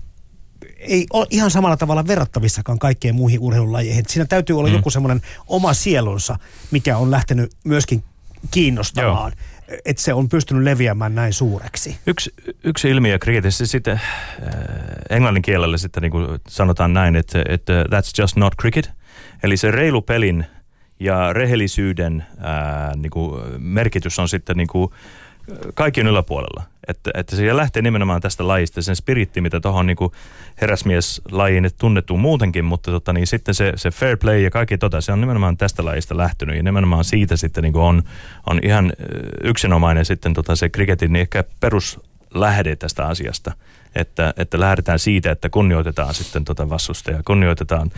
ei 0.88 1.06
ole 1.14 1.28
ihan 1.30 1.52
samalla 1.52 1.78
tavalla 1.78 2.08
verrattavissakaan 2.08 2.80
kaikkeen 2.80 3.16
muihin 3.16 3.40
urheilulajeihin. 3.40 4.04
Siinä 4.08 4.26
täytyy 4.26 4.60
olla 4.60 4.70
mm. 4.70 4.76
joku 4.76 4.90
semmoinen 4.90 5.22
oma 5.48 5.74
sielunsa, 5.74 6.40
mikä 6.72 6.98
on 6.98 7.12
lähtenyt 7.12 7.52
myöskin 7.64 8.04
kiinnostamaan. 8.52 9.34
Joo. 9.38 9.80
Että 9.86 10.02
se 10.02 10.14
on 10.14 10.30
pystynyt 10.30 10.64
leviämään 10.64 11.16
näin 11.16 11.34
suureksi. 11.34 11.98
Yksi, 12.08 12.34
yksi 12.64 12.90
ilmiö 12.90 13.20
kriketissä 13.20 13.66
sitten 13.66 13.94
äh, 13.94 14.50
englannin 15.10 15.44
kielellä 15.44 15.78
sitten 15.78 16.02
niin 16.02 16.12
kuin 16.12 16.28
sanotaan 16.48 16.94
näin, 16.94 17.16
että, 17.16 17.44
että 17.50 17.84
that's 17.84 18.22
just 18.22 18.36
not 18.36 18.56
cricket. 18.62 18.92
Eli 19.44 19.58
se 19.58 19.72
reilu 19.72 20.02
pelin 20.02 20.46
ja 21.00 21.34
rehellisyyden 21.34 22.26
ää, 22.38 22.88
äh, 22.88 22.96
niin 22.96 23.10
kuin 23.10 23.42
merkitys 23.58 24.20
on 24.20 24.30
sitten 24.30 24.58
niin 24.58 24.68
kuin 24.68 24.92
kaikkien 25.74 26.08
yläpuolella. 26.08 26.64
Että, 26.88 27.12
että 27.14 27.36
se 27.36 27.56
lähtee 27.56 27.82
nimenomaan 27.82 28.22
tästä 28.22 28.48
lajista, 28.48 28.82
sen 28.82 28.96
spiritti, 28.96 29.42
mitä 29.42 29.60
tuohon 29.60 29.86
niin 29.86 29.98
heräsmieslajiin 30.62 31.70
tunnettu 31.78 32.18
muutenkin, 32.18 32.66
mutta 32.66 32.92
tota, 32.92 33.14
niin 33.14 33.28
sitten 33.28 33.56
se, 33.56 33.74
se 33.76 33.92
fair 33.92 34.18
play 34.18 34.40
ja 34.40 34.52
kaikki 34.52 34.78
tota, 34.78 35.02
se 35.02 35.12
on 35.12 35.22
nimenomaan 35.22 35.58
tästä 35.58 35.86
lajista 35.86 36.18
lähtenyt. 36.18 36.56
Ja 36.56 36.64
nimenomaan 36.64 37.04
siitä 37.04 37.38
sitten 37.38 37.64
niin 37.64 37.76
on, 37.76 38.04
on 38.50 38.60
ihan 38.64 38.94
yksinomainen 39.44 40.06
sitten 40.06 40.34
tota, 40.34 40.56
se 40.56 40.70
kriketin 40.70 41.14
niin 41.14 41.22
ehkä 41.22 41.44
peruslähde 41.60 42.76
tästä 42.76 43.06
asiasta, 43.08 43.52
että, 43.96 44.34
että 44.38 44.60
lähdetään 44.60 45.00
siitä, 45.00 45.32
että 45.32 45.50
kunnioitetaan 45.50 46.14
sitten 46.14 46.46
tota 46.46 46.70
vastustajaa, 46.70 47.22
kunnioitetaan 47.26 47.92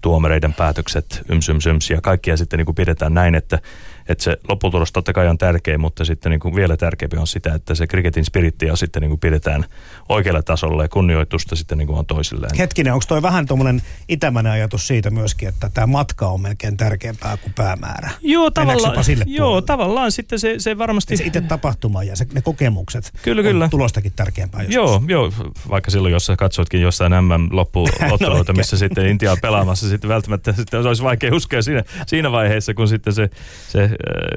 tuomareiden 0.00 0.54
päätökset, 0.54 1.22
yms, 1.28 1.48
yms, 1.48 1.66
yms 1.66 1.90
ja 1.90 2.00
kaikkia 2.00 2.36
sitten 2.36 2.58
niin 2.58 2.64
kuin 2.64 2.74
pidetään 2.74 3.14
näin, 3.14 3.34
että 3.34 3.58
että 4.08 4.24
se 4.24 4.36
lopputulos 4.48 4.92
totta 4.92 5.12
kai 5.12 5.28
on 5.28 5.38
tärkeä, 5.38 5.78
mutta 5.78 6.04
sitten 6.04 6.30
niin 6.30 6.40
kuin 6.40 6.54
vielä 6.54 6.76
tärkeämpi 6.76 7.16
on 7.16 7.26
sitä, 7.26 7.54
että 7.54 7.74
se 7.74 7.86
kriketin 7.86 8.24
spirittiä 8.24 8.76
sitten 8.76 9.00
niin 9.00 9.10
kuin 9.10 9.20
pidetään 9.20 9.64
oikealla 10.08 10.42
tasolla 10.42 10.82
ja 10.82 10.88
kunnioitusta 10.88 11.56
sitten 11.56 11.78
niin 11.78 11.86
kuin 11.86 11.98
on 11.98 12.06
toisilleen. 12.06 12.56
Hetkinen, 12.58 12.92
onko 12.92 13.04
toi 13.08 13.22
vähän 13.22 13.46
tuommoinen 13.46 13.82
itämäinen 14.08 14.52
ajatus 14.52 14.86
siitä 14.86 15.10
myöskin, 15.10 15.48
että 15.48 15.70
tämä 15.74 15.86
matka 15.86 16.28
on 16.28 16.40
melkein 16.40 16.76
tärkeämpää 16.76 17.36
kuin 17.36 17.52
päämäärä? 17.52 18.10
Joo, 18.22 18.50
tavallaan, 18.50 19.04
sille 19.04 19.24
joo, 19.28 19.60
tavallaan 19.60 20.12
sitten 20.12 20.38
se, 20.38 20.54
se 20.58 20.78
varmasti... 20.78 21.16
Se 21.16 21.24
itse 21.24 21.40
tapahtuma 21.40 22.02
ja 22.04 22.16
se, 22.16 22.26
ne 22.34 22.42
kokemukset 22.42 23.12
kyllä, 23.22 23.42
kyllä. 23.42 23.68
tulostakin 23.68 24.12
tärkeämpää 24.16 24.62
joskus. 24.62 24.74
Joo, 24.74 25.02
joo, 25.06 25.32
vaikka 25.68 25.90
silloin 25.90 26.12
jos 26.12 26.26
sä 26.26 26.36
katsotkin 26.36 26.80
jossain 26.80 27.12
MM-loppuotteluita, 27.12 28.52
no, 28.52 28.56
missä 28.56 28.78
sitten 28.78 29.06
Intia 29.06 29.32
on 29.32 29.38
pelaamassa, 29.42 29.88
sitten 29.88 30.08
välttämättä 30.08 30.52
sitten 30.52 30.86
olisi 30.86 31.02
vaikea 31.02 31.34
uskoa 31.34 31.62
siinä, 31.62 31.84
siinä 32.06 32.32
vaiheessa, 32.32 32.74
kun 32.74 32.88
sitten 32.88 33.12
se, 33.12 33.30
se 33.68 33.90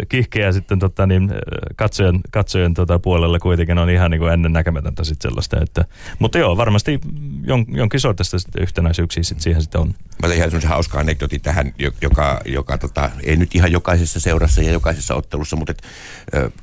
kihkeä 0.09 0.51
sitten 0.51 0.79
tota, 0.79 1.05
niin, 1.05 1.31
katsojen, 1.75 2.19
katsojen 2.31 2.73
tota, 2.73 2.99
puolella 2.99 3.39
kuitenkin 3.39 3.77
on 3.77 3.89
ihan 3.89 4.11
niin 4.11 4.19
kuin 4.19 4.33
ennen 4.33 4.53
näkemätöntä 4.53 5.03
sitten 5.03 5.29
sellaista. 5.29 5.57
Että, 5.61 5.85
mutta 6.19 6.37
joo, 6.37 6.57
varmasti 6.57 6.99
jon, 7.43 7.65
jonkin 7.67 7.99
sortista 7.99 8.39
sitten 8.39 8.63
yhtenäisyyksiä 8.63 9.23
sitten 9.23 9.43
siihen 9.43 9.61
sitten 9.61 9.81
on. 9.81 9.93
Mä 10.21 10.29
tein 10.29 10.41
semmoisen 10.41 10.69
hauska 10.69 10.99
anekdoti 10.99 11.39
tähän, 11.39 11.73
joka, 12.01 12.41
joka 12.45 12.77
tota, 12.77 13.09
ei 13.23 13.35
nyt 13.35 13.55
ihan 13.55 13.71
jokaisessa 13.71 14.19
seurassa 14.19 14.61
ja 14.61 14.71
jokaisessa 14.71 15.15
ottelussa, 15.15 15.55
mutta 15.55 15.71
et, 15.71 15.83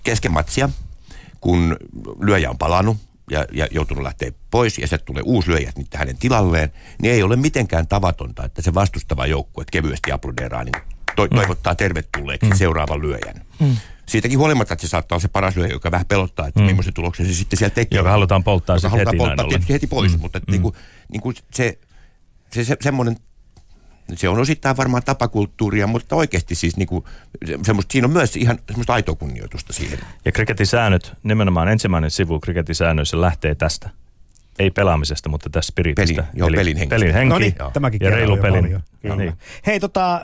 kesken 0.03 0.33
matsia, 0.33 0.69
kun 1.41 1.77
lyöjä 2.21 2.51
on 2.51 2.59
palannut, 2.59 2.97
ja, 3.31 3.45
ja 3.53 3.69
joutunut 3.71 4.03
lähteä 4.03 4.33
pois 4.51 4.79
ja 4.79 4.89
se 4.89 4.99
tulee 4.99 5.23
uusi 5.27 5.51
lyöjä 5.51 5.73
hänen 5.95 6.17
tilalleen, 6.17 6.73
niin 7.03 7.15
ei 7.15 7.23
ole 7.23 7.37
mitenkään 7.37 7.87
tavatonta, 7.87 8.45
että 8.45 8.63
se 8.63 8.75
vastustava 8.75 9.27
joukkue 9.27 9.65
kevyesti 9.73 10.13
aplodeeraa 10.13 10.65
niin 10.65 10.94
to- 11.17 11.27
mm. 11.27 11.37
toivottaa 11.37 11.75
tervetulleeksi 11.75 12.47
mm. 12.47 12.57
seuraavan 12.57 13.03
lyöjän. 13.03 13.45
Mm. 13.61 13.77
Siitäkin 14.07 14.39
huolimatta, 14.39 14.75
että 14.75 14.87
se 14.87 14.91
saattaa 14.91 15.17
olla 15.17 15.23
se 15.23 15.29
paras 15.29 15.57
lyöjä, 15.57 15.73
joka 15.73 15.91
vähän 15.91 16.07
pelottaa, 16.07 16.47
että 16.47 16.61
mm. 16.61 16.67
millaisen 16.67 16.95
tuloksen 16.95 17.27
se 17.27 17.35
sitten 17.35 17.59
siellä 17.59 17.75
tekee. 17.75 17.99
Joka 17.99 18.11
halutaan 18.11 18.45
polttaa 18.45 18.77
joka 18.77 18.89
halutaan 18.89 19.15
heti 19.15 19.19
polttaa 19.19 19.49
tietysti 19.49 19.73
heti 19.73 19.87
pois, 19.87 20.13
mm. 20.13 20.21
mutta 20.21 20.39
mm. 20.39 20.45
Niin 20.51 20.63
kuin, 20.63 20.75
niin 21.13 21.21
kuin 21.21 21.37
se, 21.53 21.79
se, 22.51 22.65
se 22.65 22.77
semmoinen 22.81 23.17
se 24.15 24.29
on 24.29 24.39
osittain 24.39 24.77
varmaan 24.77 25.03
tapakulttuuria, 25.03 25.87
mutta 25.87 26.17
oikeasti 26.17 26.55
siis 26.55 26.77
niinku, 26.77 27.05
semmoista, 27.63 27.93
siinä 27.93 28.07
on 28.07 28.13
myös 28.13 28.37
ihan 28.37 28.59
semmoista 28.67 28.95
aitoa 28.95 29.15
kunnioitusta 29.15 29.73
siihen. 29.73 29.99
Ja 30.25 30.33
kriketin 30.33 30.67
säännöt, 30.67 31.13
nimenomaan 31.23 31.69
ensimmäinen 31.69 32.11
sivu 32.11 32.41
kriketin 32.41 32.75
säännöissä 32.75 33.21
lähtee 33.21 33.55
tästä. 33.55 33.91
Ei 34.59 34.71
pelaamisesta, 34.71 35.29
mutta 35.29 35.51
tästä 35.51 35.69
spiritistä. 35.69 36.23
Pelin, 36.23 36.39
joo, 36.39 36.49
pelin 36.49 36.77
henkistä. 36.77 36.95
Pelin 36.97 37.15
henki 37.15 37.29
No 37.29 37.39
niin, 37.39 37.55
ja 38.01 38.11
reilu 38.11 38.37
pelin. 38.37 38.63
paljon. 38.65 38.83
Kyllä. 39.03 39.17
niin. 39.17 39.33
Hei, 39.67 39.81
tota, 39.81 40.21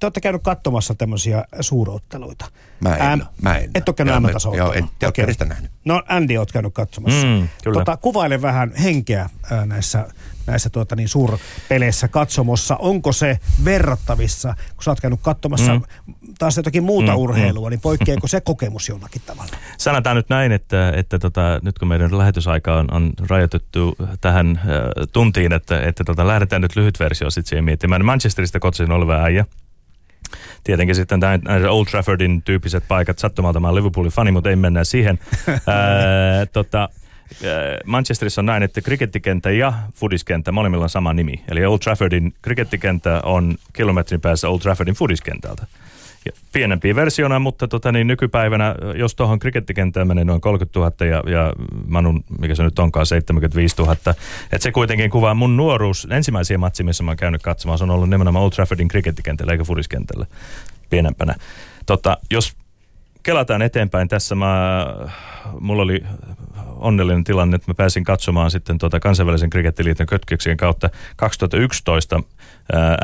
te 0.00 0.06
olette 0.06 0.20
käynyt 0.20 0.42
katsomassa 0.42 0.94
tämmöisiä 0.94 1.44
suurotteluita. 1.60 2.44
Mä 2.80 2.96
en, 2.96 3.22
oo, 3.22 3.28
mä 3.42 3.56
en. 3.56 3.70
Et 3.74 3.88
ole 3.88 3.94
käynyt 3.94 4.22
M-tasoa. 4.22 4.56
Joo, 4.56 4.72
en 4.72 4.88
teatterista 4.98 5.44
nähnyt. 5.44 5.70
No 5.84 6.02
Andy 6.08 6.36
oot 6.36 6.52
käynyt 6.52 6.74
katsomassa. 6.74 7.26
Mm, 7.26 7.48
kyllä. 7.64 7.78
Tota, 7.78 7.96
kuvaile 7.96 8.42
vähän 8.42 8.72
henkeä 8.74 9.30
ää, 9.50 9.66
näissä, 9.66 10.08
näissä 10.46 10.70
tuota, 10.70 10.96
niin 10.96 11.08
suurpeleissä 11.08 12.08
katsomossa. 12.08 12.76
Onko 12.76 13.12
se 13.12 13.38
verrattavissa, 13.64 14.54
kun 14.74 14.84
sä 14.84 14.90
oot 14.90 15.00
käynyt 15.00 15.20
katsomassa 15.22 15.74
mm. 15.74 15.82
taas 16.38 16.56
jotakin 16.56 16.84
muuta 16.84 17.12
mm, 17.12 17.18
urheilua, 17.18 17.70
niin 17.70 17.80
poikkeako 17.80 18.26
se 18.26 18.40
kokemus 18.40 18.88
jollakin 18.88 19.22
tavalla? 19.26 19.52
Sanotaan 19.78 20.16
nyt 20.16 20.28
näin, 20.28 20.52
että, 20.52 20.92
että 20.96 21.18
tota, 21.18 21.60
nyt 21.62 21.78
kun 21.78 21.88
meidän 21.88 22.18
lähetysaika 22.18 22.76
on, 22.76 22.94
on 22.94 23.12
rajoitettu 23.28 23.96
tähän 24.20 24.56
äh, 24.56 24.64
tuntiin, 25.12 25.52
että, 25.52 25.80
että 25.80 26.04
tota, 26.04 26.26
lähdetään 26.26 26.62
nyt 26.62 26.76
lyhyt 26.76 27.00
versio 27.00 27.30
sitten 27.30 27.48
siihen 27.48 27.64
miettimään. 27.64 28.04
Manchesterista 28.04 28.60
kotoisin 28.60 28.92
oleva 28.92 29.22
äijä. 29.22 29.44
Tietenkin 30.64 30.94
sitten 30.94 31.20
näin- 31.20 31.42
näitä 31.44 31.70
Old 31.70 31.86
Traffordin 31.86 32.42
tyyppiset 32.42 32.84
paikat. 32.88 33.18
Sattumalta 33.18 33.60
mä 33.60 33.68
oon 33.68 33.74
Liverpoolin 33.74 34.12
fani, 34.12 34.30
mutta 34.32 34.50
ei 34.50 34.56
mennä 34.56 34.84
siihen. 34.84 35.18
Ää, 35.48 36.46
tota, 36.52 36.88
Manchesterissa 37.86 38.40
on 38.40 38.46
näin, 38.46 38.62
että 38.62 38.80
krikettikenttä 38.80 39.50
ja 39.50 39.72
fudiskenttä 39.94 40.52
molemmilla 40.52 40.84
on 40.84 40.90
sama 40.90 41.12
nimi. 41.12 41.44
Eli 41.50 41.66
Old 41.66 41.78
Traffordin 41.78 42.34
krikettikenttä 42.42 43.20
on 43.24 43.54
kilometrin 43.72 44.20
päässä 44.20 44.48
Old 44.48 44.60
Traffordin 44.60 44.94
fudiskentältä. 44.94 45.66
Ja 46.26 46.32
pienempi 46.52 46.94
versiona, 46.94 47.38
mutta 47.38 47.68
tota, 47.68 47.92
niin 47.92 48.06
nykypäivänä, 48.06 48.74
jos 48.94 49.14
tuohon 49.14 49.38
krikettikenttään 49.38 50.08
menee 50.08 50.24
noin 50.24 50.40
30 50.40 50.78
000 50.78 50.92
ja, 51.06 51.32
ja 51.32 51.52
Manun, 51.86 52.24
mikä 52.38 52.54
se 52.54 52.62
nyt 52.62 52.78
onkaan, 52.78 53.06
75 53.06 53.74
000. 53.78 53.92
Että 53.92 54.14
se 54.58 54.72
kuitenkin 54.72 55.10
kuvaa 55.10 55.34
mun 55.34 55.56
nuoruus. 55.56 56.08
Ensimmäisiä 56.10 56.58
matsia, 56.58 56.84
missä 56.84 57.02
mä 57.02 57.10
oon 57.10 57.16
käynyt 57.16 57.42
katsomaan, 57.42 57.78
se 57.78 57.84
on 57.84 57.90
ollut 57.90 58.10
nimenomaan 58.10 58.44
Old 58.44 58.50
Traffordin 58.50 58.88
krikettikentällä 58.88 59.52
eikä 59.52 59.64
fudiskentällä 59.64 60.26
pienempänä. 60.90 61.34
Tota, 61.86 62.18
jos 62.30 62.56
kelataan 63.22 63.62
eteenpäin 63.62 64.08
tässä, 64.08 64.34
mä, 64.34 64.86
mulla 65.60 65.82
oli 65.82 66.04
onnellinen 66.76 67.24
tilanne, 67.24 67.56
että 67.56 67.70
mä 67.70 67.74
pääsin 67.74 68.04
katsomaan 68.04 68.50
sitten 68.50 68.78
tuota 68.78 69.00
kansainvälisen 69.00 69.50
krikettiliiton 69.50 70.06
kötköksien 70.06 70.56
kautta 70.56 70.90
2011 71.16 72.16
ää, 72.16 72.22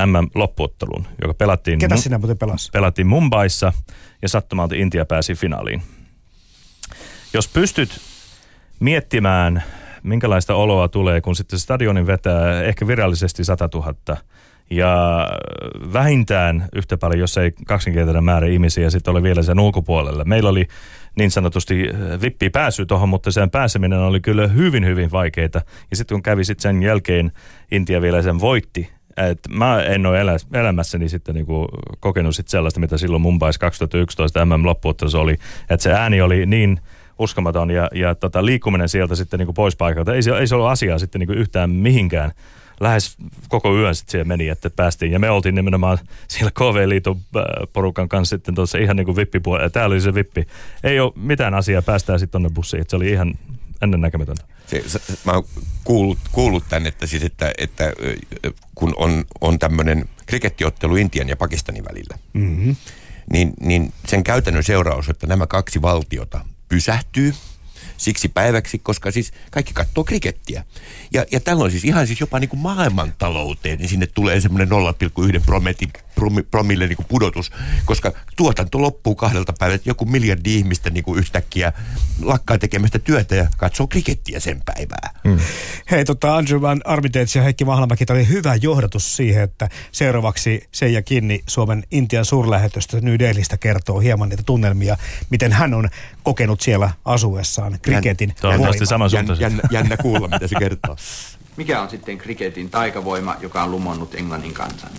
MM-loppuottelun, 0.05 1.07
joka 1.21 1.33
pelattiin, 1.33 1.79
Ketä 1.79 1.97
sinä 1.97 2.17
muuten 2.17 2.37
pelasi? 2.37 2.69
pelattiin 2.73 3.07
Mumbaissa 3.07 3.73
ja 4.21 4.29
sattumalta 4.29 4.75
Intia 4.75 5.05
pääsi 5.05 5.35
finaaliin. 5.35 5.81
Jos 7.33 7.47
pystyt 7.47 8.01
miettimään, 8.79 9.63
minkälaista 10.03 10.55
oloa 10.55 10.87
tulee, 10.87 11.21
kun 11.21 11.35
sitten 11.35 11.59
stadionin 11.59 12.07
vetää 12.07 12.63
ehkä 12.63 12.87
virallisesti 12.87 13.43
100 13.43 13.69
000 13.73 13.93
ja 14.69 15.27
vähintään 15.93 16.69
yhtä 16.75 16.97
paljon, 16.97 17.19
jos 17.19 17.37
ei 17.37 17.51
kaksinkertainen 17.67 18.23
määrä 18.23 18.47
ihmisiä 18.47 18.83
ja 18.83 18.91
sitten 18.91 19.11
oli 19.11 19.23
vielä 19.23 19.43
sen 19.43 19.59
ulkopuolella. 19.59 20.25
Meillä 20.25 20.49
oli 20.49 20.67
niin 21.15 21.31
sanotusti 21.31 21.89
äh, 21.89 22.21
vippi 22.21 22.49
pääsy 22.49 22.85
tuohon, 22.85 23.09
mutta 23.09 23.31
sen 23.31 23.49
pääseminen 23.49 23.99
oli 23.99 24.19
kyllä 24.19 24.47
hyvin, 24.47 24.85
hyvin 24.85 25.11
vaikeita. 25.11 25.61
Ja 25.91 25.97
sitten 25.97 26.15
kun 26.15 26.23
kävi 26.23 26.43
sitten 26.45 26.61
sen 26.61 26.83
jälkeen, 26.83 27.31
Intia 27.71 28.01
vielä 28.01 28.21
sen 28.21 28.39
voitti. 28.39 28.89
Et 29.17 29.39
mä 29.49 29.83
en 29.83 30.05
ole 30.05 30.21
elä, 30.21 30.37
elämässäni 30.53 31.09
sitten 31.09 31.35
niinku 31.35 31.67
kokenut 31.99 32.35
sit 32.35 32.47
sellaista, 32.47 32.79
mitä 32.79 32.97
silloin 32.97 33.21
Mumbais 33.21 33.57
2011 33.57 34.45
MM-loppuottelussa 34.45 35.19
oli. 35.19 35.35
Että 35.69 35.83
se 35.83 35.93
ääni 35.93 36.21
oli 36.21 36.45
niin 36.45 36.79
uskomaton 37.19 37.71
ja, 37.71 37.89
ja 37.93 38.15
tota, 38.15 38.45
liikkuminen 38.45 38.89
sieltä 38.89 39.15
sitten 39.15 39.37
niinku 39.37 39.53
pois 39.53 39.75
paikalta. 39.75 40.13
Ei 40.13 40.21
se, 40.21 40.37
ei 40.37 40.47
se 40.47 40.55
ollut 40.55 40.69
asiaa 40.69 40.99
sitten 40.99 41.19
niinku 41.19 41.33
yhtään 41.33 41.69
mihinkään 41.69 42.31
lähes 42.79 43.17
koko 43.49 43.77
yön 43.77 43.95
sitten 43.95 44.11
siellä 44.11 44.27
meni, 44.27 44.49
että 44.49 44.69
päästiin. 44.69 45.11
Ja 45.11 45.19
me 45.19 45.29
oltiin 45.29 45.55
nimenomaan 45.55 45.97
siellä 46.27 46.51
KV-liiton 46.51 47.17
äh, 47.35 47.43
porukan 47.73 48.09
kanssa 48.09 48.35
sitten 48.35 48.55
tuossa 48.55 48.77
ihan 48.77 48.95
niin 48.95 49.05
kuin 49.05 49.15
vippipuolella. 49.15 49.69
Täällä 49.69 49.93
oli 49.93 50.01
se 50.01 50.13
vippi. 50.13 50.47
Ei 50.83 50.99
ole 50.99 51.13
mitään 51.15 51.53
asiaa, 51.53 51.81
päästään 51.81 52.19
sitten 52.19 52.31
tonne 52.31 52.49
bussiin. 52.55 52.81
Et 52.81 52.89
se 52.89 52.95
oli 52.95 53.09
ihan 53.09 53.33
ennennäkemätöntä. 53.81 54.56
Se, 54.67 54.83
se, 54.87 54.99
mä 55.23 55.31
oon 55.31 55.45
kuullut, 55.83 56.19
kuullut 56.31 56.63
tämän, 56.69 56.87
että, 56.87 57.07
siis, 57.07 57.23
että, 57.23 57.51
että 57.57 57.93
kun 58.75 58.93
on, 58.97 59.25
on 59.41 59.59
tämmöinen 59.59 60.09
krikettiottelu 60.25 60.95
Intian 60.95 61.29
ja 61.29 61.37
Pakistanin 61.37 61.85
välillä, 61.85 62.17
mm-hmm. 62.33 62.75
niin, 63.31 63.53
niin 63.59 63.93
sen 64.07 64.23
käytännön 64.23 64.63
seuraus, 64.63 65.09
että 65.09 65.27
nämä 65.27 65.47
kaksi 65.47 65.81
valtiota 65.81 66.45
pysähtyy 66.69 67.33
siksi 67.97 68.27
päiväksi, 68.27 68.79
koska 68.79 69.11
siis 69.11 69.33
kaikki 69.51 69.73
katsoo 69.73 70.03
krikettiä. 70.03 70.63
Ja, 71.13 71.25
ja 71.31 71.39
tällöin 71.39 71.71
siis 71.71 71.85
ihan 71.85 72.07
siis 72.07 72.19
jopa 72.19 72.39
niin 72.39 72.49
kuin 72.49 72.59
maailmantalouteen, 72.59 73.77
niin 73.77 73.89
sinne 73.89 74.07
tulee 74.07 74.41
semmoinen 74.41 74.69
0,1 74.69 74.73
prometti, 75.45 75.87
promi, 75.87 76.06
promille 76.51 76.87
niin 76.87 76.95
kuin 76.95 77.07
pudotus, 77.09 77.51
koska 77.85 78.11
tuotanto 78.35 78.81
loppuu 78.81 79.15
kahdelta 79.15 79.53
päivältä. 79.59 79.83
Joku 79.85 80.05
miljardi 80.05 80.55
ihmistä 80.55 80.89
niin 80.89 81.03
kuin 81.03 81.19
yhtäkkiä 81.19 81.73
lakkaa 82.21 82.57
tekemästä 82.57 82.99
työtä 82.99 83.35
ja 83.35 83.47
katsoo 83.57 83.87
krikettiä 83.87 84.39
sen 84.39 84.61
päivää. 84.65 85.09
Mm. 85.23 85.39
Hei, 85.91 86.05
tota 86.05 86.35
Andrew 86.35 86.61
Van 86.61 86.81
Armitage 86.85 87.31
ja 87.35 87.41
Heikki 87.41 87.65
Mahlamäki, 87.65 88.05
tämä 88.05 88.17
oli 88.19 88.27
hyvä 88.27 88.55
johdatus 88.55 89.15
siihen, 89.15 89.43
että 89.43 89.69
seuraavaksi 89.91 90.63
Seija 90.71 91.01
Kinni 91.01 91.43
Suomen 91.47 91.83
Intian 91.91 92.25
suurlähetöstä 92.25 93.01
New 93.01 93.19
Delhistä 93.19 93.57
kertoo 93.57 93.99
hieman 93.99 94.29
niitä 94.29 94.43
tunnelmia, 94.43 94.97
miten 95.29 95.51
hän 95.51 95.73
on 95.73 95.89
kokenut 96.23 96.61
siellä 96.61 96.89
asuessaan 97.05 97.79
kriketin 97.81 98.35
Toivottavasti 98.41 99.15
Jän, 99.15 99.25
jännä, 99.39 99.63
jännä 99.71 99.97
kuulla, 99.97 100.27
mitä 100.27 100.47
se 100.47 100.55
kertoo. 100.59 100.95
Mikä 101.57 101.81
on 101.81 101.89
sitten 101.89 102.17
kriketin 102.17 102.69
taikavoima, 102.69 103.35
joka 103.41 103.63
on 103.63 103.71
lumonnut 103.71 104.15
Englannin 104.15 104.53
kansan? 104.53 104.89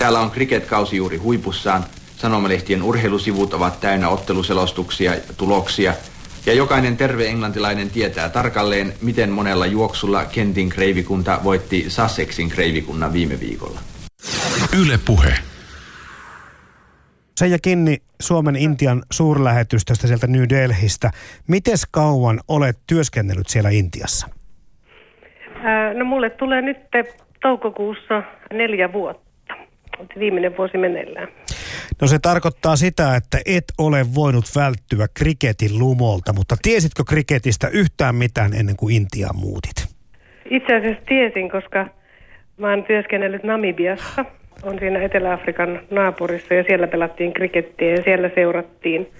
Täällä 0.00 0.20
on 0.20 0.30
kriketkausi 0.30 0.96
juuri 0.96 1.16
huipussaan. 1.16 1.84
Sanomalehtien 2.16 2.82
urheilusivut 2.82 3.54
ovat 3.54 3.80
täynnä 3.80 4.08
otteluselostuksia 4.08 5.14
ja 5.14 5.20
tuloksia. 5.36 5.94
Ja 6.46 6.54
jokainen 6.54 6.96
terve 6.96 7.26
englantilainen 7.26 7.90
tietää 7.90 8.28
tarkalleen, 8.28 8.92
miten 9.02 9.30
monella 9.30 9.66
juoksulla 9.66 10.24
Kentin 10.24 10.68
kreivikunta 10.68 11.40
voitti 11.44 11.90
Sussexin 11.90 12.48
kreivikunnan 12.48 13.12
viime 13.12 13.40
viikolla. 13.40 13.80
Yle 14.82 14.98
Puhe. 15.06 15.34
Seija 17.36 17.58
Kinni 17.62 17.96
Suomen 18.20 18.56
Intian 18.56 19.02
suurlähetystöstä 19.12 20.06
sieltä 20.06 20.26
New 20.26 20.44
Delhistä. 20.48 21.10
Mites 21.48 21.86
kauan 21.90 22.40
olet 22.48 22.78
työskennellyt 22.86 23.48
siellä 23.48 23.70
Intiassa? 23.70 24.26
No 25.94 26.04
mulle 26.04 26.30
tulee 26.30 26.62
nyt 26.62 26.76
toukokuussa 27.42 28.22
neljä 28.52 28.92
vuotta. 28.92 29.29
Viimeinen 30.18 30.56
vuosi 30.56 30.78
meneillään. 30.78 31.28
No 32.00 32.06
se 32.06 32.18
tarkoittaa 32.18 32.76
sitä, 32.76 33.16
että 33.16 33.38
et 33.46 33.64
ole 33.78 34.14
voinut 34.14 34.44
välttyä 34.56 35.06
kriketin 35.14 35.78
lumolta, 35.78 36.32
mutta 36.32 36.56
tiesitkö 36.62 37.02
kriketistä 37.08 37.68
yhtään 37.68 38.14
mitään 38.14 38.52
ennen 38.54 38.76
kuin 38.76 38.96
Intiaan 38.96 39.36
muutit? 39.36 39.88
Itse 40.50 40.76
asiassa 40.76 41.02
tiesin, 41.08 41.50
koska 41.50 41.86
mä 42.56 42.70
oon 42.70 42.84
työskennellyt 42.84 43.44
Namibiassa. 43.44 44.24
On 44.62 44.78
siinä 44.78 45.02
Etelä-Afrikan 45.02 45.80
naapurissa 45.90 46.54
ja 46.54 46.64
siellä 46.64 46.86
pelattiin 46.86 47.32
krikettiä 47.32 47.90
ja 47.90 48.02
siellä 48.02 48.30
seurattiin 48.34 49.10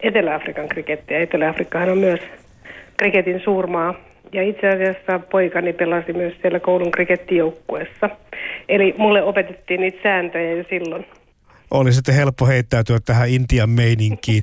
Etelä-Afrikan 0.00 0.68
krikettiä. 0.68 1.18
Etelä-Afrikkahan 1.18 1.90
on 1.90 1.98
myös 1.98 2.20
kriketin 2.96 3.40
suurmaa. 3.44 3.94
Ja 4.32 4.42
itse 4.42 4.68
asiassa 4.68 5.18
poikani 5.18 5.72
pelasi 5.72 6.12
myös 6.12 6.34
siellä 6.42 6.60
koulun 6.60 6.90
krikettijoukkueessa. 6.90 8.10
Eli 8.68 8.94
mulle 8.98 9.22
opetettiin 9.22 9.80
niitä 9.80 9.98
sääntöjä 10.02 10.52
jo 10.52 10.64
silloin. 10.70 11.06
Oli 11.70 11.92
sitten 11.92 12.14
helppo 12.14 12.46
heittäytyä 12.46 12.98
tähän 13.04 13.28
Intian 13.28 13.70
meininkiin. 13.70 14.42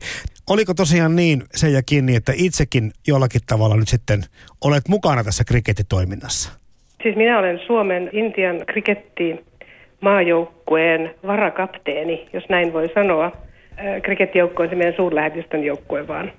Oliko 0.49 0.73
tosiaan 0.73 1.15
niin 1.15 1.43
se 1.51 1.69
ja 1.69 1.81
kiinni, 1.85 2.15
että 2.15 2.33
itsekin 2.35 2.91
jollakin 3.07 3.41
tavalla 3.47 3.75
nyt 3.77 3.87
sitten 3.87 4.23
olet 4.65 4.87
mukana 4.87 5.23
tässä 5.23 5.43
kriketitoiminnassa? 5.43 6.59
Siis 7.03 7.15
minä 7.15 7.39
olen 7.39 7.59
Suomen 7.67 8.09
Intian 8.11 8.61
krikettiin 8.67 9.45
maajoukkueen 10.01 11.15
varakapteeni, 11.27 12.29
jos 12.33 12.49
näin 12.49 12.73
voi 12.73 12.89
sanoa. 12.93 13.31
Krikettijoukko 14.03 14.63
on 14.63 14.69
se 14.69 14.75
meidän 14.75 14.95
suurlähetystön 14.95 15.63
joukkue 15.63 16.07
vaan. 16.07 16.31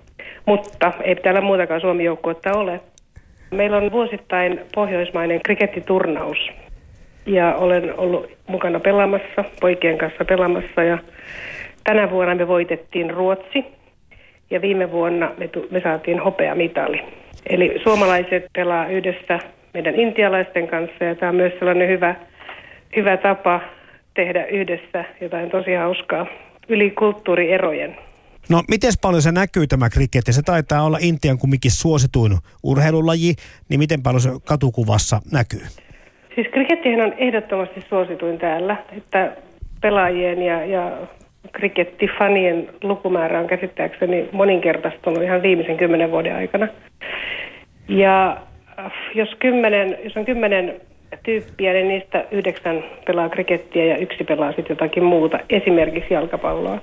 Mutta 0.47 0.93
ei 1.05 1.17
täällä 1.17 1.41
muutakaan 1.41 1.81
Suomi-joukkuetta 1.81 2.53
ole. 2.53 2.81
Meillä 3.51 3.77
on 3.77 3.93
vuosittain 3.93 4.61
pohjoismainen 4.75 5.41
krikettiturnaus. 5.45 6.39
Ja 7.27 7.55
olen 7.55 7.99
ollut 7.99 8.31
mukana 8.47 8.81
pelaamassa, 8.81 9.45
poikien 9.61 9.99
kanssa 9.99 10.25
pelaamassa. 10.25 10.83
Ja 10.83 10.99
tänä 11.85 12.11
vuonna 12.11 12.35
me 12.35 12.49
voitettiin 12.49 13.11
Ruotsi. 13.11 13.65
Ja 14.51 14.61
viime 14.63 14.91
vuonna 14.91 15.31
me, 15.39 15.49
tu- 15.49 15.67
me 15.71 15.81
saatiin 15.81 16.21
hopeamitali. 16.21 17.01
Eli 17.47 17.81
suomalaiset 17.83 18.47
pelaa 18.53 18.87
yhdessä 18.87 19.39
meidän 19.75 19.95
intialaisten 19.95 20.69
kanssa. 20.69 21.05
Ja 21.05 21.15
tämä 21.15 21.31
on 21.31 21.37
myös 21.37 21.53
sellainen 21.59 21.89
hyvä 21.89 22.15
hyvä 22.97 23.17
tapa 23.17 23.61
tehdä 24.15 24.45
yhdessä 24.47 25.05
jotain 25.21 25.51
tosi 25.51 25.75
hauskaa 25.75 26.27
yli 26.69 26.91
kulttuurierojen. 26.91 28.08
No, 28.49 28.63
miten 28.69 28.93
paljon 29.03 29.23
se 29.23 29.33
näkyy 29.33 29.67
tämä 29.67 29.91
kriketti? 29.91 30.33
Se 30.33 30.43
taitaa 30.43 30.83
olla 30.83 30.99
Intian 31.01 31.39
kumminkin 31.39 31.71
suosituin 31.71 32.33
urheilulaji, 32.63 33.35
niin 33.69 33.81
miten 33.81 34.03
paljon 34.03 34.21
se 34.21 34.31
katukuvassa 34.45 35.21
näkyy? 35.33 35.67
Siis 36.35 36.47
krikettihän 36.53 37.01
on 37.01 37.13
ehdottomasti 37.19 37.85
suosituin 37.89 38.39
täällä, 38.39 38.77
että 38.97 39.37
pelaajien 39.81 40.43
ja, 40.43 40.65
ja 40.65 40.93
krikettifanien 41.53 42.71
lukumäärä 42.83 43.41
on 43.41 43.47
käsittääkseni 43.47 44.29
moninkertaistunut 44.33 45.23
ihan 45.23 45.43
viimeisen 45.43 45.77
kymmenen 45.77 46.11
vuoden 46.11 46.37
aikana. 46.37 46.69
Ja 47.89 48.37
äh, 48.79 48.93
jos, 49.15 49.29
kymmenen, 49.39 49.99
jos 50.05 50.17
on 50.17 50.25
kymmenen 50.25 50.81
tyyppiä, 51.23 51.73
niin 51.73 51.89
niistä 51.89 52.25
yhdeksän 52.31 52.85
pelaa 53.07 53.29
krikettiä 53.29 53.85
ja 53.85 53.97
yksi 53.97 54.25
pelaa 54.25 54.53
sitten 54.53 54.75
jotakin 54.75 55.05
muuta, 55.05 55.39
esimerkiksi 55.51 56.15
jalkapalloa 56.15 56.81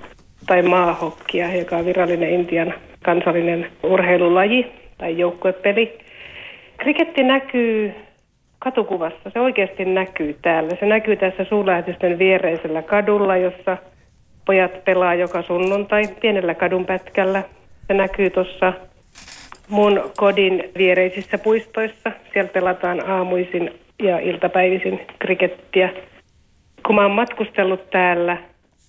tai 0.47 0.62
maahokkia, 0.62 1.55
joka 1.55 1.77
on 1.77 1.86
virallinen 1.86 2.29
Intian 2.29 2.73
kansallinen 3.03 3.67
urheilulaji 3.84 4.71
tai 4.97 5.17
joukkuepeli. 5.17 5.97
Kriketti 6.77 7.23
näkyy 7.23 7.93
katukuvassa, 8.60 9.29
se 9.34 9.39
oikeasti 9.39 9.86
näkyy 9.86 10.36
täällä. 10.41 10.75
Se 10.79 10.86
näkyy 10.86 11.15
tässä 11.15 11.43
suurlähetysten 11.43 12.19
viereisellä 12.19 12.81
kadulla, 12.81 13.38
jossa 13.38 13.77
pojat 14.45 14.84
pelaa 14.86 15.15
joka 15.15 15.41
sunnuntai 15.41 16.03
pienellä 16.21 16.53
kadunpätkällä. 16.53 17.43
Se 17.88 17.93
näkyy 17.93 18.29
tuossa 18.29 18.73
mun 19.69 20.12
kodin 20.17 20.63
viereisissä 20.77 21.38
puistoissa. 21.38 22.12
Siellä 22.34 22.49
pelataan 22.53 23.10
aamuisin 23.10 23.71
ja 24.03 24.19
iltapäivisin 24.19 25.01
krikettiä. 25.19 25.89
Kun 26.86 26.95
mä 26.95 27.01
oon 27.01 27.12
matkustellut 27.12 27.89
täällä, 27.89 28.38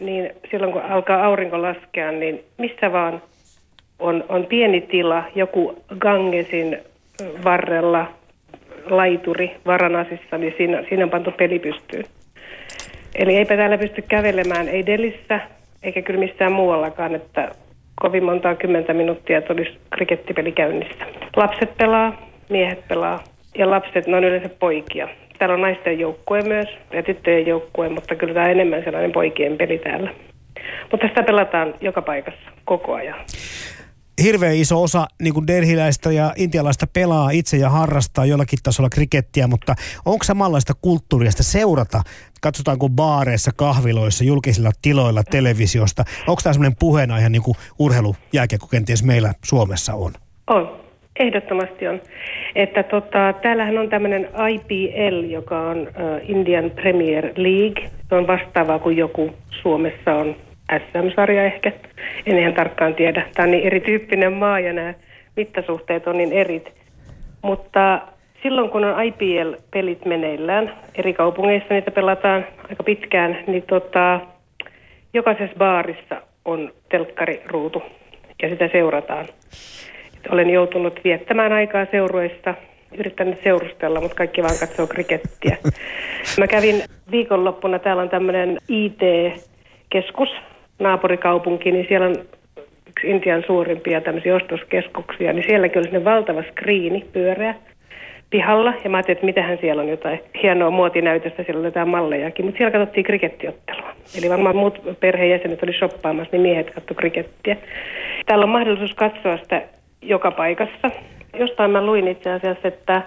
niin 0.00 0.30
silloin 0.50 0.72
kun 0.72 0.82
alkaa 0.82 1.24
aurinko 1.24 1.62
laskea, 1.62 2.12
niin 2.12 2.44
missä 2.58 2.92
vaan 2.92 3.22
on, 3.98 4.24
on 4.28 4.46
pieni 4.46 4.80
tila, 4.80 5.24
joku 5.34 5.82
Gangesin 5.98 6.78
varrella 7.44 8.06
laituri 8.90 9.56
Varanasissa, 9.66 10.38
niin 10.38 10.54
siinä, 10.56 10.84
siinä 10.88 11.04
on 11.04 11.10
pantu 11.10 11.30
peli 11.30 11.58
pystyyn. 11.58 12.04
Eli 13.14 13.36
eipä 13.36 13.56
täällä 13.56 13.78
pysty 13.78 14.02
kävelemään, 14.02 14.68
ei 14.68 14.86
Delissä, 14.86 15.40
eikä 15.82 16.02
kyllä 16.02 16.20
missään 16.20 16.52
muuallakaan, 16.52 17.14
että 17.14 17.50
kovin 18.00 18.24
montaa 18.24 18.54
kymmentä 18.54 18.94
minuuttia 18.94 19.42
tulisi 19.42 19.78
krikettipeli 19.90 20.52
käynnissä. 20.52 21.06
Lapset 21.36 21.76
pelaa, 21.76 22.28
miehet 22.50 22.88
pelaa 22.88 23.24
ja 23.58 23.70
lapset, 23.70 24.06
ne 24.06 24.16
on 24.16 24.24
yleensä 24.24 24.48
poikia. 24.58 25.08
Täällä 25.38 25.54
on 25.54 25.60
naisten 25.60 25.98
joukkue 25.98 26.42
myös 26.42 26.68
ja 26.92 27.02
tyttöjen 27.02 27.46
joukkue, 27.46 27.88
mutta 27.88 28.14
kyllä 28.14 28.34
tämä 28.34 28.46
on 28.46 28.52
enemmän 28.52 28.84
sellainen 28.84 29.12
poikien 29.12 29.56
peli 29.56 29.78
täällä. 29.78 30.10
Mutta 30.90 31.08
sitä 31.08 31.22
pelataan 31.22 31.74
joka 31.80 32.02
paikassa 32.02 32.50
koko 32.64 32.94
ajan 32.94 33.16
hirveän 34.22 34.56
iso 34.56 34.82
osa 34.82 35.06
niin 35.22 35.34
kuin 35.34 35.46
delhiläistä 35.46 36.12
ja 36.12 36.32
intialaista 36.36 36.86
pelaa 36.86 37.30
itse 37.30 37.56
ja 37.56 37.70
harrastaa 37.70 38.26
jollakin 38.26 38.58
tasolla 38.62 38.88
krikettiä, 38.88 39.46
mutta 39.46 39.74
onko 40.04 40.24
samanlaista 40.24 40.72
kulttuuria 40.80 41.30
seurata? 41.32 42.02
Katsotaanko 42.42 42.88
baareissa, 42.88 43.50
kahviloissa, 43.56 44.24
julkisilla 44.24 44.70
tiloilla, 44.82 45.22
televisiosta? 45.24 46.04
Onko 46.26 46.40
tämä 46.42 46.52
semmoinen 46.52 46.76
puheenaihe 46.78 47.28
niin 47.28 47.42
kuin 47.42 47.56
urheilujääkiekko 47.78 48.66
kenties 48.66 49.04
meillä 49.04 49.32
Suomessa 49.44 49.94
on? 49.94 50.12
On. 50.46 50.85
Ehdottomasti 51.18 51.88
on. 51.88 52.00
Että 52.54 52.82
tota, 52.82 53.34
täällähän 53.42 53.78
on 53.78 53.88
tämmöinen 53.88 54.28
IPL, 54.50 55.24
joka 55.30 55.60
on 55.60 55.78
uh, 55.80 56.30
Indian 56.30 56.70
Premier 56.70 57.24
League. 57.36 57.90
Se 58.08 58.14
on 58.14 58.26
vastaava 58.26 58.78
kuin 58.78 58.96
joku 58.96 59.30
Suomessa 59.50 60.14
on 60.14 60.36
SM-sarja 60.78 61.44
ehkä. 61.44 61.72
En 62.26 62.38
ihan 62.38 62.54
tarkkaan 62.54 62.94
tiedä. 62.94 63.26
Tämä 63.34 63.44
on 63.44 63.50
niin 63.50 63.66
erityyppinen 63.66 64.32
maa 64.32 64.60
ja 64.60 64.72
nämä 64.72 64.94
mittasuhteet 65.36 66.06
on 66.06 66.18
niin 66.18 66.32
erit. 66.32 66.72
Mutta 67.42 68.00
silloin 68.42 68.70
kun 68.70 68.84
on 68.84 69.04
IPL-pelit 69.04 70.04
meneillään, 70.04 70.72
eri 70.94 71.12
kaupungeissa 71.14 71.74
niitä 71.74 71.90
pelataan 71.90 72.46
aika 72.70 72.82
pitkään, 72.82 73.38
niin 73.46 73.62
tota, 73.62 74.20
jokaisessa 75.14 75.56
baarissa 75.58 76.22
on 76.44 76.72
telkkariruutu 76.88 77.82
ja 78.42 78.48
sitä 78.48 78.68
seurataan. 78.72 79.26
Olen 80.30 80.50
joutunut 80.50 81.00
viettämään 81.04 81.52
aikaa 81.52 81.86
seurueista, 81.90 82.54
yrittänyt 82.98 83.38
seurustella, 83.44 84.00
mutta 84.00 84.16
kaikki 84.16 84.42
vaan 84.42 84.58
katsoo 84.60 84.86
krikettiä. 84.86 85.56
Mä 86.38 86.46
kävin 86.46 86.82
viikonloppuna, 87.10 87.78
täällä 87.78 88.02
on 88.02 88.08
tämmöinen 88.08 88.58
IT-keskus, 88.68 90.28
naapurikaupunki, 90.78 91.72
niin 91.72 91.86
siellä 91.88 92.06
on 92.06 92.16
yksi 92.88 93.10
Intian 93.10 93.44
suurimpia 93.46 94.00
tämmöisiä 94.00 94.36
ostoskeskuksia, 94.36 95.32
niin 95.32 95.44
sielläkin 95.46 95.78
oli 95.78 96.04
valtava 96.04 96.42
skriini 96.50 97.04
pyöreä 97.12 97.54
pihalla. 98.30 98.72
Ja 98.84 98.90
mä 98.90 98.96
ajattelin, 98.96 99.16
että 99.16 99.26
mitähän 99.26 99.58
siellä 99.60 99.82
on 99.82 99.88
jotain 99.88 100.20
hienoa 100.42 100.70
muotinäytöstä, 100.70 101.42
siellä 101.42 101.58
oli 101.58 101.68
jotain 101.68 101.88
mallejakin. 101.88 102.44
Mutta 102.44 102.58
siellä 102.58 102.78
katsottiin 102.78 103.04
krikettiottelua. 103.04 103.92
Eli 104.18 104.30
varmaan 104.30 104.56
muut 104.56 104.80
perheenjäsenet 105.00 105.62
oli 105.62 105.72
shoppaamassa, 105.72 106.32
niin 106.32 106.42
miehet 106.42 106.70
katsoi 106.70 106.96
krikettiä. 106.96 107.56
Täällä 108.26 108.44
on 108.44 108.48
mahdollisuus 108.48 108.94
katsoa 108.94 109.36
sitä 109.36 109.62
joka 110.02 110.30
paikassa. 110.30 110.90
Jostain 111.38 111.70
mä 111.70 111.86
luin 111.86 112.08
itse 112.08 112.30
asiassa, 112.30 112.68
että 112.68 113.02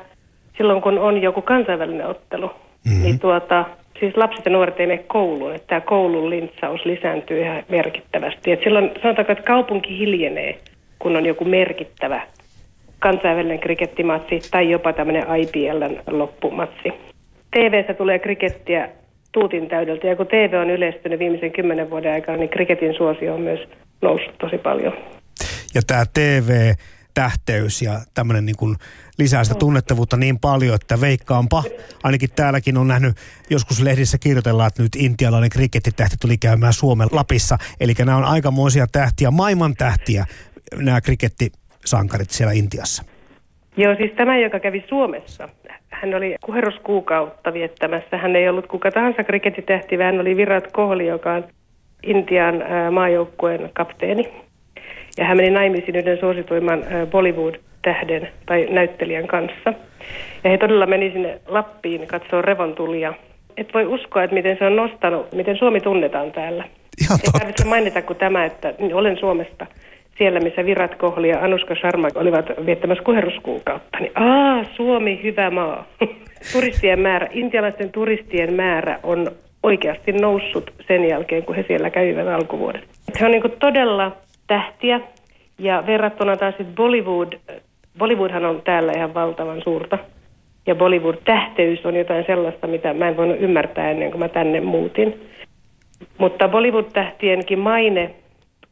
silloin 0.58 0.82
kun 0.82 0.99
on 0.99 1.21
joku 1.21 1.41
kansainvälinen 1.41 2.08
ottelu, 2.08 2.47
mm-hmm. 2.47 3.04
niin 3.04 3.19
tuota, 3.19 3.65
siis 3.99 4.17
lapset 4.17 4.45
ja 4.45 4.52
nuoret 4.52 4.80
ei 4.80 4.88
mene 4.88 5.04
kouluun, 5.08 5.56
että 5.56 5.67
tämä 5.67 5.82
koulun 5.82 6.30
lintsaus 6.30 6.86
lisääntyy 6.86 7.41
ihan 7.41 7.63
merkittävästi. 7.69 8.52
Et 8.52 8.63
silloin 8.63 8.91
sanotaanko, 9.02 9.32
että 9.32 9.43
kaupunki 9.43 9.97
hiljenee, 9.97 10.60
kun 10.99 11.15
on 11.15 11.25
joku 11.25 11.45
merkittävä 11.45 12.21
kansainvälinen 12.99 13.60
krikettimatsi 13.60 14.39
tai 14.52 14.69
jopa 14.69 14.93
tämmöinen 14.93 15.25
IPLn 15.36 15.97
loppumatsi. 16.08 16.93
TVssä 17.52 17.93
tulee 17.93 18.19
krikettiä 18.19 18.89
tuutin 19.32 19.67
täydeltä 19.67 20.08
ja 20.08 20.15
kun 20.15 20.28
TV 20.28 20.54
on 20.62 20.69
yleistynyt 20.69 21.19
viimeisen 21.19 21.52
kymmenen 21.52 21.89
vuoden 21.89 22.13
aikana, 22.13 22.38
niin 22.38 22.49
kriketin 22.49 22.93
suosio 22.93 23.34
on 23.34 23.41
myös 23.41 23.60
noussut 24.02 24.38
tosi 24.38 24.58
paljon. 24.58 24.93
Ja 25.75 25.82
tämä 25.88 26.05
TV 26.13 26.73
tähteys 27.13 27.82
ja 27.82 27.99
tämmöinen 28.13 28.45
niin 28.45 28.55
kuin 28.58 28.75
lisää 29.17 29.43
sitä 29.43 29.55
tunnettavuutta 29.55 30.17
niin 30.17 30.39
paljon, 30.39 30.75
että 30.75 31.01
veikkaanpa, 31.01 31.63
ainakin 32.03 32.29
täälläkin 32.36 32.77
on 32.77 32.88
nähnyt, 32.88 33.17
joskus 33.49 33.82
lehdissä 33.82 34.17
kirjoitellaan, 34.17 34.67
että 34.67 34.84
nyt 34.84 34.95
intialainen 34.95 35.49
krikettitähti 35.49 36.15
tuli 36.21 36.38
käymään 36.38 36.73
Suomen 36.73 37.08
Lapissa. 37.12 37.58
Eli 37.79 37.93
nämä 37.99 38.17
on 38.17 38.23
aikamoisia 38.23 38.88
tähtiä, 38.91 39.32
maailman 39.32 39.73
tähtiä, 39.75 40.25
nämä 40.75 41.01
krikettisankarit 41.01 42.29
siellä 42.29 42.53
Intiassa. 42.53 43.03
Joo, 43.77 43.95
siis 43.95 44.12
tämä, 44.17 44.38
joka 44.38 44.60
kävi 44.60 44.86
Suomessa, 44.89 45.49
hän 45.89 46.15
oli 46.15 46.36
kuheruskuukautta 46.45 47.53
viettämässä. 47.53 48.17
Hän 48.17 48.36
ei 48.36 48.49
ollut 48.49 48.67
kuka 48.67 48.91
tahansa 48.91 49.23
krikettitähti, 49.23 49.97
vaan 49.97 50.05
hän 50.05 50.21
oli 50.21 50.38
Virat 50.38 50.71
Kohli, 50.71 51.08
joka 51.08 51.34
on 51.34 51.43
Intian 52.03 52.55
maajoukkueen 52.91 53.69
kapteeni. 53.73 54.48
Ja 55.19 55.25
hän 55.25 55.38
meni 55.38 55.49
naimisiin 55.49 55.95
yhden 55.95 56.19
suosituimman 56.19 56.84
Bollywood-tähden 57.12 58.29
tai 58.45 58.67
näyttelijän 58.69 59.27
kanssa. 59.27 59.73
Ja 60.43 60.49
he 60.49 60.58
todella 60.58 60.86
meni 60.86 61.12
sinne 61.12 61.39
Lappiin 61.47 62.08
katsoa 62.08 62.41
revontulia. 62.41 63.13
Et 63.58 63.73
voi 63.73 63.86
uskoa, 63.86 64.23
että 64.23 64.34
miten 64.34 64.58
se 64.58 64.65
on 64.65 64.75
nostanut, 64.75 65.32
miten 65.34 65.58
Suomi 65.58 65.82
tunnetaan 65.82 66.32
täällä. 66.32 66.63
Ihan 67.01 67.19
Ei 67.25 67.32
tarvitse 67.39 67.65
mainita 67.65 68.01
kuin 68.01 68.19
tämä, 68.19 68.45
että 68.45 68.73
olen 68.93 69.17
Suomesta 69.17 69.65
siellä, 70.17 70.39
missä 70.39 70.65
Virat 70.65 70.95
Kohli 70.95 71.29
ja 71.29 71.43
Anuska 71.43 71.75
Sharma 71.75 72.08
olivat 72.15 72.45
viettämässä 72.65 73.03
kuheruskuukautta. 73.03 73.99
Niin, 73.99 74.12
aa, 74.15 74.63
Suomi, 74.75 75.19
hyvä 75.23 75.49
maa. 75.49 75.86
turistien 76.53 76.99
määrä, 76.99 77.27
intialaisten 77.32 77.91
turistien 77.91 78.53
määrä 78.53 78.99
on 79.03 79.32
oikeasti 79.63 80.12
noussut 80.12 80.73
sen 80.88 81.10
jälkeen, 81.10 81.43
kun 81.43 81.55
he 81.55 81.65
siellä 81.67 81.89
kävivät 81.89 82.27
alkuvuodet. 82.27 82.84
Se 83.19 83.25
on 83.25 83.32
niin 83.32 83.43
todella 83.60 84.12
tähtiä. 84.49 84.99
Ja 85.59 85.83
verrattuna 85.88 86.38
taas 86.38 86.55
sitten 86.57 86.75
Bollywood, 86.75 87.33
Bollywoodhan 87.97 88.45
on 88.45 88.62
täällä 88.62 88.91
ihan 88.95 89.13
valtavan 89.13 89.62
suurta. 89.63 89.97
Ja 90.67 90.75
Bollywood-tähteys 90.75 91.85
on 91.85 91.95
jotain 91.95 92.25
sellaista, 92.27 92.67
mitä 92.67 92.93
mä 92.93 93.07
en 93.07 93.17
voinut 93.17 93.38
ymmärtää 93.39 93.91
ennen 93.91 94.12
kuin 94.12 94.19
mä 94.19 94.29
tänne 94.29 94.62
muutin. 94.62 95.29
Mutta 96.17 96.47
Bollywood-tähtienkin 96.47 97.59
maine 97.59 98.15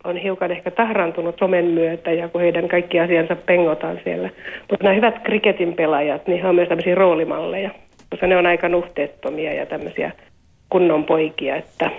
on 0.04 0.18
hiukan 0.18 0.52
ehkä 0.52 0.72
tahrantunut 0.72 1.36
somen 1.40 1.66
myötä 1.66 2.12
ja 2.12 2.30
kun 2.30 2.42
heidän 2.42 2.68
kaikki 2.68 3.00
asiansa 3.00 3.36
pengotaan 3.36 4.00
siellä. 4.04 4.30
Mutta 4.70 4.84
nämä 4.84 4.96
hyvät 4.96 5.20
kriketin 5.24 5.74
pelaajat, 5.74 6.28
niin 6.28 6.42
he 6.42 6.48
on 6.48 6.56
myös 6.56 6.70
tämmöisiä 6.70 6.96
roolimalleja, 6.96 7.70
koska 8.10 8.28
ne 8.28 8.38
on 8.38 8.46
aika 8.46 8.70
nuhteettomia 8.70 9.54
ja 9.54 9.66
tämmöisiä 9.66 10.12
kunnon 10.70 11.04
poikia, 11.04 11.56
että, 11.56 11.92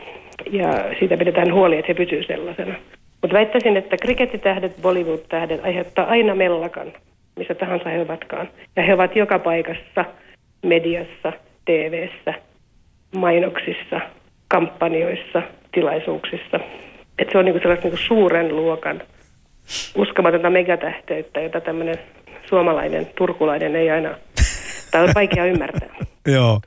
ja 0.50 0.68
siitä 0.98 1.16
pidetään 1.16 1.54
huoli, 1.54 1.78
että 1.78 1.88
he 1.88 1.94
pysyvät 1.94 2.26
sellaisena. 2.26 2.74
Mutta 3.22 3.36
väittäisin, 3.36 3.76
että 3.76 3.96
krikettitähdet, 3.96 4.76
Bollywood-tähdet 4.82 5.64
aiheuttaa 5.64 6.06
aina 6.06 6.34
mellakan, 6.34 6.92
missä 7.36 7.54
tahansa 7.54 7.88
he 7.88 8.00
ovatkaan. 8.00 8.48
Ja 8.76 8.82
he 8.82 8.94
ovat 8.94 9.16
joka 9.16 9.38
paikassa, 9.38 10.04
mediassa, 10.62 11.32
TV:ssä 11.64 12.34
mainoksissa, 13.16 14.00
kampanjoissa, 14.48 15.42
tilaisuuksissa. 15.72 16.60
Että 17.18 17.32
se 17.32 17.38
on 17.38 17.44
niinku 17.44 17.60
sellaista 17.60 17.88
niinku 17.88 18.02
suuren 18.06 18.56
luokan 18.56 19.02
uskomatonta 19.94 20.50
megatähteyttä, 20.50 21.40
jota 21.40 21.60
tämmöinen 21.60 21.98
suomalainen, 22.48 23.06
turkulainen 23.06 23.76
ei 23.76 23.90
aina, 23.90 24.14
tai 24.90 25.02
on 25.02 25.10
vaikea 25.14 25.44
ymmärtää. 25.44 25.88
Joo. 26.34 26.60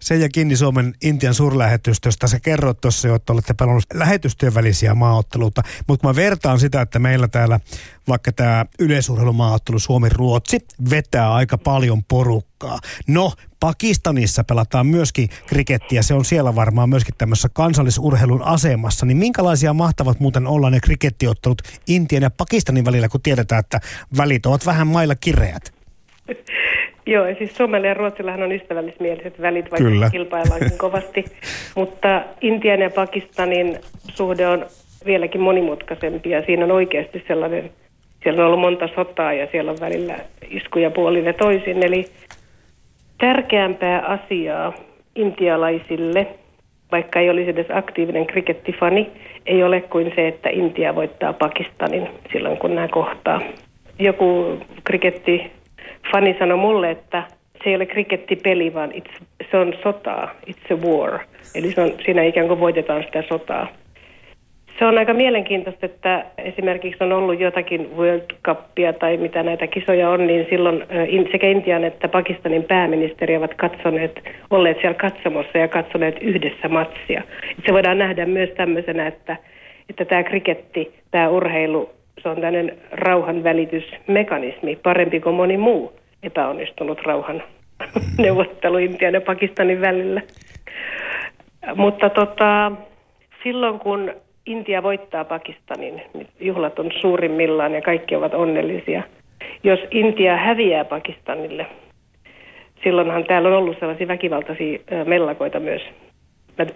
Seija 0.00 0.28
Kinni 0.28 0.56
Suomen 0.56 0.94
Intian 1.02 1.34
suurlähetystöstä. 1.34 2.26
Sä 2.26 2.40
kerroit 2.40 2.80
tuossa 2.80 3.08
jo, 3.08 3.14
että 3.14 3.32
olette 3.32 3.54
pelannut 3.54 3.84
lähetystyön 3.94 4.54
välisiä 4.54 4.94
maaotteluita, 4.94 5.62
mutta 5.88 6.08
mä 6.08 6.16
vertaan 6.16 6.60
sitä, 6.60 6.80
että 6.80 6.98
meillä 6.98 7.28
täällä 7.28 7.60
vaikka 8.08 8.32
tämä 8.32 8.64
yleisurheilumaaottelu 8.78 9.78
Suomi-Ruotsi 9.78 10.58
vetää 10.90 11.34
aika 11.34 11.58
paljon 11.58 12.04
porukkaa. 12.04 12.78
No, 13.06 13.32
Pakistanissa 13.60 14.44
pelataan 14.44 14.86
myöskin 14.86 15.28
krikettiä, 15.46 16.02
se 16.02 16.14
on 16.14 16.24
siellä 16.24 16.54
varmaan 16.54 16.88
myöskin 16.88 17.14
tämmöisessä 17.18 17.48
kansallisurheilun 17.52 18.42
asemassa. 18.42 19.06
Niin 19.06 19.16
minkälaisia 19.16 19.72
mahtavat 19.72 20.20
muuten 20.20 20.46
olla 20.46 20.70
ne 20.70 20.80
krikettiottelut 20.80 21.62
Intian 21.86 22.22
ja 22.22 22.30
Pakistanin 22.30 22.84
välillä, 22.84 23.08
kun 23.08 23.22
tiedetään, 23.22 23.60
että 23.60 23.80
välit 24.16 24.46
ovat 24.46 24.66
vähän 24.66 24.86
mailla 24.86 25.14
kireät? 25.14 25.74
Joo, 27.06 27.26
siis 27.38 27.56
Suomella 27.56 27.86
ja 27.86 27.94
Ruotsillahan 27.94 28.42
on 28.42 28.52
ystävällismieliset 28.52 29.42
välit, 29.42 29.70
vaikka 29.70 29.88
Kyllä. 29.88 30.10
kilpaillaankin 30.10 30.78
kovasti. 30.78 31.24
Mutta 31.76 32.22
Intian 32.40 32.80
ja 32.80 32.90
Pakistanin 32.90 33.78
suhde 34.14 34.46
on 34.46 34.66
vieläkin 35.06 35.40
monimutkaisempi 35.40 36.30
ja 36.30 36.42
siinä 36.46 36.64
on 36.64 36.70
oikeasti 36.70 37.24
sellainen, 37.28 37.70
siellä 38.22 38.40
on 38.40 38.46
ollut 38.46 38.60
monta 38.60 38.88
sotaa 38.94 39.32
ja 39.32 39.48
siellä 39.50 39.70
on 39.70 39.80
välillä 39.80 40.18
iskuja 40.50 40.90
puolin 40.90 41.24
ja 41.24 41.32
toisin. 41.32 41.86
Eli 41.86 42.04
tärkeämpää 43.18 44.00
asiaa 44.00 44.72
intialaisille, 45.14 46.26
vaikka 46.92 47.20
ei 47.20 47.30
olisi 47.30 47.50
edes 47.50 47.66
aktiivinen 47.70 48.26
krikettifani, 48.26 49.10
ei 49.46 49.62
ole 49.62 49.80
kuin 49.80 50.12
se, 50.14 50.28
että 50.28 50.48
Intia 50.48 50.94
voittaa 50.94 51.32
Pakistanin 51.32 52.08
silloin, 52.32 52.56
kun 52.56 52.74
nämä 52.74 52.88
kohtaa. 52.88 53.40
Joku 53.98 54.58
kriketti 54.84 55.50
Fani 56.12 56.36
sanoi 56.38 56.58
mulle, 56.58 56.90
että 56.90 57.22
se 57.64 57.70
ei 57.70 57.76
ole 57.76 57.86
krikettipeli, 57.86 58.74
vaan 58.74 58.90
it's, 58.92 59.24
se 59.50 59.56
on 59.56 59.74
sotaa, 59.82 60.30
it's 60.50 60.74
a 60.74 60.86
war. 60.86 61.18
Eli 61.54 61.72
se 61.72 61.80
on, 61.80 61.92
siinä 62.04 62.22
ikään 62.22 62.48
kuin 62.48 62.60
voitetaan 62.60 63.04
sitä 63.04 63.22
sotaa. 63.28 63.68
Se 64.78 64.84
on 64.84 64.98
aika 64.98 65.14
mielenkiintoista, 65.14 65.86
että 65.86 66.24
esimerkiksi 66.38 67.04
on 67.04 67.12
ollut 67.12 67.40
jotakin 67.40 67.96
World 67.96 68.22
Cupia 68.44 68.92
tai 68.92 69.16
mitä 69.16 69.42
näitä 69.42 69.66
kisoja 69.66 70.10
on, 70.10 70.26
niin 70.26 70.46
silloin 70.50 70.84
sekä 71.32 71.46
Intian 71.46 71.84
että 71.84 72.08
Pakistanin 72.08 72.64
pääministeri 72.64 73.36
ovat 73.36 73.54
katsoneet, 73.54 74.20
olleet 74.50 74.76
siellä 74.80 74.98
katsomossa 74.98 75.58
ja 75.58 75.68
katsoneet 75.68 76.16
yhdessä 76.20 76.68
matsia. 76.68 77.22
Se 77.66 77.72
voidaan 77.72 77.98
nähdä 77.98 78.26
myös 78.26 78.50
tämmöisenä, 78.50 79.06
että, 79.06 79.36
että 79.90 80.04
tämä 80.04 80.22
kriketti, 80.22 80.94
tämä 81.10 81.28
urheilu 81.28 81.90
se 82.22 82.28
on 82.28 82.40
tämmöinen 82.40 82.78
rauhanvälitysmekanismi, 82.90 84.76
parempi 84.76 85.20
kuin 85.20 85.36
moni 85.36 85.56
muu 85.56 85.92
epäonnistunut 86.22 87.00
rauhan 87.06 87.42
neuvottelu 88.18 88.78
Intian 88.78 89.14
ja 89.14 89.20
Pakistanin 89.20 89.80
välillä. 89.80 90.22
Mutta 91.74 92.10
tota, 92.10 92.72
silloin 93.42 93.78
kun 93.78 94.12
Intia 94.46 94.82
voittaa 94.82 95.24
Pakistanin, 95.24 96.02
niin 96.14 96.28
juhlat 96.40 96.78
on 96.78 96.90
suurimmillaan 97.00 97.74
ja 97.74 97.82
kaikki 97.82 98.16
ovat 98.16 98.34
onnellisia. 98.34 99.02
Jos 99.64 99.80
Intia 99.90 100.36
häviää 100.36 100.84
Pakistanille, 100.84 101.66
silloinhan 102.84 103.24
täällä 103.24 103.48
on 103.48 103.54
ollut 103.54 103.78
sellaisia 103.80 104.08
väkivaltaisia 104.08 104.78
mellakoita 105.04 105.60
myös 105.60 105.82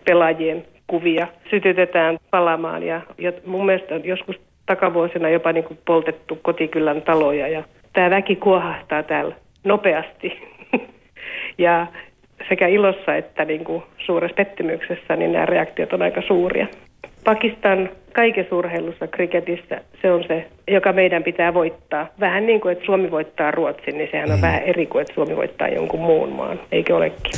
pelaajien 0.04 0.64
kuvia 0.86 1.26
sytytetään 1.50 2.18
palamaan 2.30 2.82
ja 2.82 3.00
mun 3.46 3.66
mielestä 3.66 3.94
joskus 3.94 4.36
takavuosina 4.70 5.28
jopa 5.28 5.52
niin 5.52 5.64
kuin 5.64 5.78
poltettu 5.84 6.38
kotikylän 6.42 7.02
taloja 7.02 7.48
ja 7.48 7.62
tämä 7.92 8.10
väki 8.10 8.36
kuohahtaa 8.36 9.02
täällä 9.02 9.34
nopeasti. 9.64 10.42
ja 11.64 11.86
sekä 12.48 12.66
ilossa 12.66 13.16
että 13.16 13.44
niin 13.44 13.64
kuin 13.64 13.82
suuressa 14.06 14.34
pettymyksessä 14.34 15.16
niin 15.16 15.32
nämä 15.32 15.46
reaktiot 15.46 15.92
on 15.92 16.02
aika 16.02 16.22
suuria. 16.26 16.66
Pakistan 17.24 17.90
kaikessa 18.12 18.56
urheilussa, 18.56 19.06
kriketissä, 19.06 19.80
se 20.02 20.12
on 20.12 20.24
se, 20.28 20.46
joka 20.68 20.92
meidän 20.92 21.22
pitää 21.22 21.54
voittaa. 21.54 22.06
Vähän 22.20 22.46
niin 22.46 22.60
kuin, 22.60 22.72
että 22.72 22.84
Suomi 22.84 23.10
voittaa 23.10 23.50
Ruotsin, 23.50 23.98
niin 23.98 24.08
sehän 24.10 24.30
on 24.30 24.36
mm. 24.36 24.42
vähän 24.42 24.62
eri 24.62 24.86
kuin, 24.86 25.02
että 25.02 25.14
Suomi 25.14 25.36
voittaa 25.36 25.68
jonkun 25.68 26.00
muun 26.00 26.32
maan, 26.32 26.60
eikö 26.72 26.96
olekin? 26.96 27.32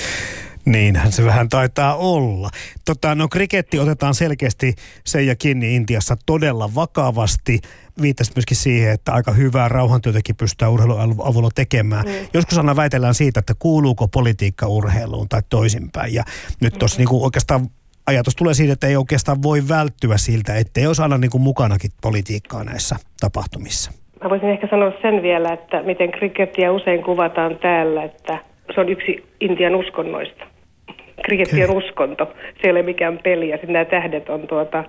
Niinhän 0.64 1.12
se 1.12 1.24
vähän 1.24 1.48
taitaa 1.48 1.96
olla. 1.96 2.48
Tota, 2.84 3.14
no 3.14 3.28
kriketti 3.28 3.78
otetaan 3.78 4.14
selkeästi 4.14 4.74
Seija 5.04 5.36
kiinni 5.36 5.76
Intiassa 5.76 6.16
todella 6.26 6.70
vakavasti. 6.74 7.60
Viittasit 8.02 8.36
myöskin 8.36 8.56
siihen, 8.56 8.92
että 8.92 9.12
aika 9.12 9.32
hyvää 9.32 9.68
rauhantyötäkin 9.68 10.36
pystytään 10.36 10.72
urheilun 10.72 11.16
avulla 11.24 11.48
tekemään. 11.54 12.04
Mm. 12.04 12.12
Joskus 12.34 12.58
aina 12.58 12.76
väitellään 12.76 13.14
siitä, 13.14 13.40
että 13.40 13.54
kuuluuko 13.58 14.08
politiikka 14.08 14.66
urheiluun 14.66 15.28
tai 15.28 15.40
toisinpäin. 15.50 16.14
Ja 16.14 16.24
nyt 16.60 16.74
tuossa 16.78 17.00
mm. 17.00 17.06
niin 17.10 17.22
oikeastaan 17.22 17.66
ajatus 18.06 18.36
tulee 18.36 18.54
siitä, 18.54 18.72
että 18.72 18.86
ei 18.86 18.96
oikeastaan 18.96 19.42
voi 19.42 19.68
välttyä 19.68 20.16
siltä, 20.16 20.56
ettei 20.56 20.86
olisi 20.86 21.02
aina 21.02 21.18
niin 21.18 21.30
kuin 21.30 21.42
mukanakin 21.42 21.90
politiikkaa 22.02 22.64
näissä 22.64 22.96
tapahtumissa. 23.20 23.92
Mä 24.22 24.30
voisin 24.30 24.50
ehkä 24.50 24.68
sanoa 24.70 24.92
sen 25.02 25.22
vielä, 25.22 25.52
että 25.52 25.82
miten 25.82 26.10
krikettiä 26.12 26.72
usein 26.72 27.02
kuvataan 27.02 27.58
täällä, 27.58 28.04
että 28.04 28.38
se 28.74 28.80
on 28.80 28.88
yksi 28.88 29.24
Intian 29.40 29.74
uskonnoista. 29.74 30.51
Kriketti 31.22 31.64
on 31.64 31.76
uskonto, 31.76 32.32
se 32.34 32.60
ei 32.64 32.70
ole 32.70 32.82
mikään 32.82 33.18
peli 33.18 33.48
ja 33.48 33.56
sitten 33.56 33.72
nämä 33.72 33.84
tähdet 33.84 34.28
on 34.28 34.46
tuota, 34.46 34.84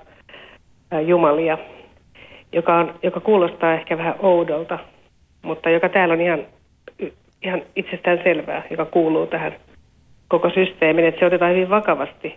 ä, 0.94 1.02
jumalia, 1.02 1.58
joka, 2.52 2.76
on, 2.76 2.96
joka 3.04 3.20
kuulostaa 3.20 3.74
ehkä 3.74 3.98
vähän 3.98 4.16
oudolta, 4.20 4.80
mutta 5.42 5.70
joka 5.70 5.90
täällä 5.90 6.14
on 6.14 6.22
ihan, 6.22 6.46
ihan 7.44 7.62
itsestään 7.76 8.20
selvää, 8.24 8.64
joka 8.70 8.86
kuuluu 8.86 9.28
tähän 9.28 9.56
koko 10.28 10.50
systeemiin, 10.50 11.08
että 11.08 11.20
se 11.20 11.26
otetaan 11.26 11.52
hyvin 11.52 11.70
vakavasti. 11.70 12.36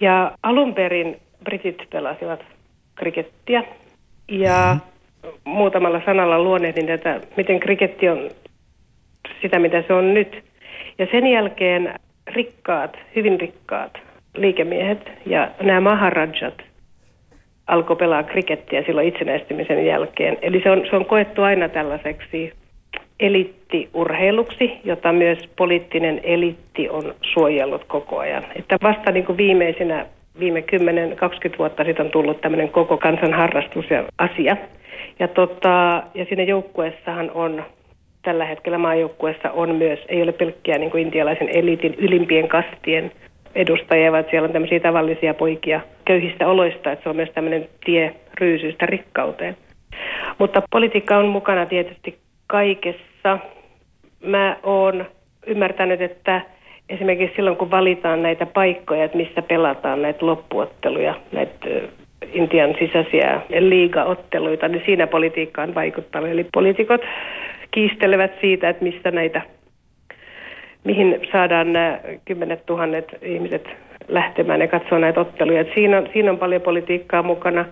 Ja 0.00 0.32
alun 0.42 0.74
perin 0.74 1.16
britit 1.44 1.82
pelasivat 1.90 2.40
krikettiä 2.94 3.64
ja 4.28 4.74
mm-hmm. 4.74 5.40
muutamalla 5.44 6.02
sanalla 6.04 6.42
luonnehdin 6.42 6.86
tätä, 6.86 7.20
miten 7.36 7.60
kriketti 7.60 8.08
on 8.08 8.30
sitä, 9.42 9.58
mitä 9.58 9.82
se 9.86 9.92
on 9.92 10.14
nyt. 10.14 10.44
Ja 10.98 11.06
sen 11.10 11.26
jälkeen 11.26 11.94
rikkaat, 12.34 12.96
hyvin 13.16 13.40
rikkaat 13.40 13.98
liikemiehet 14.34 15.10
ja 15.26 15.50
nämä 15.62 15.80
maharajat 15.80 16.62
alkoi 17.66 17.96
pelaa 17.96 18.22
krikettiä 18.22 18.82
silloin 18.82 19.08
itsenäistymisen 19.08 19.86
jälkeen. 19.86 20.38
Eli 20.42 20.60
se 20.62 20.70
on, 20.70 20.86
se 20.90 20.96
on 20.96 21.04
koettu 21.04 21.42
aina 21.42 21.68
tällaiseksi 21.68 22.52
elittiurheiluksi, 23.20 24.72
jota 24.84 25.12
myös 25.12 25.38
poliittinen 25.56 26.20
elitti 26.22 26.88
on 26.88 27.14
suojellut 27.22 27.84
koko 27.84 28.18
ajan. 28.18 28.44
Että 28.56 28.76
vasta 28.82 29.12
niin 29.12 29.26
kuin 29.26 29.36
viimeisinä, 29.36 30.06
viime 30.38 30.64
10-20 31.54 31.58
vuotta 31.58 31.84
sitten 31.84 32.06
on 32.06 32.12
tullut 32.12 32.40
tämmöinen 32.40 32.68
koko 32.68 32.96
kansan 32.96 33.32
harrastus 33.32 33.90
ja 33.90 34.04
asia. 34.18 34.56
Ja, 35.18 35.28
tota, 35.28 36.02
ja 36.14 36.24
siinä 36.24 36.42
joukkueessahan 36.42 37.30
on 37.30 37.64
tällä 38.22 38.44
hetkellä 38.44 38.78
maajoukkueessa 38.78 39.50
on 39.50 39.74
myös, 39.74 39.98
ei 40.08 40.22
ole 40.22 40.32
pelkkiä 40.32 40.78
niin 40.78 40.90
kuin 40.90 41.02
intialaisen 41.02 41.48
eliitin 41.48 41.94
ylimpien 41.98 42.48
kastien 42.48 43.12
edustajia, 43.54 44.12
vaan 44.12 44.24
siellä 44.30 44.46
on 44.46 44.52
tämmöisiä 44.52 44.80
tavallisia 44.80 45.34
poikia 45.34 45.80
köyhistä 46.04 46.48
oloista, 46.48 46.92
että 46.92 47.02
se 47.02 47.08
on 47.08 47.16
myös 47.16 47.30
tämmöinen 47.34 47.68
tie 47.84 48.14
ryysyistä 48.40 48.86
rikkauteen. 48.86 49.56
Mutta 50.38 50.62
politiikka 50.70 51.16
on 51.16 51.28
mukana 51.28 51.66
tietysti 51.66 52.18
kaikessa. 52.46 53.38
Mä 54.24 54.56
oon 54.62 55.04
ymmärtänyt, 55.46 56.00
että 56.00 56.40
esimerkiksi 56.88 57.36
silloin 57.36 57.56
kun 57.56 57.70
valitaan 57.70 58.22
näitä 58.22 58.46
paikkoja, 58.46 59.04
että 59.04 59.16
missä 59.16 59.42
pelataan 59.42 60.02
näitä 60.02 60.26
loppuotteluja, 60.26 61.14
näitä 61.32 61.66
Intian 62.32 62.74
sisäisiä 62.78 63.40
liigaotteluita, 63.58 64.68
niin 64.68 64.82
siinä 64.86 65.06
politiikka 65.06 65.62
on 65.62 65.74
vaikuttanut. 65.74 66.30
Eli 66.30 66.46
poliitikot 66.52 67.00
kiistelevät 67.70 68.32
siitä, 68.40 68.68
että 68.68 68.84
mistä 68.84 69.10
näitä, 69.10 69.42
mihin 70.84 71.20
saadaan 71.32 71.72
nämä 71.72 72.00
kymmenet 72.24 72.66
tuhannet 72.66 73.06
ihmiset 73.22 73.68
lähtemään 74.08 74.60
ja 74.60 74.68
katsoa 74.68 74.98
näitä 74.98 75.20
otteluja. 75.20 75.60
Et 75.60 75.74
siinä, 75.74 75.98
on, 75.98 76.08
siinä 76.12 76.30
on 76.30 76.38
paljon 76.38 76.62
politiikkaa 76.62 77.22
mukana. 77.22 77.64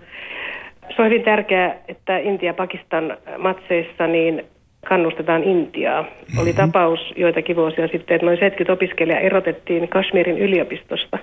Se 0.97 1.03
on 1.03 1.07
hyvin 1.07 1.23
tärkeää, 1.23 1.75
että 1.89 2.19
Intia-Pakistan 2.19 3.17
matseissa 3.39 4.07
niin 4.07 4.45
kannustetaan 4.89 5.45
Intiaa. 5.45 6.03
Mm-hmm. 6.03 6.39
Oli 6.39 6.53
tapaus 6.53 7.01
joitakin 7.17 7.57
vuosia 7.57 7.89
sitten, 7.89 8.15
että 8.15 8.27
noin 8.27 8.39
70 8.39 8.73
opiskelijaa 8.73 9.21
erotettiin 9.21 9.89
Kashmirin 9.89 10.39
yliopistosta, 10.39 11.19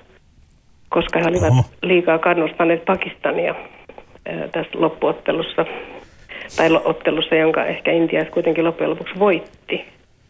koska 0.88 1.18
he 1.18 1.24
olivat 1.28 1.50
Oho. 1.50 1.62
liikaa 1.82 2.18
kannustaneet 2.18 2.84
Pakistania 2.84 3.54
tässä 4.52 4.72
loppuottelussa 4.74 5.66
tai 6.56 6.68
ottelussa, 6.84 7.34
jonka 7.34 7.64
ehkä 7.64 7.92
Intia 7.92 8.24
kuitenkin 8.24 8.64
loppujen 8.64 8.90
lopuksi 8.90 9.18
voitti. 9.18 9.84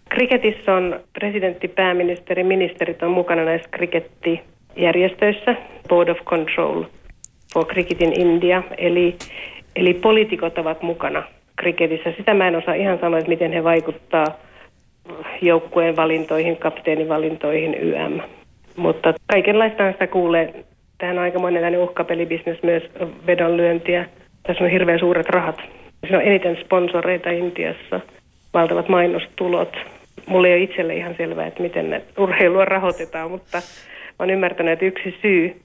Kriketissä 0.08 0.74
on 0.74 1.00
presidentti, 1.12 1.68
pääministeri, 1.68 2.44
ministerit 2.44 3.02
on 3.02 3.10
mukana 3.10 3.44
näissä 3.44 3.68
krikettijärjestöissä, 3.70 5.56
Board 5.88 6.08
of 6.08 6.18
Control 6.24 6.84
for 7.54 7.66
Cricket 7.66 8.02
in 8.02 8.20
India, 8.20 8.62
eli, 8.78 9.16
eli 9.76 9.94
poliitikot 9.94 10.58
ovat 10.58 10.82
mukana 10.82 11.22
kriketissä. 11.56 12.12
Sitä 12.16 12.34
mä 12.34 12.48
en 12.48 12.56
osaa 12.56 12.74
ihan 12.74 12.98
sanoa, 12.98 13.18
että 13.18 13.28
miten 13.28 13.52
he 13.52 13.64
vaikuttaa 13.64 14.26
joukkueen 15.42 15.96
valintoihin, 15.96 16.56
kapteenin 16.56 17.08
valintoihin, 17.08 17.74
YM. 17.74 18.20
Mutta 18.76 19.14
kaikenlaista 19.32 19.92
sitä 19.92 20.06
kuulee. 20.06 20.54
Tähän 20.98 21.18
on 21.18 21.24
aikamoinen 21.24 21.78
uhkapelibisnes 21.78 22.62
myös 22.62 22.82
vedonlyöntiä. 23.26 24.06
Tässä 24.42 24.64
on 24.64 24.70
hirveän 24.70 24.98
suuret 24.98 25.28
rahat. 25.28 25.62
Siinä 26.06 26.18
on 26.18 26.24
eniten 26.24 26.56
sponsoreita 26.64 27.30
Intiassa, 27.30 28.00
valtavat 28.54 28.88
mainostulot. 28.88 29.76
Mulle 30.26 30.48
ei 30.48 30.54
ole 30.54 30.62
itselle 30.62 30.96
ihan 30.96 31.14
selvää, 31.16 31.46
että 31.46 31.62
miten 31.62 32.02
urheilua 32.18 32.64
rahoitetaan, 32.64 33.30
mutta 33.30 33.62
olen 34.18 34.34
ymmärtänyt, 34.34 34.72
että 34.72 34.84
yksi 34.84 35.18
syy 35.22 35.56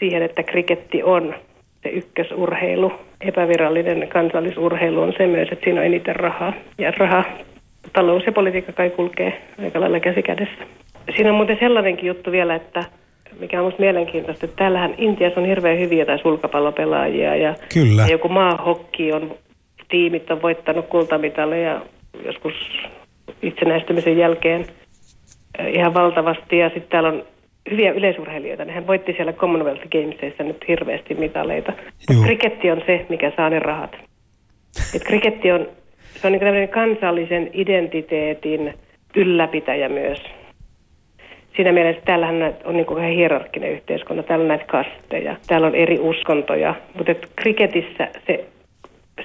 siihen, 0.00 0.22
että 0.22 0.42
kriketti 0.42 1.02
on 1.02 1.34
se 1.82 1.88
ykkösurheilu, 1.88 2.92
epävirallinen 3.20 4.08
kansallisurheilu 4.08 5.02
on 5.02 5.12
se 5.18 5.26
myös, 5.26 5.48
että 5.52 5.64
siinä 5.64 5.80
on 5.80 5.86
eniten 5.86 6.16
rahaa. 6.16 6.52
Ja 6.78 6.90
raha, 6.90 7.24
talous 7.92 8.26
ja 8.26 8.32
politiikka 8.32 8.72
kai 8.72 8.90
kulkee 8.90 9.42
aika 9.64 9.80
lailla 9.80 10.00
käsi 10.00 10.22
kädessä. 10.22 10.64
Siinä 11.16 11.30
on 11.30 11.36
muuten 11.36 11.58
sellainenkin 11.60 12.06
juttu 12.06 12.32
vielä, 12.32 12.54
että 12.54 12.84
mikä 13.40 13.58
on 13.58 13.64
minusta 13.64 13.82
mielenkiintoista, 13.82 14.46
että 14.46 14.56
täällähän 14.56 14.94
Intiassa 14.98 15.40
on 15.40 15.46
hirveän 15.46 15.78
hyviä 15.78 16.06
tai 16.06 16.18
sulkapallopelaajia 16.18 17.36
ja, 17.36 17.54
Kyllä. 17.74 18.02
ja 18.02 18.08
joku 18.08 18.28
maahokki 18.28 19.12
on, 19.12 19.34
tiimit 19.88 20.30
on 20.30 20.42
voittanut 20.42 20.86
kultamitaleja 20.86 21.80
joskus 22.24 22.54
itsenäistymisen 23.42 24.18
jälkeen 24.18 24.66
eh, 25.58 25.74
ihan 25.74 25.94
valtavasti 25.94 26.58
ja 26.58 26.68
sitten 26.68 26.90
täällä 26.90 27.08
on 27.08 27.24
hyviä 27.70 27.92
yleisurheilijoita. 27.92 28.64
Nehän 28.64 28.86
voitti 28.86 29.12
siellä 29.12 29.32
Commonwealth 29.32 29.88
Gamesissa 29.88 30.42
nyt 30.42 30.64
hirveästi 30.68 31.14
mitaleita. 31.14 31.72
Kriketti 32.24 32.70
on 32.70 32.82
se, 32.86 33.06
mikä 33.08 33.32
saa 33.36 33.50
ne 33.50 33.58
rahat. 33.58 33.96
Et 34.94 35.04
kriketti 35.04 35.52
on, 35.52 35.68
se 36.14 36.26
on 36.26 36.32
niin 36.32 36.68
kansallisen 36.68 37.50
identiteetin 37.52 38.74
ylläpitäjä 39.16 39.88
myös. 39.88 40.18
Siinä 41.56 41.72
mielessä 41.72 42.02
täällähän 42.04 42.54
on 42.64 42.76
niin 42.76 42.86
kuin 42.86 43.04
hierarkkinen 43.04 43.72
yhteiskunta, 43.72 44.22
täällä 44.22 44.42
on 44.42 44.48
näitä 44.48 44.64
kasteja, 44.64 45.36
täällä 45.46 45.66
on 45.66 45.74
eri 45.74 45.98
uskontoja, 45.98 46.74
mutta 46.94 47.14
kriketissä 47.36 48.08
se, 48.26 48.44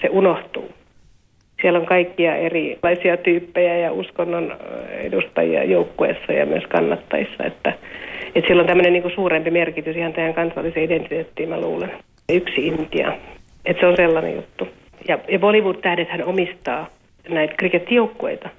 se 0.01 0.09
unohtuu. 0.09 0.71
Siellä 1.61 1.79
on 1.79 1.85
kaikkia 1.85 2.35
erilaisia 2.35 3.17
tyyppejä 3.17 3.77
ja 3.77 3.91
uskonnon 3.91 4.57
edustajia 4.89 5.63
joukkueessa 5.63 6.33
ja 6.33 6.45
myös 6.45 6.63
kannattajissa, 6.69 7.43
että 7.43 7.73
että 8.35 8.47
sillä 8.47 8.61
on 8.61 8.67
tämmöinen 8.67 8.93
niin 8.93 9.11
suurempi 9.15 9.51
merkitys 9.51 9.95
ihan 9.95 10.13
tähän 10.13 10.33
kansalliseen 10.33 10.85
identiteettiin, 10.85 11.49
mä 11.49 11.61
luulen. 11.61 11.91
Yksi 12.29 12.67
Intia. 12.67 13.17
Että 13.65 13.79
se 13.79 13.87
on 13.87 13.95
sellainen 13.95 14.35
juttu. 14.35 14.67
Ja, 15.07 15.19
ja 15.27 15.39
Bollywood-tähdet 15.39 16.09
hän 16.09 16.23
omistaa 16.23 16.87
näitä 17.29 17.53
krikettijoukkueita. 17.57 18.49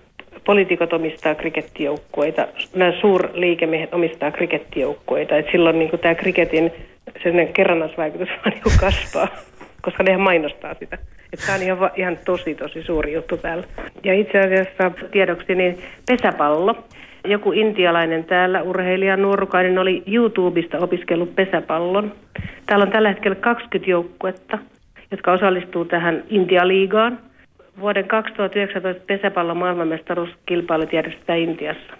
Poliitikot 0.45 0.93
omistaa 0.93 1.35
krikettijoukkueita. 1.35 2.49
Nämä 2.75 2.93
suurliikemiehet 3.01 3.95
omistaa 3.95 4.31
krikettijoukkueita. 4.31 5.37
Että 5.37 5.53
silloin 5.53 5.79
niin 5.79 5.99
tämä 6.01 6.15
kriketin 6.15 6.73
kerrannaisvaikutus 7.55 8.29
vaan 8.45 8.53
niin 8.53 8.79
kasvaa, 8.81 9.29
koska 9.83 10.03
nehän 10.03 10.21
mainostaa 10.21 10.75
sitä. 10.75 10.99
Tämä 11.47 11.57
on 11.57 11.63
ihan, 11.63 11.91
ihan 11.97 12.19
tosi, 12.25 12.55
tosi 12.55 12.83
suuri 12.83 13.13
juttu 13.13 13.37
täällä. 13.37 13.65
Ja 14.05 14.15
itse 14.15 14.41
asiassa 14.41 14.91
tiedoksi, 15.11 15.55
niin 15.55 15.79
pesäpallo 16.07 16.85
joku 17.25 17.53
intialainen 17.53 18.25
täällä, 18.25 18.63
urheilija 18.63 19.17
nuorukainen, 19.17 19.79
oli 19.79 20.03
YouTubesta 20.07 20.79
opiskellut 20.79 21.35
pesäpallon. 21.35 22.13
Täällä 22.67 22.83
on 22.83 22.93
tällä 22.93 23.09
hetkellä 23.09 23.35
20 23.35 23.91
joukkuetta, 23.91 24.59
jotka 25.11 25.33
osallistuu 25.33 25.85
tähän 25.85 26.25
Intia-liigaan. 26.29 27.19
Vuoden 27.81 28.09
2019 28.09 29.03
pesäpallon 29.07 29.57
maailmanmestaruuskilpailut 29.57 30.93
järjestetään 30.93 31.39
Intiassa. 31.39 31.97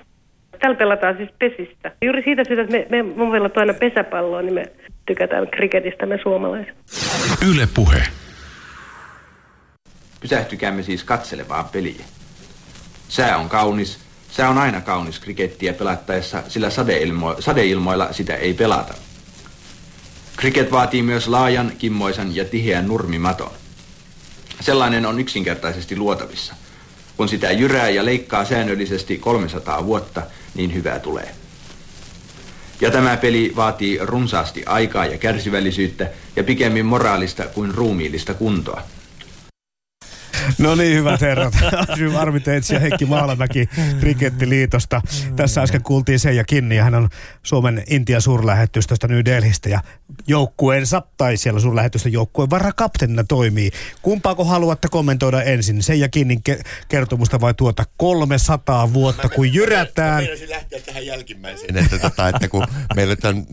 Täällä 0.61 0.79
pelataan 0.79 1.17
siis 1.17 1.31
pesistä. 1.39 1.93
Juuri 2.03 2.23
siitä 2.23 2.45
syystä, 2.45 2.63
että 2.63 2.91
me, 2.91 3.03
me 3.03 3.51
aina 3.57 3.75
pesäpalloa, 3.75 4.43
niin 4.43 4.55
me 4.55 4.65
tykätään 5.07 5.49
kriketistä 5.49 6.07
me 6.07 6.19
suomalaiset. 6.23 6.75
Yle 7.51 7.67
Puhe. 7.75 8.22
Pysähtykäämme 10.23 10.83
siis 10.83 11.05
katselemaan 11.05 11.65
peliä. 11.65 12.05
Sää 13.09 13.39
on 13.39 13.49
kaunis, 13.49 13.99
se 14.31 14.45
on 14.45 14.59
aina 14.59 14.81
kaunis 14.81 15.19
krikettiä 15.19 15.73
pelattaessa, 15.73 16.43
sillä 16.49 16.69
sadeilmo- 16.69 17.43
sadeilmoilla 17.43 18.13
sitä 18.13 18.37
ei 18.37 18.55
pelata. 18.55 18.95
Kriket 20.37 20.73
vaatii 20.73 21.03
myös 21.03 21.29
laajan, 21.29 21.73
kimmoisen 21.79 22.37
ja 22.37 22.45
tiheän 22.45 22.89
nurmimaton. 22.89 23.51
Sellainen 24.61 25.07
on 25.07 25.21
yksinkertaisesti 25.21 25.97
luotavissa. 25.97 26.55
Kun 27.17 27.29
sitä 27.29 27.51
jyrää 27.51 27.89
ja 27.89 28.05
leikkaa 28.05 28.45
säännöllisesti 28.45 29.19
300 29.19 29.87
vuotta, 29.87 30.23
niin 30.55 30.75
hyvää 30.75 30.99
tulee. 30.99 31.35
Ja 32.81 32.91
tämä 32.91 33.17
peli 33.17 33.53
vaatii 33.57 33.99
runsaasti 34.03 34.63
aikaa 34.67 35.07
ja 35.07 35.19
kärsivällisyyttä 35.19 36.11
ja 36.37 36.45
pikemmin 36.45 36.87
moraalista 36.87 37.45
kuin 37.45 37.75
ruumiillista 37.75 38.35
kuntoa. 38.35 38.83
No 40.59 40.75
niin, 40.75 40.97
hyvät 40.97 41.21
herrat. 41.21 41.55
Teitsi 42.45 42.75
ja 42.75 42.81
Heikki 42.81 43.05
Maalamäki 43.05 43.69
Krikettiliitosta. 44.01 45.03
Tässä 45.37 45.63
äsken 45.63 45.83
kuultiin 45.83 46.19
Seija 46.19 46.45
Kinni 46.45 46.77
ja 46.77 46.85
hän 46.85 46.95
on 46.95 47.09
Suomen 47.43 47.85
Intian 47.91 48.23
suurlähetystöstä 48.23 49.09
New 49.09 49.21
Delhistä 49.25 49.69
ja 49.69 49.81
joukkueensa 50.27 51.03
tai 51.17 51.37
siellä 51.37 51.61
suurlähetystön 51.61 52.13
joukkueen 52.13 52.51
varakapteenina 52.51 53.25
toimii. 53.25 53.71
Kumpaako 54.03 54.45
haluatte 54.45 54.89
kommentoida 54.89 55.43
ensin? 55.43 55.83
Seija 55.83 56.09
Kinnin 56.09 56.43
ke- 56.51 56.63
kertomusta 56.89 57.41
vai 57.41 57.55
tuota 57.55 57.85
300 57.97 58.93
vuotta, 58.93 59.29
kun 59.29 59.55
jyrätään? 59.55 60.25
Mä 60.25 60.31
lähteä 60.49 60.81
tähän 60.81 61.07
jälkimmäiseen, 61.07 61.77
että, 61.77 61.99
tota, 61.99 62.29
että 62.29 62.49
kun 62.49 62.67
meillä 62.95 63.17
tämän 63.17 63.47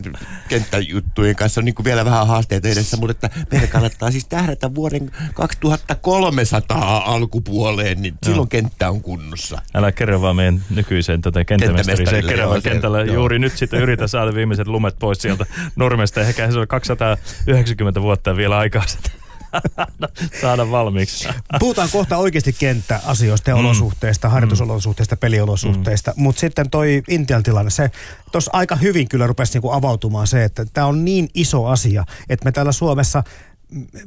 kenttäjuttujen 0.48 1.36
kanssa 1.36 1.60
on 1.60 1.64
niin 1.64 1.74
vielä 1.84 2.04
vähän 2.04 2.26
haasteita 2.26 2.68
edessä, 2.68 2.96
mutta 2.96 3.10
että 3.10 3.30
meidän 3.50 3.68
kannattaa 3.68 4.10
siis 4.10 4.26
tähdätä 4.28 4.74
vuoden 4.74 5.10
2300 5.34 6.69
alkupuoleen, 6.74 8.02
niin 8.02 8.14
silloin 8.26 8.48
kenttä 8.48 8.90
on 8.90 9.00
kunnossa. 9.00 9.62
Älä 9.74 9.92
kerro 9.92 10.20
vaan 10.20 10.36
meidän 10.36 10.64
nykyiseen 10.70 11.20
tota, 11.20 11.44
kenttämestariseen 11.44 12.26
kerran 12.26 12.62
kentällä. 12.62 13.00
joo. 13.00 13.14
Juuri 13.14 13.38
nyt 13.38 13.56
sitten 13.56 13.80
yritä 13.80 14.06
saada 14.06 14.34
viimeiset 14.34 14.66
lumet 14.66 14.98
pois 14.98 15.18
sieltä 15.18 15.46
Nurmesta. 15.76 16.20
Ehkä 16.20 16.52
se 16.52 16.58
on 16.58 16.68
290 16.68 18.02
vuotta 18.02 18.36
vielä 18.36 18.58
aikaa 18.58 18.86
sitten 18.86 19.12
saada 20.42 20.70
valmiiksi. 20.70 21.28
Puhutaan 21.58 21.88
kohta 21.92 22.16
oikeasti 22.16 22.52
kenttäasioista 22.52 23.50
ja 23.50 23.56
mm. 23.56 23.60
olosuhteista, 23.60 24.28
harjoitusolosuhteista, 24.28 25.16
peliolosuhteista, 25.16 26.12
mm. 26.16 26.22
mutta 26.22 26.40
sitten 26.40 26.70
toi 26.70 27.02
Intian 27.08 27.42
tilanne, 27.42 27.70
se 27.70 27.90
tuossa 28.32 28.50
aika 28.54 28.76
hyvin 28.76 29.08
kyllä 29.08 29.26
rupesi 29.26 29.52
niinku 29.52 29.70
avautumaan 29.70 30.26
se, 30.26 30.44
että 30.44 30.64
tämä 30.64 30.86
on 30.86 31.04
niin 31.04 31.28
iso 31.34 31.66
asia, 31.66 32.04
että 32.28 32.44
me 32.44 32.52
täällä 32.52 32.72
Suomessa 32.72 33.22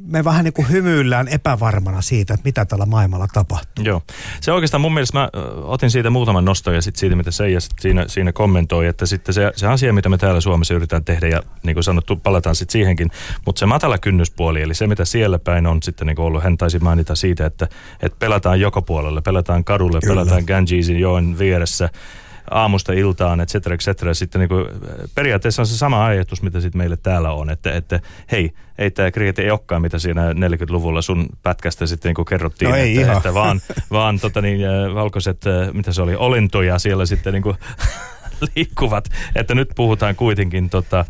me 0.00 0.24
vähän 0.24 0.44
niin 0.44 0.52
kuin 0.52 0.70
hymyillään 0.70 1.28
epävarmana 1.28 2.02
siitä, 2.02 2.34
että 2.34 2.44
mitä 2.44 2.64
tällä 2.64 2.86
maailmalla 2.86 3.26
tapahtuu. 3.32 3.84
Joo. 3.84 4.02
Se 4.40 4.52
oikeastaan 4.52 4.80
mun 4.80 4.94
mielestä 4.94 5.18
mä 5.18 5.28
otin 5.62 5.90
siitä 5.90 6.10
muutaman 6.10 6.44
noston 6.44 6.74
ja 6.74 6.82
sitten 6.82 7.00
siitä, 7.00 7.16
mitä 7.16 7.30
Seija 7.30 7.60
sit 7.60 7.72
siinä, 7.80 8.04
siinä 8.08 8.32
kommentoi, 8.32 8.86
että 8.86 9.06
sitten 9.06 9.34
se, 9.34 9.52
se 9.56 9.66
asia, 9.66 9.92
mitä 9.92 10.08
me 10.08 10.18
täällä 10.18 10.40
Suomessa 10.40 10.74
yritetään 10.74 11.04
tehdä 11.04 11.28
ja 11.28 11.42
niin 11.62 11.74
kuin 11.74 11.84
sanottu, 11.84 12.16
palataan 12.16 12.56
sitten 12.56 12.72
siihenkin, 12.72 13.10
mutta 13.46 13.58
se 13.60 13.66
matala 13.66 13.98
kynnyspuoli, 13.98 14.62
eli 14.62 14.74
se 14.74 14.86
mitä 14.86 15.04
siellä 15.04 15.38
päin 15.38 15.66
on 15.66 15.82
sitten 15.82 16.06
niin 16.06 16.16
kuin 16.16 16.26
ollut, 16.26 16.42
hän 16.42 16.56
taisi 16.56 16.78
mainita 16.78 17.14
siitä, 17.14 17.46
että, 17.46 17.68
että 18.02 18.16
pelataan 18.18 18.60
joka 18.60 18.82
puolelle, 18.82 19.20
pelataan 19.20 19.64
kadulle, 19.64 20.00
Kyllä. 20.00 20.14
pelataan 20.14 20.44
Gangesin 20.46 21.00
joen 21.00 21.38
vieressä, 21.38 21.88
aamusta 22.50 22.92
iltaan, 22.92 23.40
et 23.40 23.48
cetera, 23.48 23.74
et 23.74 23.80
cetera. 23.80 24.14
Sitten 24.14 24.38
niin 24.40 24.48
kuin, 24.48 24.66
periaatteessa 25.14 25.62
on 25.62 25.66
se 25.66 25.76
sama 25.76 26.06
ajatus, 26.06 26.42
mitä 26.42 26.60
sitten 26.60 26.78
meille 26.78 26.96
täällä 26.96 27.30
on, 27.30 27.50
että, 27.50 27.72
että 27.72 28.00
hei, 28.32 28.52
ei 28.78 28.90
tämä 28.90 29.10
kriket 29.10 29.38
ei 29.38 29.50
olekaan, 29.50 29.82
mitä 29.82 29.98
siinä 29.98 30.32
40-luvulla 30.32 31.02
sun 31.02 31.28
pätkästä 31.42 31.86
sitten 31.86 32.08
niin 32.08 32.14
kuin 32.14 32.26
kerrottiin, 32.26 32.70
No 32.70 32.76
ei 32.76 32.90
että, 32.90 33.00
ihan. 33.00 33.16
että 33.16 33.34
vaan, 33.34 33.60
vaan 33.90 34.20
tota 34.20 34.40
niin, 34.40 34.60
äh, 34.64 34.94
valkoiset, 34.94 35.46
äh, 35.46 35.72
mitä 35.72 35.92
se 35.92 36.02
oli, 36.02 36.14
olentoja 36.14 36.78
siellä 36.78 37.06
sitten 37.06 37.32
niin 37.32 37.42
kuin 37.42 37.56
liikkuvat, 38.56 39.08
että 39.34 39.54
nyt 39.54 39.70
puhutaan 39.76 40.16
kuitenkin 40.16 40.70
tota, 40.70 41.04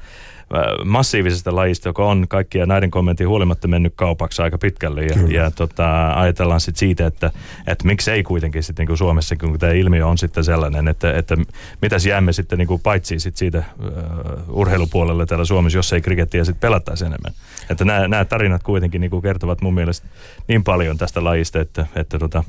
massiivisesta 0.84 1.56
lajista, 1.56 1.88
joka 1.88 2.04
on 2.04 2.26
kaikkia 2.28 2.66
näiden 2.66 2.90
kommenttien 2.90 3.28
huolimatta 3.28 3.68
mennyt 3.68 3.92
kaupaksi 3.96 4.42
aika 4.42 4.58
pitkälle. 4.58 5.04
Ja, 5.04 5.16
ja 5.28 5.50
tota, 5.50 6.12
ajatellaan 6.12 6.60
sitten 6.60 6.78
siitä, 6.78 7.06
että, 7.06 7.30
että 7.66 7.86
miksei 7.86 8.22
kuitenkin 8.22 8.62
sitten 8.62 8.86
niin 8.86 8.98
Suomessa, 8.98 9.36
kun 9.36 9.58
tämä 9.58 9.72
ilmiö 9.72 10.06
on 10.06 10.18
sitten 10.18 10.44
sellainen, 10.44 10.88
että, 10.88 11.12
että 11.12 11.36
mitäs 11.82 12.06
jäämme 12.06 12.32
sitten 12.32 12.58
niin 12.58 12.68
kuin 12.68 12.80
paitsi 12.80 13.18
sit 13.18 13.36
siitä 13.36 13.64
uh, 14.48 14.58
urheilupuolelle 14.58 15.26
täällä 15.26 15.44
Suomessa, 15.44 15.78
jos 15.78 15.92
ei 15.92 16.00
krikettiä 16.00 16.44
sitten 16.44 16.60
pelattaisi 16.60 17.04
enemmän. 17.04 17.32
Että 17.70 17.84
nämä, 17.84 18.08
nämä 18.08 18.24
tarinat 18.24 18.62
kuitenkin 18.62 19.00
niin 19.00 19.10
kuin 19.10 19.22
kertovat 19.22 19.60
mun 19.60 19.74
mielestä 19.74 20.08
niin 20.48 20.64
paljon 20.64 20.98
tästä 20.98 21.24
lajista, 21.24 21.60
että, 21.60 21.86
että 21.96 22.18
tota, 22.18 22.44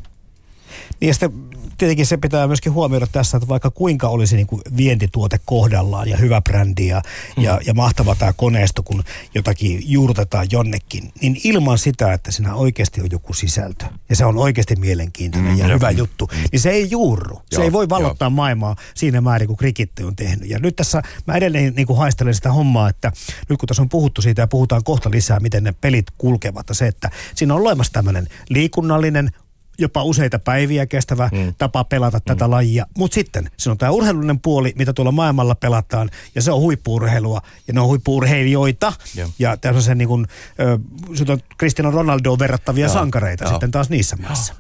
Niin 1.00 1.08
ja 1.08 1.14
sitten 1.14 1.32
tietenkin 1.78 2.06
se 2.06 2.18
pitää 2.18 2.48
myöskin 2.48 2.74
huomioida 2.74 3.08
tässä, 3.08 3.38
että 3.38 3.48
vaikka 3.48 3.72
kuinka 3.72 4.08
olisi 4.08 4.36
niin 4.36 4.48
kuin 4.48 4.62
vientituote 4.78 5.40
kohdallaan 5.46 6.10
ja 6.10 6.18
hyvä 6.18 6.42
brändi 6.42 6.88
ja, 6.88 7.02
mm. 7.38 7.44
ja, 7.44 7.60
ja 7.66 7.74
mahtava 7.74 8.16
tämä 8.16 8.34
koneisto, 8.34 8.84
kun 8.84 9.04
jotakin 9.36 9.84
juurtetaan 9.86 10.48
jonnekin, 10.52 11.12
niin 11.22 11.42
ilman 11.44 11.78
sitä, 11.78 12.14
että 12.14 12.32
siinä 12.32 12.56
oikeasti 12.56 13.02
on 13.02 13.08
joku 13.12 13.34
sisältö 13.34 13.86
ja 14.10 14.16
se 14.16 14.26
on 14.26 14.38
oikeasti 14.38 14.76
mielenkiintoinen 14.76 15.52
mm, 15.52 15.60
ja 15.60 15.68
hyvä 15.68 15.92
mm, 15.92 15.98
juttu, 15.98 16.30
niin 16.52 16.60
se 16.60 16.70
ei 16.70 16.88
juurru. 16.92 17.36
Se 17.36 17.56
joo, 17.56 17.64
ei 17.64 17.72
voi 17.72 17.90
valottaa 17.90 18.26
jo. 18.26 18.30
maailmaa 18.30 18.76
siinä 18.96 19.22
määrin, 19.22 19.48
kuin 19.48 19.58
krikitti 19.58 20.04
on 20.04 20.16
tehnyt. 20.16 20.50
Ja 20.50 20.60
nyt 20.60 20.76
tässä 20.76 21.02
mä 21.28 21.34
edelleen 21.34 21.74
niin 21.76 21.88
kuin 21.88 21.98
haistelen 21.98 22.36
sitä 22.36 22.52
hommaa, 22.52 22.90
että 22.90 23.12
nyt 23.50 23.60
kun 23.60 23.68
tässä 23.68 23.82
on 23.82 23.90
puhuttu 23.90 24.22
siitä 24.22 24.42
ja 24.42 24.48
puhutaan 24.48 24.84
kohta 24.84 25.12
lisää, 25.12 25.40
miten 25.40 25.64
ne 25.64 25.72
pelit 25.82 26.06
kulkevat, 26.18 26.68
se, 26.72 26.88
että 26.88 27.12
siinä 27.36 27.54
on 27.54 27.62
olemassa 27.62 27.94
tämmöinen 27.94 28.28
liikunnallinen, 28.50 29.32
jopa 29.78 30.04
useita 30.04 30.40
päiviä 30.40 30.86
kestävä 30.86 31.30
mm. 31.32 31.54
tapa 31.58 31.84
pelata 31.84 32.18
mm. 32.18 32.24
tätä 32.26 32.50
lajia. 32.50 32.86
Mutta 32.98 33.16
sitten 33.16 33.52
se 33.58 33.70
on 33.70 33.78
tämä 33.78 33.92
urheilullinen 33.92 34.40
puoli, 34.40 34.74
mitä 34.78 34.94
tuolla 34.94 35.12
maailmalla 35.12 35.56
pelataan, 35.56 36.10
ja 36.36 36.42
se 36.42 36.52
on 36.52 36.60
huippuurheilua, 36.60 37.42
ja 37.68 37.74
ne 37.74 37.82
on 37.82 37.88
huippuurheilijoita. 37.88 38.94
Yeah. 39.18 39.30
Ja 39.40 39.58
tässä 39.58 39.78
on 39.78 39.84
se 39.84 39.96
niin 39.96 40.08
kuin, 40.08 40.28
äh, 40.60 41.32
on 41.34 41.40
Cristiano 41.58 41.92
Ronaldoon 41.92 42.40
verrattavia 42.40 42.86
Joo. 42.86 42.94
sankareita 42.94 43.44
Joo. 43.44 43.52
sitten 43.52 43.72
taas 43.72 43.90
niissä 43.90 44.16
maissa. 44.16 44.54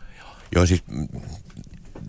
Joo 0.55 0.66
siis 0.66 0.84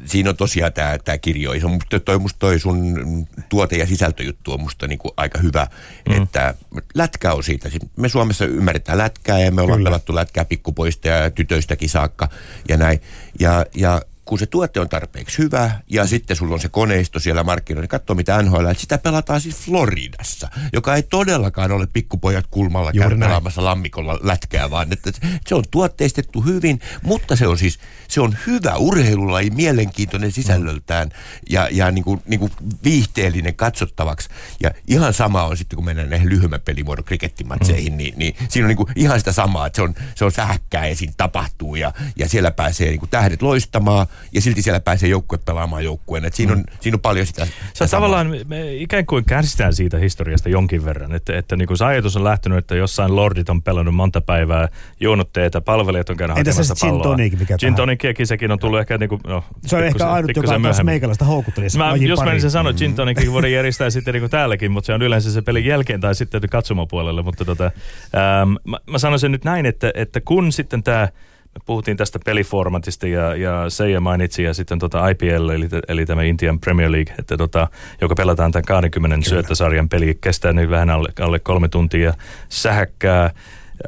siinä 0.07 0.31
on 0.31 0.37
tosiaan 0.37 0.73
tämä, 0.73 0.99
tämä 0.99 1.19
kirjo. 1.19 1.61
Se 1.61 1.67
on 1.67 1.79
toi, 2.05 2.19
musta 2.19 2.39
toi 2.39 2.59
sun 2.59 3.27
tuote- 3.49 3.79
ja 3.79 3.87
sisältöjuttu 3.87 4.53
on 4.53 4.61
musta 4.61 4.87
niinku 4.87 5.15
aika 5.17 5.39
hyvä, 5.39 5.67
mm. 6.09 6.23
että 6.23 6.55
lätkä 6.95 7.33
on 7.33 7.45
siitä. 7.45 7.69
Me 7.97 8.09
Suomessa 8.09 8.45
ymmärretään 8.45 8.99
lätkää 8.99 9.39
ja 9.39 9.53
me 9.53 9.63
ollaan 9.63 9.79
Kyllä. 9.79 9.91
pelattu 9.91 10.15
lätkää 10.15 10.45
pikkupoista 10.45 11.09
ja 11.09 11.31
tytöistäkin 11.31 11.89
saakka 11.89 12.29
ja 12.69 12.77
näin. 12.77 13.01
Ja, 13.41 13.67
ja 13.75 14.03
kun 14.27 14.39
se 14.39 14.47
tuote 14.47 14.81
on 14.81 14.89
tarpeeksi 14.89 15.39
hyvä 15.39 15.71
ja 15.91 16.07
sitten 16.07 16.37
sulla 16.37 16.55
on 16.55 16.61
se 16.61 16.69
koneisto 16.69 17.21
siellä 17.21 17.45
markkinoilla, 17.45 17.83
niin 17.83 17.89
katso 17.89 18.15
mitä 18.15 18.43
NHL, 18.43 18.67
että 18.67 18.81
sitä 18.81 18.99
pelataan 18.99 19.41
siis 19.41 19.57
Floridassa, 19.57 20.49
joka 20.73 20.95
ei 20.95 21.03
todellakaan 21.03 21.73
ole 21.73 21.87
pikkupojat 21.93 22.47
kulmalla 22.51 22.93
käy 22.93 23.19
pelaamassa 23.19 23.65
lammikolla 23.65 24.19
lätkää, 24.23 24.71
vaan. 24.71 24.93
Että 24.93 25.11
se 25.47 25.55
on 25.55 25.65
tuotteistettu 25.71 26.41
hyvin, 26.41 26.81
mutta 27.03 27.37
se 27.37 27.47
on 27.47 27.59
siis 27.59 27.79
se 28.09 28.21
on 28.21 28.37
hyvä 28.47 28.77
urheilulaji, 28.77 29.51
mielenkiintoinen 29.51 30.33
sisällöltään 30.33 31.11
ja, 31.51 31.69
ja 31.71 31.91
niin 31.91 32.05
kuin, 32.05 32.23
niin 32.27 32.41
kuin 32.41 32.53
viihteellinen 32.85 33.55
katsottavaksi. 33.55 34.29
Ja 34.61 34.71
ihan 34.89 35.15
sama 35.15 35.45
on 35.45 35.57
sitten, 35.57 35.77
kun 35.77 35.85
mennään 35.85 36.11
näihin 36.11 36.29
lyhyemmän 36.29 36.61
pelimuodon 36.61 37.05
krikettimatseihin, 37.05 37.93
mm. 37.93 37.97
niin, 37.97 38.15
niin 38.17 38.37
siinä 38.49 38.65
on 38.65 38.69
niin 38.69 38.77
kuin 38.77 38.89
ihan 38.97 39.19
sitä 39.19 39.33
samaa, 39.33 39.67
että 39.67 39.77
se 39.77 39.83
on, 39.83 39.95
se 40.15 40.25
on 40.25 40.33
sähäkkää 40.33 40.87
ja 40.87 40.97
siinä 40.97 41.13
tapahtuu 41.17 41.77
ja, 41.77 41.93
ja 42.17 42.29
siellä 42.29 42.51
pääsee 42.51 42.89
niin 42.89 43.01
kuin 43.01 43.11
tähdet 43.11 43.43
loistamaan 43.43 44.07
ja 44.33 44.41
silti 44.41 44.63
siellä 44.63 44.81
pääsee 44.81 45.09
joukkue 45.09 45.39
pelaamaan 45.39 45.85
joukkueen. 45.85 46.25
Että 46.25 46.37
siinä, 46.37 46.53
on, 46.53 46.59
mm. 46.59 46.65
siinä 46.81 46.97
on 46.97 47.01
paljon 47.01 47.27
sitä, 47.27 47.47
Se 47.75 47.85
on 47.85 47.91
tavallaan, 47.91 48.35
me 48.47 48.75
ikään 48.75 49.07
kuin 49.07 49.25
kärsitään 49.25 49.75
siitä 49.75 49.99
historiasta 49.99 50.49
jonkin 50.49 50.85
verran, 50.85 51.15
että, 51.15 51.39
että 51.39 51.57
niin 51.57 51.67
kuin 51.67 51.79
se 51.79 51.85
ajatus 51.85 52.17
on 52.17 52.25
lähtenyt, 52.25 52.59
että 52.59 52.75
jossain 52.75 53.17
lordit 53.17 53.49
on 53.49 53.63
pelannut 53.63 53.95
monta 53.95 54.21
päivää, 54.21 54.69
juonut 55.01 55.33
teitä, 55.33 55.61
palvelijat 55.61 56.11
on 56.11 56.17
käynyt 56.17 56.37
hakemassa 56.37 56.75
palloa. 56.81 57.15
Entä 57.15 57.25
se 57.25 57.31
gin 57.31 57.39
mikä 57.39 57.59
gin 57.59 57.75
tonikkiakin 57.75 58.27
sekin 58.27 58.53
on 58.53 58.59
tullut 58.59 58.81
ehkä 58.81 58.99
niinku, 58.99 59.21
no, 59.27 59.45
Se 59.67 59.77
on 59.77 59.85
ehkä 59.85 60.11
ainut, 60.11 60.31
joka 60.37 60.55
on 60.55 60.87
meikäläistä 60.87 61.25
houkuttelisi. 61.25 61.79
Mä, 61.79 61.95
jos 62.01 62.21
mä 62.25 62.39
sen 62.39 62.51
sanoa, 62.51 62.73
gin 62.73 62.95
tonikkikin 62.95 63.33
voidaan 63.33 63.53
järjestää 63.53 63.91
sitten 63.91 64.15
niinku 64.15 64.29
täälläkin, 64.29 64.71
mutta 64.71 64.87
se 64.87 64.95
on 64.95 65.03
yleensä 65.03 65.31
se 65.31 65.43
pelin 65.43 65.65
jälkeen 65.65 66.01
tai 66.01 66.15
sitten 66.15 66.41
katsomapuolelle. 66.51 67.23
Mutta 67.23 67.45
tota, 67.45 67.65
ähm, 67.65 68.53
mä, 68.65 68.79
mä 68.91 68.99
sanoisin 68.99 69.33
nyt 69.33 69.45
näin, 69.45 69.67
että, 69.67 69.91
että 69.95 70.21
kun 70.21 70.53
sitten 70.53 70.83
tämä 70.83 71.09
me 71.57 71.61
puhuttiin 71.67 71.97
tästä 71.97 72.19
peliformatista 72.25 73.07
ja, 73.07 73.37
ja 73.37 73.71
Seija 73.71 74.01
mainitsi 74.01 74.43
ja 74.43 74.55
sitten 74.55 74.79
tota 74.79 75.09
IPL, 75.09 75.49
eli, 75.49 75.69
eli 75.89 76.07
tämä 76.07 76.23
Indian 76.23 76.61
Premier 76.61 76.93
League, 76.93 77.15
että 77.19 77.37
tota, 77.37 77.69
joka 78.01 78.15
pelataan 78.15 78.53
tämän 78.53 78.65
20 78.65 79.15
Kyllä. 79.15 79.29
syöttösarjan 79.29 79.89
peli, 79.89 80.19
kestää 80.21 80.53
nyt 80.53 80.71
vähän 80.71 80.91
alle, 80.91 81.09
alle 81.21 81.39
kolme 81.39 81.69
tuntia, 81.69 82.15
sähäkkää, 82.49 83.31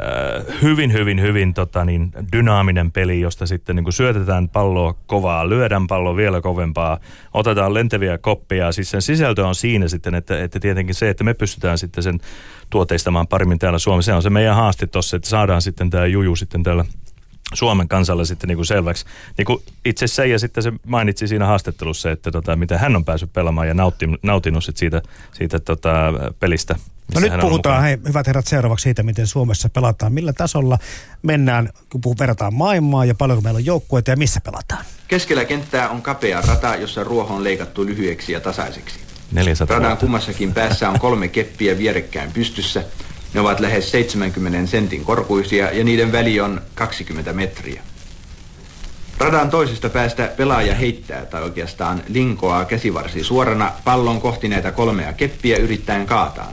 Äh, 0.00 0.60
hyvin, 0.62 0.92
hyvin, 0.92 1.20
hyvin 1.20 1.54
tota, 1.54 1.84
niin, 1.84 2.12
dynaaminen 2.32 2.92
peli, 2.92 3.20
josta 3.20 3.46
sitten 3.46 3.76
niin 3.76 3.92
syötetään 3.92 4.48
palloa 4.48 4.94
kovaa, 5.06 5.48
lyödään 5.48 5.86
palloa 5.86 6.16
vielä 6.16 6.40
kovempaa, 6.40 6.98
otetaan 7.34 7.74
lentäviä 7.74 8.18
koppia. 8.18 8.72
Siis 8.72 8.90
sen 8.90 9.02
sisältö 9.02 9.46
on 9.46 9.54
siinä 9.54 9.88
sitten, 9.88 10.14
että, 10.14 10.42
että 10.42 10.60
tietenkin 10.60 10.94
se, 10.94 11.10
että 11.10 11.24
me 11.24 11.34
pystytään 11.34 11.78
sitten 11.78 12.02
sen 12.02 12.20
tuoteistamaan 12.70 13.26
paremmin 13.26 13.58
täällä 13.58 13.78
Suomessa, 13.78 14.12
se 14.12 14.16
on 14.16 14.22
se 14.22 14.30
meidän 14.30 14.56
haaste 14.56 14.86
tuossa, 14.86 15.16
että 15.16 15.28
saadaan 15.28 15.62
sitten 15.62 15.90
tämä 15.90 16.06
juju 16.06 16.36
sitten 16.36 16.62
täällä 16.62 16.84
Suomen 17.54 17.88
kansalle 17.88 18.24
sitten 18.24 18.48
niin 18.48 18.56
kuin 18.56 18.66
selväksi. 18.66 19.04
Niin 19.38 19.46
kuin 19.46 19.62
itse 19.84 20.06
se 20.06 20.26
ja 20.26 20.38
sitten 20.38 20.62
se 20.62 20.72
mainitsi 20.86 21.28
siinä 21.28 21.46
haastattelussa, 21.46 22.10
että 22.10 22.30
tota, 22.30 22.56
miten 22.56 22.78
hän 22.78 22.96
on 22.96 23.04
päässyt 23.04 23.32
pelaamaan 23.32 23.68
ja 23.68 23.74
nautinut, 23.74 24.22
nautinut 24.22 24.64
sit 24.64 24.76
siitä, 24.76 25.02
siitä 25.32 25.58
tota, 25.58 25.90
pelistä. 26.40 26.76
No 27.14 27.20
nyt 27.20 27.32
puhutaan, 27.40 27.82
hei, 27.82 27.98
hyvät 28.08 28.26
herrat, 28.26 28.46
seuraavaksi 28.46 28.82
siitä, 28.82 29.02
miten 29.02 29.26
Suomessa 29.26 29.68
pelataan. 29.68 30.12
Millä 30.12 30.32
tasolla 30.32 30.78
mennään, 31.22 31.70
kun 31.90 32.02
verrataan 32.18 32.54
maailmaa 32.54 33.04
ja 33.04 33.14
paljonko 33.14 33.42
meillä 33.42 33.58
on 33.58 33.66
joukkueita 33.66 34.10
ja 34.10 34.16
missä 34.16 34.40
pelataan? 34.40 34.84
Keskellä 35.08 35.44
kenttää 35.44 35.88
on 35.88 36.02
kapea 36.02 36.40
rata, 36.40 36.76
jossa 36.76 37.04
ruoho 37.04 37.34
on 37.34 37.44
leikattu 37.44 37.86
lyhyeksi 37.86 38.32
ja 38.32 38.40
tasaiseksi. 38.40 39.00
400 39.32 39.78
Radan 39.78 39.96
kummassakin 39.96 40.54
päässä 40.54 40.90
on 40.90 41.00
kolme 41.00 41.28
keppiä 41.28 41.78
vierekkäin 41.78 42.32
pystyssä– 42.32 42.84
ne 43.34 43.40
ovat 43.40 43.60
lähes 43.60 43.90
70 43.90 44.70
sentin 44.70 45.04
korkuisia 45.04 45.72
ja 45.72 45.84
niiden 45.84 46.12
väli 46.12 46.40
on 46.40 46.60
20 46.74 47.32
metriä. 47.32 47.82
Radan 49.18 49.50
toisesta 49.50 49.88
päästä 49.88 50.32
pelaaja 50.36 50.74
heittää 50.74 51.26
tai 51.26 51.42
oikeastaan 51.42 52.02
linkoaa 52.08 52.64
käsivarsi 52.64 53.24
suorana 53.24 53.72
pallon 53.84 54.20
kohti 54.20 54.48
näitä 54.48 54.72
kolmea 54.72 55.12
keppiä 55.12 55.56
yrittäen 55.56 56.06
kaataa. 56.06 56.52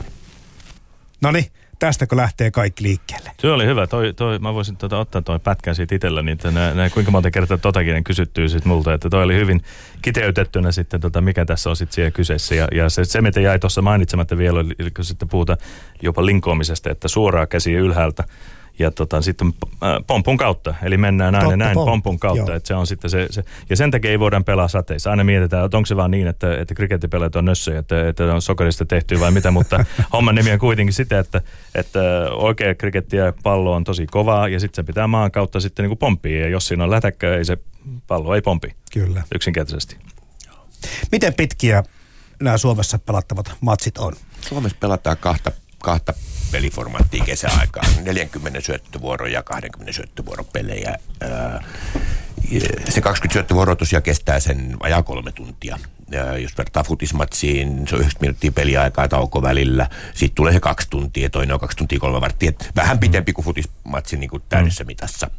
No 1.21 1.31
niin, 1.31 1.45
tästäkö 1.79 2.15
lähtee 2.15 2.51
kaikki 2.51 2.83
liikkeelle? 2.83 3.31
Se 3.39 3.51
oli 3.51 3.65
hyvä. 3.65 3.87
Toi, 3.87 4.13
toi, 4.13 4.39
mä 4.39 4.53
voisin 4.53 4.77
tuota, 4.77 4.99
ottaa 4.99 5.21
tuon 5.21 5.41
pätkän 5.41 5.75
siitä 5.75 5.95
itsellä, 5.95 6.21
niin 6.21 6.33
että 6.33 6.51
nää, 6.51 6.73
nää, 6.73 6.89
kuinka 6.89 7.11
monta 7.11 7.31
kertaa 7.31 7.57
totakin 7.57 8.03
kysyttyy 8.03 8.49
sit 8.49 8.65
multa, 8.65 8.93
että 8.93 9.09
toi 9.09 9.23
oli 9.23 9.35
hyvin 9.35 9.61
kiteytettynä 10.01 10.71
sitten, 10.71 11.01
tota, 11.01 11.21
mikä 11.21 11.45
tässä 11.45 11.69
on 11.69 11.75
sitten 11.75 11.95
siellä 11.95 12.11
kyseessä. 12.11 12.55
Ja, 12.55 12.67
ja 12.71 12.89
se, 12.89 13.05
se, 13.05 13.21
mitä 13.21 13.39
jäi 13.39 13.59
tuossa 13.59 13.81
mainitsematta 13.81 14.37
vielä, 14.37 14.59
eli 14.59 14.91
kun 14.91 15.05
sitten 15.05 15.27
puhutaan 15.27 15.57
jopa 16.01 16.25
linkoamisesta, 16.25 16.89
että 16.89 17.07
suoraa 17.07 17.45
käsi 17.45 17.73
ylhäältä 17.73 18.23
ja 18.79 18.91
tota, 18.91 19.21
sitten 19.21 19.53
äh, 19.83 19.89
pompun 20.07 20.37
kautta. 20.37 20.75
Eli 20.83 20.97
mennään 20.97 21.33
näin 21.33 21.43
Totta, 21.43 21.53
ja 21.53 21.57
näin 21.57 21.73
pom. 21.73 21.85
pompun 21.85 22.19
kautta. 22.19 22.55
Että 22.55 22.67
se 22.67 22.75
on 22.75 22.87
sitten 22.87 23.09
se, 23.09 23.27
se, 23.29 23.43
ja 23.69 23.75
sen 23.75 23.91
takia 23.91 24.11
ei 24.11 24.19
voida 24.19 24.41
pelaa 24.41 24.67
sateissa. 24.67 25.09
Aina 25.09 25.23
mietitään, 25.23 25.65
että 25.65 25.77
onko 25.77 25.85
se 25.85 25.95
vaan 25.95 26.11
niin, 26.11 26.27
että, 26.27 26.57
että 26.57 26.75
krikettipelejä 26.75 27.29
on 27.35 27.45
nössöjä, 27.45 27.79
että, 27.79 28.07
että 28.07 28.33
on 28.33 28.41
sokerista 28.41 28.85
tehty 28.85 29.19
vai 29.19 29.31
mitä, 29.31 29.51
mutta 29.51 29.85
homman 30.13 30.35
nimi 30.35 30.51
on 30.51 30.59
kuitenkin 30.59 30.93
sitä, 30.93 31.19
että, 31.19 31.41
että 31.75 31.99
oikea 32.31 32.75
kriketti 32.75 33.17
ja 33.17 33.33
pallo 33.43 33.73
on 33.73 33.83
tosi 33.83 34.07
kovaa 34.07 34.47
ja 34.47 34.59
sitten 34.59 34.75
se 34.75 34.87
pitää 34.87 35.07
maan 35.07 35.31
kautta 35.31 35.59
sitten 35.59 35.83
niin 35.83 35.89
kuin 35.89 35.99
pomppia 35.99 36.41
ja 36.41 36.49
jos 36.49 36.67
siinä 36.67 36.83
on 36.83 36.91
lätäkkä, 36.91 37.35
ei 37.35 37.45
se 37.45 37.57
pallo 38.07 38.35
ei 38.35 38.41
pompi. 38.41 38.75
Kyllä. 38.93 39.23
Yksinkertaisesti. 39.35 39.97
Miten 41.11 41.33
pitkiä 41.33 41.83
nämä 42.41 42.57
Suomessa 42.57 42.99
pelattavat 42.99 43.51
matsit 43.61 43.97
on? 43.97 44.13
Suomessa 44.41 44.77
pelataan 44.79 45.17
kahta, 45.17 45.51
kahta 45.85 46.13
peliformaattia 46.51 47.25
kesäaikaan. 47.25 47.87
40 48.03 48.61
syöttövuoro 48.61 49.27
ja 49.27 49.43
20 49.43 49.93
syöttövuoron 49.93 50.45
pelejä. 50.53 50.97
Se 52.89 53.01
20 53.01 53.33
syöttövuoroa 53.33 53.75
tosiaan 53.75 54.03
kestää 54.03 54.39
sen 54.39 54.77
ajaa 54.79 55.03
kolme 55.03 55.31
tuntia. 55.31 55.79
Ja 56.11 56.37
jos 56.37 56.57
vertaa 56.57 56.83
futismatsiin, 56.83 57.67
se 57.67 57.95
on 57.95 58.01
90 58.01 58.21
minuuttia 58.21 58.51
peliaikaa 58.51 59.07
tauko 59.07 59.41
välillä. 59.41 59.89
Sitten 60.13 60.35
tulee 60.35 60.53
se 60.53 60.59
kaksi 60.59 60.87
tuntia, 60.89 61.29
toinen 61.29 61.53
on 61.53 61.59
kaksi 61.59 61.77
tuntia 61.77 61.99
kolme 61.99 62.21
varttia. 62.21 62.51
Vähän 62.75 62.99
pitempi 62.99 63.33
kuin 63.33 63.45
futismatsi 63.45 64.17
niin 64.17 64.29
kuin 64.29 64.43
täydessä 64.49 64.83
mitassa. 64.83 65.29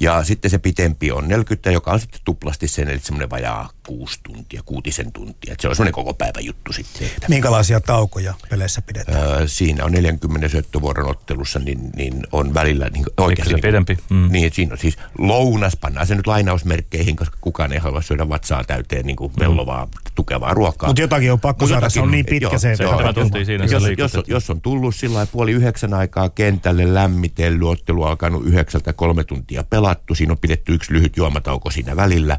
Ja 0.00 0.24
sitten 0.24 0.50
se 0.50 0.58
pitempi 0.58 1.12
on 1.12 1.28
40, 1.28 1.70
joka 1.70 1.90
on 1.90 2.00
sitten 2.00 2.20
tuplasti 2.24 2.68
sen, 2.68 2.88
eli 2.88 2.98
semmoinen 2.98 3.30
vajaa 3.30 3.70
kuusi 3.90 4.20
tuntia, 4.22 4.62
kuutisen 4.64 5.12
tuntia. 5.12 5.52
Että 5.52 5.62
se 5.62 5.68
on 5.68 5.76
semmoinen 5.76 5.92
koko 5.92 6.14
päivä 6.14 6.40
juttu 6.40 6.72
sitten. 6.72 7.06
Että. 7.06 7.26
Minkälaisia 7.28 7.80
taukoja 7.80 8.34
peleissä 8.50 8.82
pidetään? 8.82 9.22
Öö, 9.22 9.48
siinä 9.48 9.84
on 9.84 9.92
40 9.92 10.48
syöttövuoron 10.48 11.10
ottelussa, 11.10 11.58
niin, 11.58 11.90
niin 11.96 12.26
on 12.32 12.54
välillä 12.54 12.88
niin 12.88 13.04
oikeasti... 13.16 13.54
Niin, 13.54 13.62
pidempi. 13.62 13.98
Mm. 14.10 14.28
Niin, 14.32 14.52
siinä 14.52 14.72
on 14.72 14.78
siis 14.78 14.98
lounas, 15.18 15.76
pannaan 15.76 16.06
se 16.06 16.14
nyt 16.14 16.26
lainausmerkkeihin, 16.26 17.16
koska 17.16 17.38
kukaan 17.40 17.72
ei 17.72 17.78
halua 17.78 18.02
syödä 18.02 18.28
vatsaa 18.28 18.64
täyteen 18.64 19.06
niin 19.06 19.16
kuin 19.16 19.32
vellovaa, 19.38 19.86
mm. 19.86 19.92
tukevaa 20.14 20.54
ruokaa. 20.54 20.88
Mutta 20.88 21.02
jotakin 21.02 21.32
on 21.32 21.40
pakko 21.40 21.66
saada, 21.66 21.88
se 21.88 22.00
on 22.00 22.10
niin 22.10 22.26
pitkä 22.26 22.48
joo, 22.48 22.58
se. 22.58 22.76
se, 22.76 22.84
joo, 22.84 23.12
tuntia 23.12 23.44
siinä 23.44 23.64
jos, 23.64 23.82
jos, 23.98 24.14
on, 24.14 24.24
jos 24.26 24.50
on 24.50 24.60
tullut 24.60 24.94
sillä 24.94 25.26
puoli 25.26 25.52
yhdeksän 25.52 25.94
aikaa 25.94 26.28
kentälle 26.28 26.94
lämmitellyt, 26.94 27.68
ottelu 27.68 28.04
alkanut 28.04 28.46
yhdeksältä 28.46 28.92
kolme 28.92 29.24
tuntia 29.24 29.64
pelattu, 29.64 30.14
siinä 30.14 30.32
on 30.32 30.38
pidetty 30.38 30.74
yksi 30.74 30.92
lyhyt 30.92 31.16
juomatauko 31.16 31.70
siinä 31.70 31.96
välillä, 31.96 32.38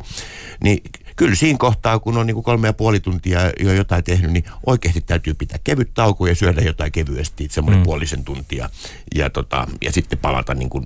niin 0.63 0.83
kyllä 1.15 1.35
siinä 1.35 1.57
kohtaa, 1.57 1.99
kun 1.99 2.17
on 2.17 2.27
niin 2.27 2.35
kuin 2.35 2.43
kolme 2.43 2.67
ja 2.67 2.73
puoli 2.73 2.99
tuntia 2.99 3.39
jo 3.59 3.73
jotain 3.73 4.03
tehnyt, 4.03 4.31
niin 4.31 4.43
oikeasti 4.65 5.01
täytyy 5.01 5.33
pitää 5.33 5.57
kevyt 5.63 5.93
tauko 5.93 6.27
ja 6.27 6.35
syödä 6.35 6.61
jotain 6.61 6.91
kevyesti, 6.91 7.47
semmoinen 7.51 7.79
mm. 7.79 7.83
puolisen 7.83 8.23
tuntia 8.23 8.69
ja, 9.15 9.29
tota, 9.29 9.67
ja 9.81 9.91
sitten 9.91 10.19
palata 10.19 10.53
niin 10.53 10.69
kuin 10.69 10.85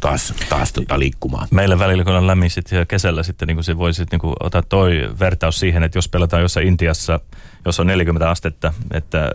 taas, 0.00 0.34
taas 0.48 0.72
tota 0.72 0.98
liikkumaan. 0.98 1.48
Meillä 1.50 1.78
välillä, 1.78 2.04
kun 2.04 2.14
on 2.14 2.26
lämmin 2.26 2.50
sit 2.50 2.70
kesällä 2.88 3.22
sitten 3.22 3.48
niin 3.48 3.64
se 3.64 3.78
voi 3.78 3.94
sitten 3.94 4.20
niin 4.22 4.34
ottaa 4.40 4.62
toi 4.62 5.10
vertaus 5.20 5.60
siihen, 5.60 5.82
että 5.82 5.98
jos 5.98 6.08
pelataan 6.08 6.42
jossain 6.42 6.66
Intiassa, 6.66 7.20
jos 7.64 7.80
on 7.80 7.86
40 7.86 8.30
astetta, 8.30 8.72
että 8.90 9.30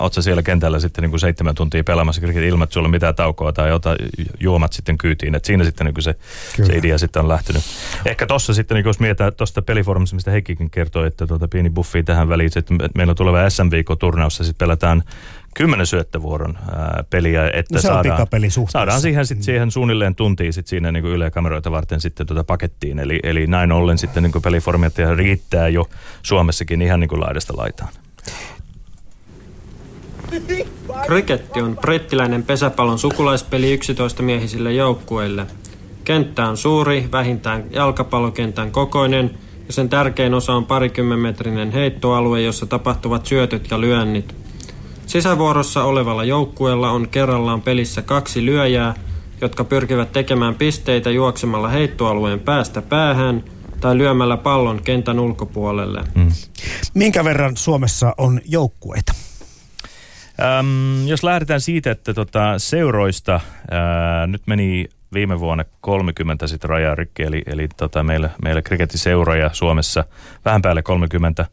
oot 0.00 0.12
sä 0.12 0.22
siellä 0.22 0.42
kentällä 0.42 0.80
sitten 0.80 1.02
niin 1.02 1.10
kuin 1.10 1.20
seitsemän 1.20 1.54
tuntia 1.54 1.84
pelaamassa 1.84 2.20
kriket 2.20 2.42
ilman, 2.42 2.64
että 2.64 2.74
sulla 2.74 2.86
on 2.86 2.90
mitään 2.90 3.14
taukoa 3.14 3.52
tai 3.52 3.72
ota 3.72 3.96
juomat 4.40 4.72
sitten 4.72 4.98
kyytiin. 4.98 5.34
Että 5.34 5.46
siinä 5.46 5.64
sitten 5.64 5.84
niin 5.84 5.94
kuin 5.94 6.02
se, 6.02 6.14
se 6.64 6.76
idea 6.76 6.98
sitten 6.98 7.22
on 7.22 7.28
lähtenyt. 7.28 7.62
Ehkä 8.04 8.26
tossa 8.26 8.54
sitten, 8.54 8.74
niin 8.74 8.86
jos 8.86 9.00
mietitään 9.00 9.34
tuosta 9.34 9.62
peliformista, 9.62 10.16
mistä 10.16 10.30
Heikkikin 10.30 10.70
kertoi, 10.70 11.06
että 11.06 11.26
tuota 11.26 11.48
pieni 11.48 11.70
buffi 11.70 12.02
tähän 12.02 12.28
väliin, 12.28 12.50
että 12.56 12.74
meillä 12.94 13.10
on 13.10 13.16
tuleva 13.16 13.50
SM-viikko-turnaussa 13.50 14.44
sitten 14.44 14.66
pelataan 14.66 15.02
kymmenen 15.56 15.86
syöttövuoron 15.86 16.58
ää, 16.72 17.04
peliä, 17.10 17.50
että 17.52 17.74
No 17.74 17.80
se 17.80 17.88
saadaan, 17.88 18.28
saadaan 18.68 19.00
siihen, 19.00 19.26
sit, 19.26 19.42
siihen 19.42 19.70
suunnilleen 19.70 20.14
tuntiin 20.14 20.52
sit 20.52 20.66
siinä 20.66 20.92
niin 20.92 21.04
Yle 21.04 21.30
kameroita 21.30 21.70
varten 21.70 22.00
sitten 22.00 22.26
tuota 22.26 22.44
pakettiin. 22.44 22.98
Eli, 22.98 23.20
eli 23.22 23.46
näin 23.46 23.72
ollen 23.72 23.98
sitten 23.98 24.22
niin 24.22 24.42
peliformaattia 24.42 25.14
riittää 25.14 25.68
jo 25.68 25.88
Suomessakin 26.22 26.82
ihan 26.82 27.00
niin 27.00 27.08
kuin 27.08 27.20
laidasta 27.20 27.56
laitaan. 27.56 27.92
Kriketti 31.06 31.62
on 31.62 31.76
brittiläinen 31.76 32.42
pesäpallon 32.42 32.98
sukulaispeli 32.98 33.76
11-miehisille 33.76 34.72
joukkueille. 34.72 35.46
Kenttä 36.04 36.48
on 36.48 36.56
suuri, 36.56 37.08
vähintään 37.12 37.64
jalkapallokentän 37.70 38.70
kokoinen, 38.70 39.30
ja 39.66 39.72
sen 39.72 39.88
tärkein 39.88 40.34
osa 40.34 40.52
on 40.52 40.66
parikymmenmetrinen 40.66 41.72
heittoalue, 41.72 42.40
jossa 42.40 42.66
tapahtuvat 42.66 43.26
syötöt 43.26 43.70
ja 43.70 43.80
lyönnit. 43.80 44.45
Sisävuorossa 45.06 45.84
olevalla 45.84 46.24
joukkueella 46.24 46.90
on 46.90 47.08
kerrallaan 47.08 47.62
pelissä 47.62 48.02
kaksi 48.02 48.46
lyöjää, 48.46 48.94
jotka 49.40 49.64
pyrkivät 49.64 50.12
tekemään 50.12 50.54
pisteitä 50.54 51.10
juoksemalla 51.10 51.68
heittoalueen 51.68 52.40
päästä 52.40 52.82
päähän 52.82 53.44
tai 53.80 53.98
lyömällä 53.98 54.36
pallon 54.36 54.82
kentän 54.82 55.18
ulkopuolelle. 55.18 56.04
Mm. 56.14 56.28
Minkä 56.94 57.24
verran 57.24 57.56
Suomessa 57.56 58.14
on 58.18 58.40
joukkueita? 58.44 59.12
Öm, 60.58 61.06
jos 61.06 61.24
lähdetään 61.24 61.60
siitä, 61.60 61.90
että 61.90 62.14
tota, 62.14 62.58
seuroista 62.58 63.40
ää, 63.70 64.26
nyt 64.26 64.42
meni 64.46 64.86
viime 65.12 65.40
vuonna 65.40 65.64
30 65.80 66.46
sit 66.46 66.64
rajaa 66.64 66.94
rikki, 66.94 67.22
eli, 67.22 67.42
eli 67.46 67.68
tota, 67.76 68.02
meillä, 68.02 68.30
meillä 68.42 68.62
kriketiseuroja 68.62 69.50
Suomessa 69.52 70.04
vähän 70.44 70.62
päälle 70.62 70.82
30 70.82 71.46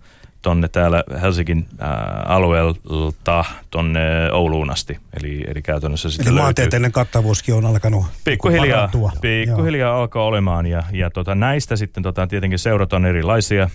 tonne 0.43 0.67
täällä 0.67 1.03
Helsingin 1.21 1.65
ää, 1.79 2.23
alueelta 2.25 3.45
tonne 3.71 3.99
Ouluun 4.31 4.69
asti. 4.69 4.99
Eli, 5.21 5.43
eli 5.47 5.61
käytännössä 5.61 6.09
sitten 6.09 6.33
Eli 6.33 6.41
maantieteellinen 6.41 6.91
kattavuuskin 6.91 7.55
on 7.55 7.65
alkanut 7.65 8.05
Pikkuhiljaa, 8.23 8.91
pikkuhiljaa 9.21 9.97
alkaa 9.97 10.23
olemaan 10.23 10.65
ja, 10.65 10.83
ja 10.91 11.09
tota, 11.09 11.35
näistä 11.35 11.75
sitten 11.75 12.03
tota, 12.03 12.27
tietenkin 12.27 12.59
seurat 12.59 12.93
on 12.93 13.05
erilaisia. 13.05 13.69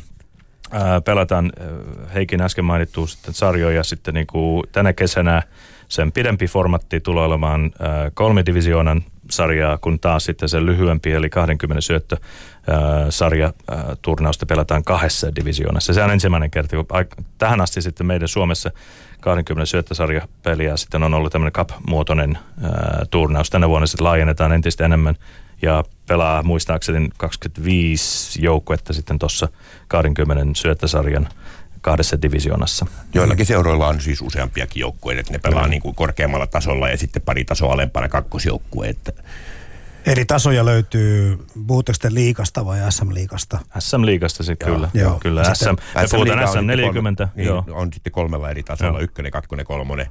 Ää, 0.70 1.00
pelataan 1.00 1.52
ää, 1.60 1.66
Heikin 2.14 2.40
äsken 2.40 2.64
mainittu 2.64 3.06
sitten 3.06 3.34
sarjoja 3.34 3.84
sitten 3.84 4.14
niin 4.14 4.26
kuin 4.26 4.62
tänä 4.72 4.92
kesänä 4.92 5.42
sen 5.88 6.12
pidempi 6.12 6.46
formatti 6.46 7.00
tulee 7.00 7.24
olemaan 7.24 7.70
ää, 7.80 8.10
kolme 8.14 8.42
divisioonan 8.46 9.02
sarjaa, 9.30 9.78
kun 9.78 10.00
taas 10.00 10.24
sitten 10.24 10.48
se 10.48 10.66
lyhyempi 10.66 11.12
eli 11.12 11.30
20 11.30 11.80
syöttö 11.80 12.16
sarja 13.10 13.52
turnausta 14.02 14.46
pelataan 14.46 14.84
kahdessa 14.84 15.36
divisioonassa. 15.36 15.92
Se 15.92 16.02
on 16.02 16.10
ensimmäinen 16.10 16.50
kerta, 16.50 16.76
kun 16.76 16.86
tähän 17.38 17.60
asti 17.60 17.82
sitten 17.82 18.06
meidän 18.06 18.28
Suomessa 18.28 18.70
20 19.20 19.66
syöttösarjapeliä 19.66 20.76
sitten 20.76 21.02
on 21.02 21.14
ollut 21.14 21.32
tämmöinen 21.32 21.52
cup-muotoinen 21.52 22.38
turnaus. 23.10 23.50
Tänä 23.50 23.68
vuonna 23.68 23.86
sitten 23.86 24.04
laajennetaan 24.04 24.52
entistä 24.52 24.84
enemmän 24.84 25.14
ja 25.62 25.84
pelaa 26.08 26.42
muistaakseni 26.42 27.08
25 27.16 28.44
joukkuetta 28.44 28.92
sitten 28.92 29.18
tuossa 29.18 29.48
20 29.88 30.44
syöttösarjan 30.60 31.28
kahdessa 31.80 32.22
divisioonassa. 32.22 32.86
Joillakin 33.14 33.46
seuroilla 33.46 33.88
on 33.88 34.00
siis 34.00 34.22
useampiakin 34.22 34.80
joukkueita, 34.80 35.20
että 35.20 35.32
ne 35.32 35.38
pelaa 35.38 35.68
niin 35.68 35.82
kuin 35.82 35.94
korkeammalla 35.94 36.46
tasolla 36.46 36.88
ja 36.88 36.96
sitten 36.96 37.22
pari 37.22 37.44
tasoa 37.44 37.72
alempana 37.72 38.08
kakkosjoukkue. 38.08 38.88
Että 38.88 39.12
Eri 40.06 40.24
tasoja 40.24 40.64
löytyy, 40.64 41.38
puhutteko 41.66 41.98
te 42.02 42.14
liikasta 42.14 42.64
vai 42.66 42.78
SM-liigasta? 42.92 43.58
SM-liigasta 43.78 44.42
se 44.42 44.56
kyllä. 44.56 44.90
Joo. 44.94 45.18
kyllä 45.20 45.40
Ja 45.40 45.54
SM, 45.54 45.54
sitten 45.54 45.74
me 45.74 46.06
puhutaan 46.10 46.48
SM-liiga 46.48 46.48
on 46.48 46.48
sitten 46.48 46.78
SM40. 46.78 46.92
kolme- 47.16 47.28
Niin, 47.36 47.46
joo. 47.46 47.64
on 47.70 47.92
sitten 47.92 48.12
kolmella 48.12 48.50
eri 48.50 48.62
tasolla, 48.62 48.92
Joo. 48.92 49.00
ykkönen, 49.00 49.32
kakkonen, 49.32 49.66
kolmonen. 49.66 50.06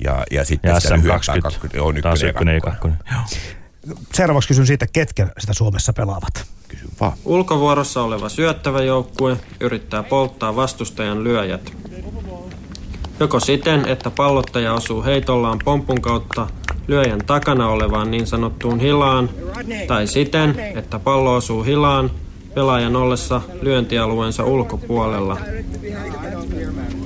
Ja, 0.00 0.24
ja 0.30 0.44
sitten 0.44 0.68
Ja 0.68 0.80
sitä 0.80 0.94
lyhyempää 0.94 1.18
SM20, 1.18 1.42
kakkonen, 1.42 1.82
on 1.82 1.96
ykkönen, 1.96 2.28
ykkönen 2.28 2.54
ja 2.54 2.60
kakkonen. 2.60 2.98
Seuraavaksi 4.14 4.48
kysyn 4.48 4.66
siitä, 4.66 4.86
ketkä 4.92 5.28
sitä 5.38 5.52
Suomessa 5.54 5.92
pelaavat. 5.92 6.46
Kysy 6.68 6.88
vaan. 7.00 7.12
Ulkovuorossa 7.24 8.02
oleva 8.02 8.28
syöttävä 8.28 8.82
joukkue 8.82 9.36
yrittää 9.60 10.02
polttaa 10.02 10.56
vastustajan 10.56 11.24
lyöjät. 11.24 11.72
Joko 13.20 13.40
siten, 13.40 13.88
että 13.88 14.10
pallottaja 14.10 14.74
osuu 14.74 15.04
heitollaan 15.04 15.58
pompun 15.64 16.00
kautta 16.00 16.46
lyöjän 16.88 17.20
takana 17.26 17.68
olevaan 17.68 18.10
niin 18.10 18.26
sanottuun 18.26 18.80
hilaan, 18.80 19.30
tai 19.86 20.06
siten, 20.06 20.60
että 20.74 20.98
pallo 20.98 21.34
osuu 21.34 21.62
hilaan 21.62 22.10
pelaajan 22.54 22.96
ollessa 22.96 23.40
lyöntialueensa 23.62 24.44
ulkopuolella. 24.44 25.36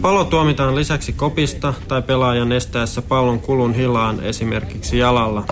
Pallo 0.00 0.24
tuomitaan 0.24 0.76
lisäksi 0.76 1.12
kopista 1.12 1.74
tai 1.88 2.02
pelaajan 2.02 2.52
estäessä 2.52 3.02
pallon 3.02 3.40
kulun 3.40 3.74
hilaan 3.74 4.20
esimerkiksi 4.20 4.98
jalalla. 4.98 5.44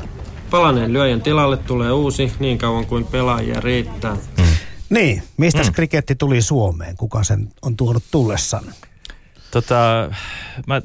Palaneen 0.50 0.92
lyöjän 0.92 1.22
tilalle 1.22 1.56
tulee 1.56 1.92
uusi 1.92 2.32
niin 2.38 2.58
kauan 2.58 2.86
kuin 2.86 3.06
pelaajia 3.06 3.60
riittää. 3.60 4.16
Niin, 4.90 5.22
mistä 5.36 5.62
mm. 5.62 5.72
kriketti 5.72 6.14
tuli 6.14 6.42
Suomeen? 6.42 6.96
Kuka 6.96 7.22
sen 7.24 7.48
on 7.62 7.76
tuonut 7.76 8.02
tullessaan? 8.10 8.64
Tota, 9.50 10.10
mä 10.66 10.82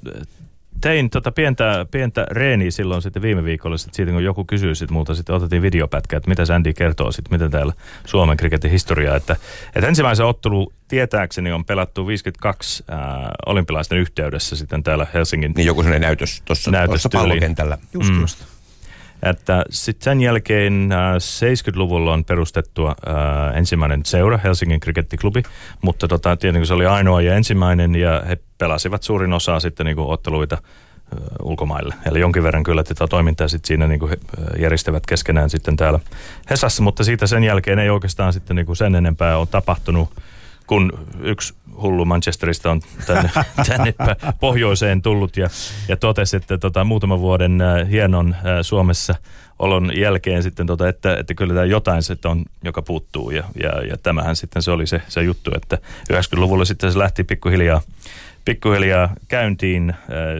tein 0.81 1.09
tota 1.09 1.31
pientä, 1.31 1.85
pientä 1.91 2.27
reeniä 2.31 2.71
silloin 2.71 3.01
sitten 3.01 3.21
viime 3.21 3.43
viikolla, 3.43 3.77
sit 3.77 3.93
siitä 3.93 4.11
kun 4.11 4.23
joku 4.23 4.45
kysyi 4.45 4.75
sit 4.75 4.91
multa, 4.91 5.15
sitten 5.15 5.35
otettiin 5.35 5.61
videopätkä, 5.61 6.17
että 6.17 6.29
mitä 6.29 6.45
Sandy 6.45 6.73
kertoo 6.73 7.11
sitten, 7.11 7.33
miten 7.33 7.51
täällä 7.51 7.73
Suomen 8.05 8.37
kriketin 8.37 8.71
historiaa, 8.71 9.15
että, 9.15 9.35
että 9.75 9.87
ensimmäisen 9.87 10.25
ottelu 10.25 10.73
tietääkseni 10.87 11.51
on 11.51 11.65
pelattu 11.65 12.07
52 12.07 12.83
ää, 12.87 13.31
olympialaisten 13.45 13.97
yhteydessä 13.97 14.55
sitten 14.55 14.83
täällä 14.83 15.07
Helsingin 15.13 15.53
Niin 15.55 15.65
joku 15.65 15.83
sellainen 15.83 16.07
näytös 16.07 16.41
tuossa 16.45 17.09
pallokentällä. 17.13 17.77
Just, 17.93 18.09
mm. 18.09 18.21
just. 18.21 18.54
Että 19.23 19.65
sitten 19.69 20.03
sen 20.03 20.21
jälkeen 20.21 20.91
äh, 20.91 21.15
70-luvulla 21.15 22.13
on 22.13 22.25
perustettu 22.25 22.87
äh, 22.87 22.95
ensimmäinen 23.55 24.05
seura, 24.05 24.37
Helsingin 24.37 24.79
krikettiklubi, 24.79 25.43
mutta 25.81 26.07
tota, 26.07 26.37
tietenkin 26.37 26.67
se 26.67 26.73
oli 26.73 26.85
ainoa 26.85 27.21
ja 27.21 27.35
ensimmäinen 27.35 27.95
ja 27.95 28.23
he 28.27 28.37
pelasivat 28.57 29.03
suurin 29.03 29.33
osa 29.33 29.59
sitten 29.59 29.85
niinku 29.85 30.11
otteluita 30.11 30.55
äh, 30.55 31.19
ulkomaille. 31.43 31.95
Eli 32.05 32.19
jonkin 32.19 32.43
verran 32.43 32.63
kyllä 32.63 32.83
tätä 32.83 33.07
toimintaa 33.07 33.47
sitten 33.47 33.67
siinä 33.67 33.87
niinku 33.87 34.07
he, 34.07 34.17
äh, 34.39 34.61
järjestävät 34.61 35.05
keskenään 35.05 35.49
sitten 35.49 35.75
täällä 35.75 35.99
Hesassa, 36.49 36.83
mutta 36.83 37.03
siitä 37.03 37.27
sen 37.27 37.43
jälkeen 37.43 37.79
ei 37.79 37.89
oikeastaan 37.89 38.33
sitten 38.33 38.55
niinku 38.55 38.75
sen 38.75 38.95
enempää 38.95 39.37
ole 39.37 39.47
tapahtunut 39.51 40.09
kun 40.67 40.91
yksi 41.19 41.53
hullu 41.81 42.05
Manchesterista 42.05 42.71
on 42.71 42.81
tänne, 43.07 43.29
tänne 43.67 43.93
pohjoiseen 44.39 45.01
tullut 45.01 45.37
ja, 45.37 45.49
ja 45.87 45.97
totesi, 45.97 46.37
että 46.37 46.57
tota, 46.57 46.83
muutaman 46.83 47.19
vuoden 47.19 47.61
äh, 47.61 47.89
hienon 47.89 48.33
äh, 48.33 48.41
Suomessa 48.61 49.15
olon 49.59 49.91
jälkeen 49.97 50.43
sitten, 50.43 50.67
tota, 50.67 50.89
että, 50.89 51.17
että 51.17 51.33
kyllä 51.33 51.53
tämä 51.53 51.65
jotain 51.65 52.03
sitten 52.03 52.31
on, 52.31 52.45
joka 52.63 52.81
puuttuu 52.81 53.31
ja, 53.31 53.43
ja, 53.63 53.85
ja 53.85 53.97
tämähän 53.97 54.35
sitten 54.35 54.61
se 54.61 54.71
oli 54.71 54.87
se, 54.87 55.01
se 55.07 55.23
juttu, 55.23 55.51
että 55.55 55.77
90-luvulla 56.13 56.65
sitten 56.65 56.91
se 56.91 56.99
lähti 56.99 57.23
pikkuhiljaa 57.23 57.81
pikkuhiljaa 58.45 59.09
käyntiin. 59.27 59.93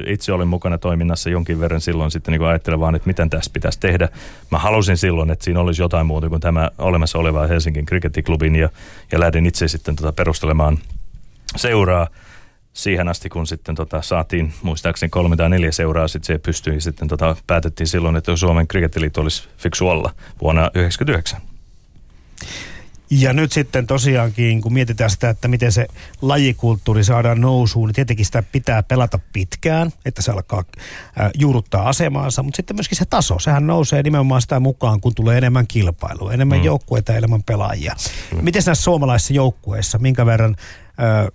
Itse 0.07 0.33
olin 0.33 0.47
mukana 0.47 0.77
toiminnassa 0.77 1.29
jonkin 1.29 1.59
verran 1.59 1.81
silloin 1.81 2.11
sitten 2.11 2.31
niin 2.31 2.41
ajattelemaan, 2.41 2.95
että 2.95 3.07
miten 3.07 3.29
tässä 3.29 3.51
pitäisi 3.53 3.79
tehdä. 3.79 4.09
Mä 4.51 4.59
halusin 4.59 4.97
silloin, 4.97 5.31
että 5.31 5.45
siinä 5.45 5.59
olisi 5.59 5.81
jotain 5.81 6.05
muuta 6.05 6.29
kuin 6.29 6.41
tämä 6.41 6.69
olemassa 6.77 7.17
oleva 7.17 7.47
Helsingin 7.47 7.85
krikettiklubin 7.85 8.55
ja, 8.55 8.69
ja 9.11 9.19
lähdin 9.19 9.45
itse 9.45 9.67
sitten 9.67 9.95
tota 9.95 10.11
perustelemaan 10.11 10.77
seuraa 11.55 12.07
siihen 12.73 13.07
asti, 13.07 13.29
kun 13.29 13.47
sitten 13.47 13.75
tota 13.75 14.01
saatiin 14.01 14.53
muistaakseni 14.61 15.09
kolme 15.09 15.35
tai 15.35 15.49
neljä 15.49 15.71
seuraa, 15.71 16.07
sitten 16.07 16.27
se 16.27 16.37
pystyi 16.37 16.81
sitten 16.81 17.07
tota, 17.07 17.35
päätettiin 17.47 17.87
silloin, 17.87 18.15
että 18.15 18.35
Suomen 18.35 18.67
krikettiliitto 18.67 19.21
olisi 19.21 19.49
fiksu 19.57 19.87
olla 19.87 20.11
vuonna 20.41 20.61
1999. 20.61 21.41
Ja 23.09 23.33
nyt 23.33 23.51
sitten 23.51 23.87
tosiaankin, 23.87 24.61
kun 24.61 24.73
mietitään 24.73 25.09
sitä, 25.09 25.29
että 25.29 25.47
miten 25.47 25.71
se 25.71 25.87
lajikulttuuri 26.21 27.03
saadaan 27.03 27.41
nousuun, 27.41 27.87
niin 27.87 27.95
tietenkin 27.95 28.25
sitä 28.25 28.43
pitää 28.51 28.83
pelata 28.83 29.19
pitkään, 29.33 29.91
että 30.05 30.21
se 30.21 30.31
alkaa 30.31 30.63
äh, 31.19 31.31
juurruttaa 31.39 31.89
asemaansa, 31.89 32.43
mutta 32.43 32.57
sitten 32.57 32.75
myöskin 32.75 32.97
se 32.97 33.05
taso, 33.05 33.39
sehän 33.39 33.67
nousee 33.67 34.03
nimenomaan 34.03 34.41
sitä 34.41 34.59
mukaan, 34.59 35.01
kun 35.01 35.15
tulee 35.15 35.37
enemmän 35.37 35.67
kilpailua, 35.67 36.33
enemmän 36.33 36.57
mm. 36.57 36.63
joukkueita 36.63 37.11
ja 37.11 37.17
enemmän 37.17 37.43
pelaajia. 37.43 37.95
Mm. 38.31 38.43
Miten 38.43 38.63
näissä 38.65 38.83
suomalaisissa 38.83 39.33
joukkueissa, 39.33 39.97
minkä 39.97 40.25
verran 40.25 40.55
äh, 40.87 41.27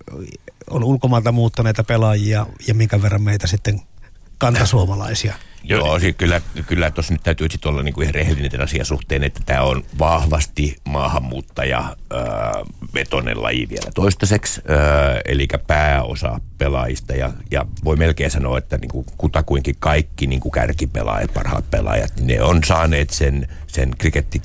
on 0.70 0.84
ulkomailta 0.84 1.32
muuttaneita 1.32 1.84
pelaajia 1.84 2.46
ja 2.68 2.74
minkä 2.74 3.02
verran 3.02 3.22
meitä 3.22 3.46
sitten 3.46 3.80
kantasuomalaisia. 4.40 5.34
Joo, 5.64 5.98
siis 5.98 6.16
kyllä, 6.16 6.40
kyllä 6.66 6.90
tuossa 6.90 7.14
nyt 7.14 7.22
täytyy 7.22 7.48
sitten 7.50 7.72
olla 7.72 7.82
niinku 7.82 8.00
ihan 8.00 8.14
rehellinen 8.14 8.50
tämän 8.50 8.64
asian 8.64 8.84
suhteen, 8.84 9.24
että 9.24 9.40
tämä 9.46 9.62
on 9.62 9.84
vahvasti 9.98 10.76
maahanmuuttaja 10.84 11.78
äh, 11.78 12.26
vetonen 12.94 13.42
laji 13.42 13.68
vielä 13.68 13.90
toistaiseksi, 13.94 14.60
äh, 14.60 15.20
eli 15.24 15.48
pääosa 15.66 16.40
pelaajista 16.58 17.14
ja, 17.14 17.30
ja 17.50 17.66
voi 17.84 17.96
melkein 17.96 18.30
sanoa, 18.30 18.58
että 18.58 18.78
niinku 18.78 19.04
kutakuinkin 19.18 19.76
kaikki 19.78 20.26
niinku 20.26 20.50
kärkipelaajat, 20.50 21.34
parhaat 21.34 21.70
pelaajat, 21.70 22.12
ne 22.20 22.42
on 22.42 22.64
saaneet 22.64 23.10
sen, 23.10 23.48
sen 23.66 23.90
kriketti 23.98 24.42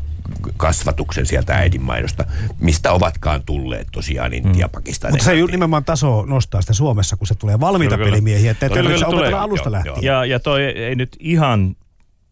kasvatuksen 0.58 1.26
sieltä 1.26 1.56
äidinmaidosta, 1.56 2.26
mistä 2.60 2.92
ovatkaan 2.92 3.44
tulleet 3.46 3.88
tosiaan 3.92 4.34
Intia, 4.34 4.68
mm. 4.68 4.72
Pakistan. 4.72 5.12
Mutta 5.12 5.26
se 5.26 5.34
nimenomaan 5.34 5.86
taso 5.86 6.26
nostaa 6.26 6.62
sitä 6.62 6.74
Suomessa, 6.74 7.18
kun 7.18 7.28
se 7.28 7.36
tulee 7.36 7.60
valmiita 7.60 7.98
kyllä, 7.98 8.10
pelimiehiä, 8.10 8.52
että 8.52 8.70
kyllä, 8.70 8.90
kyllä, 8.90 9.08
opetella 9.08 9.42
alusta 9.42 9.70
joo, 9.70 9.72
lähtien. 9.72 9.96
Ja, 10.02 10.26
ja 10.26 10.40
toi 10.40 10.64
ei 10.64 10.96
nyt 10.96 11.16
ihan 11.20 11.76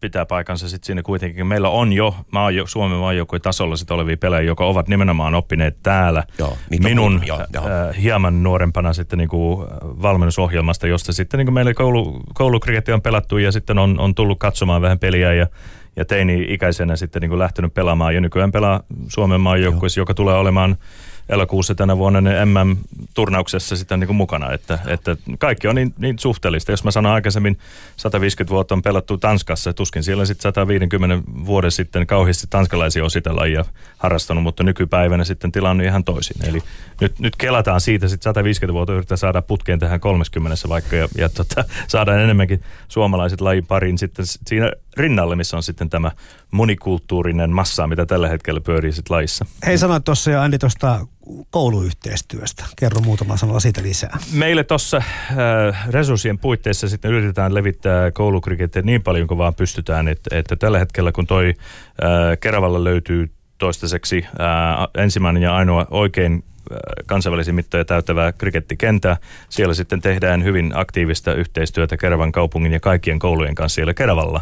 pitää 0.04 0.26
paikansa 0.26 0.68
sitten 0.68 0.86
siinä 0.86 1.02
kuitenkin. 1.02 1.46
Meillä 1.46 1.68
on 1.68 1.92
jo 1.92 2.16
maa, 2.32 2.50
Suomen 2.64 2.98
maajoukkojen 2.98 3.42
tasolla 3.42 3.76
sit 3.76 3.90
olevia 3.90 4.16
pelejä, 4.16 4.40
jotka 4.40 4.64
ovat 4.64 4.88
nimenomaan 4.88 5.34
oppineet 5.34 5.76
täällä 5.82 6.24
joo, 6.38 6.56
minun 6.82 7.14
on, 7.14 7.22
joo, 7.26 7.46
joo. 7.52 7.64
Äh, 7.64 8.02
hieman 8.02 8.42
nuorempana 8.42 8.92
sitten 8.92 9.18
niinku 9.18 9.66
valmennusohjelmasta, 9.82 10.86
josta 10.86 11.12
sitten 11.12 11.38
niinku 11.38 11.52
meillä 11.52 11.74
koulu, 11.74 12.20
koulukriketti 12.34 12.92
on 12.92 13.02
pelattu 13.02 13.38
ja 13.38 13.52
sitten 13.52 13.78
on, 13.78 14.00
on 14.00 14.14
tullut 14.14 14.38
katsomaan 14.38 14.82
vähän 14.82 14.98
peliä 14.98 15.34
ja 15.34 15.46
ja 15.96 16.04
teini-ikäisenä 16.04 16.96
sitten 16.96 17.20
niin 17.20 17.28
kuin 17.28 17.38
lähtenyt 17.38 17.74
pelaamaan 17.74 18.14
ja 18.14 18.20
nykyään 18.20 18.52
pelaa 18.52 18.80
Suomen 19.08 19.40
maajoukkueessa, 19.40 20.00
joka 20.00 20.14
tulee 20.14 20.34
olemaan 20.34 20.76
elokuussa 21.28 21.74
tänä 21.74 21.96
vuonna 21.96 22.20
ne 22.20 22.44
MM-turnauksessa 22.44 23.76
sitten 23.76 24.00
niin 24.00 24.06
kuin 24.06 24.16
mukana, 24.16 24.52
että, 24.52 24.78
että 24.86 25.16
kaikki 25.38 25.68
on 25.68 25.74
niin, 25.74 25.94
niin 25.98 26.18
suhteellista. 26.18 26.72
Jos 26.72 26.84
mä 26.84 26.90
sanon 26.90 27.12
aikaisemmin 27.12 27.58
150 27.96 28.50
vuotta 28.50 28.74
on 28.74 28.82
pelattu 28.82 29.18
Tanskassa, 29.18 29.72
tuskin 29.72 30.02
siellä 30.02 30.24
sitten 30.24 30.42
150 30.42 31.32
vuoden 31.46 31.70
sitten 31.70 32.06
kauheasti 32.06 32.46
tanskalaisia 32.50 33.04
ositella 33.04 33.46
ja 33.46 33.64
harrastanut, 33.98 34.42
mutta 34.42 34.62
nykypäivänä 34.62 35.24
sitten 35.24 35.52
tilanne 35.52 35.84
on 35.84 35.88
ihan 35.88 36.04
toisin. 36.04 36.48
Eli 36.48 36.58
nyt, 37.00 37.18
nyt 37.18 37.36
kelataan 37.36 37.80
siitä 37.80 38.08
sitten 38.08 38.24
150 38.24 38.74
vuotta 38.74 38.92
yrittää 38.92 39.16
saada 39.16 39.42
putkeen 39.42 39.78
tähän 39.78 40.00
30 40.00 40.68
vaikka 40.68 40.96
ja, 40.96 41.08
ja 41.18 41.28
tota, 41.28 41.64
saadaan 41.88 42.20
enemmänkin 42.20 42.62
suomalaiset 42.88 43.40
lajin 43.40 43.66
pariin 43.66 43.98
sitten 43.98 44.26
siinä 44.26 44.72
rinnalle, 44.96 45.36
missä 45.36 45.56
on 45.56 45.62
sitten 45.62 45.90
tämä 45.90 46.10
monikulttuurinen 46.50 47.50
massa, 47.50 47.86
mitä 47.86 48.06
tällä 48.06 48.28
hetkellä 48.28 48.60
pyörii 48.60 48.92
sitten 48.92 49.14
lajissa. 49.14 49.46
Hei 49.66 49.78
sanoit 49.78 50.04
tuossa 50.04 50.30
jo 50.30 50.40
Andi 50.40 50.58
tuosta 50.58 51.06
kouluyhteistyöstä. 51.50 52.64
Kerro 52.76 53.00
muutama 53.00 53.36
sanalla 53.36 53.60
siitä 53.60 53.82
lisää. 53.82 54.18
Meille 54.32 54.64
tuossa 54.64 54.96
äh, 54.96 55.88
resurssien 55.90 56.38
puitteissa 56.38 56.88
sitten 56.88 57.10
yritetään 57.10 57.54
levittää 57.54 58.10
koulukrikettiä 58.10 58.82
niin 58.82 59.02
paljon 59.02 59.26
kuin 59.26 59.38
vaan 59.38 59.54
pystytään, 59.54 60.08
että, 60.08 60.38
että 60.38 60.56
tällä 60.56 60.78
hetkellä 60.78 61.12
kun 61.12 61.26
toi 61.26 61.48
äh, 61.48 62.38
Keravalla 62.40 62.84
löytyy 62.84 63.30
toistaiseksi 63.58 64.24
äh, 64.26 65.02
ensimmäinen 65.02 65.42
ja 65.42 65.56
ainoa 65.56 65.86
oikein 65.90 66.44
kansainvälisiä 67.06 67.52
mittoja 67.52 67.84
täyttävää 67.84 68.32
krikettikentää. 68.32 69.16
Siellä 69.48 69.74
sitten 69.74 70.00
tehdään 70.00 70.44
hyvin 70.44 70.72
aktiivista 70.74 71.34
yhteistyötä 71.34 71.96
Keravan 71.96 72.32
kaupungin 72.32 72.72
ja 72.72 72.80
kaikkien 72.80 73.18
koulujen 73.18 73.54
kanssa 73.54 73.74
siellä 73.74 73.94
Keravalla 73.94 74.40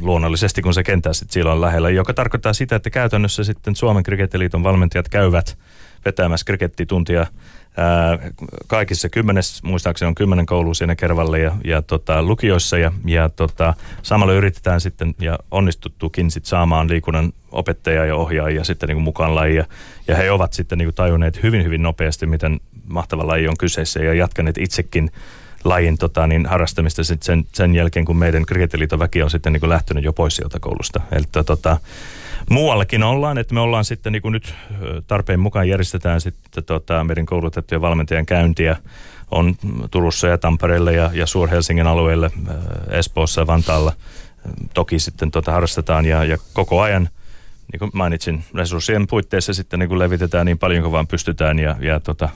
luonnollisesti, 0.00 0.62
kun 0.62 0.74
se 0.74 0.82
kenttä 0.82 1.12
sitten 1.12 1.46
on 1.46 1.60
lähellä, 1.60 1.90
joka 1.90 2.14
tarkoittaa 2.14 2.52
sitä, 2.52 2.76
että 2.76 2.90
käytännössä 2.90 3.44
sitten 3.44 3.76
Suomen 3.76 4.02
krikettiliiton 4.02 4.62
valmentajat 4.62 5.08
käyvät 5.08 5.58
vetämässä 6.04 6.44
krikettituntia 6.44 7.26
ää, 7.76 8.18
kaikissa 8.66 9.08
kymmenes, 9.08 9.62
muistaakseni 9.62 10.08
on 10.08 10.14
kymmenen 10.14 10.46
koulua 10.46 10.74
siinä 10.74 10.96
Kervalle 10.96 11.38
ja, 11.38 11.56
ja 11.64 11.82
tota, 11.82 12.22
lukioissa 12.22 12.78
ja, 12.78 12.92
ja 13.04 13.28
tota, 13.28 13.74
samalla 14.02 14.32
yritetään 14.32 14.80
sitten 14.80 15.14
ja 15.20 15.38
onnistuttukin 15.50 16.30
sitten 16.30 16.48
saamaan 16.48 16.90
liikunnan 16.90 17.32
opettajia 17.52 18.06
ja 18.06 18.16
ohjaajia 18.16 18.64
sitten 18.64 18.86
niin 18.86 18.96
kuin 18.96 19.04
mukaan 19.04 19.34
lajia 19.34 19.64
ja 20.08 20.16
he 20.16 20.30
ovat 20.30 20.52
sitten 20.52 20.78
niin 20.78 20.86
kuin 20.86 20.94
tajunneet 20.94 21.42
hyvin 21.42 21.64
hyvin 21.64 21.82
nopeasti, 21.82 22.26
miten 22.26 22.60
mahtava 22.88 23.26
laji 23.26 23.48
on 23.48 23.56
kyseessä 23.58 24.00
ja 24.00 24.14
jatkaneet 24.14 24.58
itsekin 24.58 25.10
lajin 25.64 25.98
tota, 25.98 26.26
niin 26.26 26.46
harrastamista 26.46 27.04
sit 27.04 27.22
sen, 27.22 27.44
sen 27.52 27.74
jälkeen, 27.74 28.04
kun 28.04 28.16
meidän 28.16 28.46
kriketiliiton 28.46 28.98
väki 28.98 29.22
on 29.22 29.30
sitten 29.30 29.52
niin 29.52 29.60
kuin 29.60 29.70
lähtenyt 29.70 30.04
jo 30.04 30.12
pois 30.12 30.36
sieltä 30.36 30.60
koulusta. 30.60 31.00
Eli 31.12 31.24
tota, 31.44 31.76
muuallakin 32.50 33.02
ollaan, 33.02 33.38
että 33.38 33.54
me 33.54 33.60
ollaan 33.60 33.84
sitten 33.84 34.12
niin 34.12 34.22
kuin 34.22 34.32
nyt 34.32 34.54
tarpeen 35.06 35.40
mukaan 35.40 35.68
järjestetään 35.68 36.20
sitten 36.20 36.64
tota, 36.64 37.04
meidän 37.04 37.26
koulutettujen 37.26 37.82
valmentajan 37.82 38.26
käyntiä 38.26 38.76
on 39.30 39.54
Turussa 39.90 40.26
ja 40.26 40.38
Tampereella 40.38 40.90
ja, 40.90 41.10
ja 41.12 41.26
Suur-Helsingin 41.26 41.86
alueelle, 41.86 42.30
Espoossa 42.90 43.40
ja 43.40 43.46
Vantaalla. 43.46 43.92
Toki 44.74 44.98
sitten 44.98 45.30
tota 45.30 45.52
harrastetaan 45.52 46.06
ja, 46.06 46.24
ja 46.24 46.38
koko 46.52 46.80
ajan– 46.80 47.08
niin 47.72 47.78
kuin 47.78 47.90
mainitsin, 47.94 48.44
resurssien 48.54 49.06
puitteissa 49.06 49.54
sitten 49.54 49.78
niin 49.78 49.88
kuin 49.88 49.98
levitetään 49.98 50.46
niin 50.46 50.58
paljon 50.58 50.82
kuin 50.82 50.92
vaan 50.92 51.06
pystytään 51.06 51.58
ja, 51.58 51.76
ja 51.80 52.00
tota, 52.00 52.28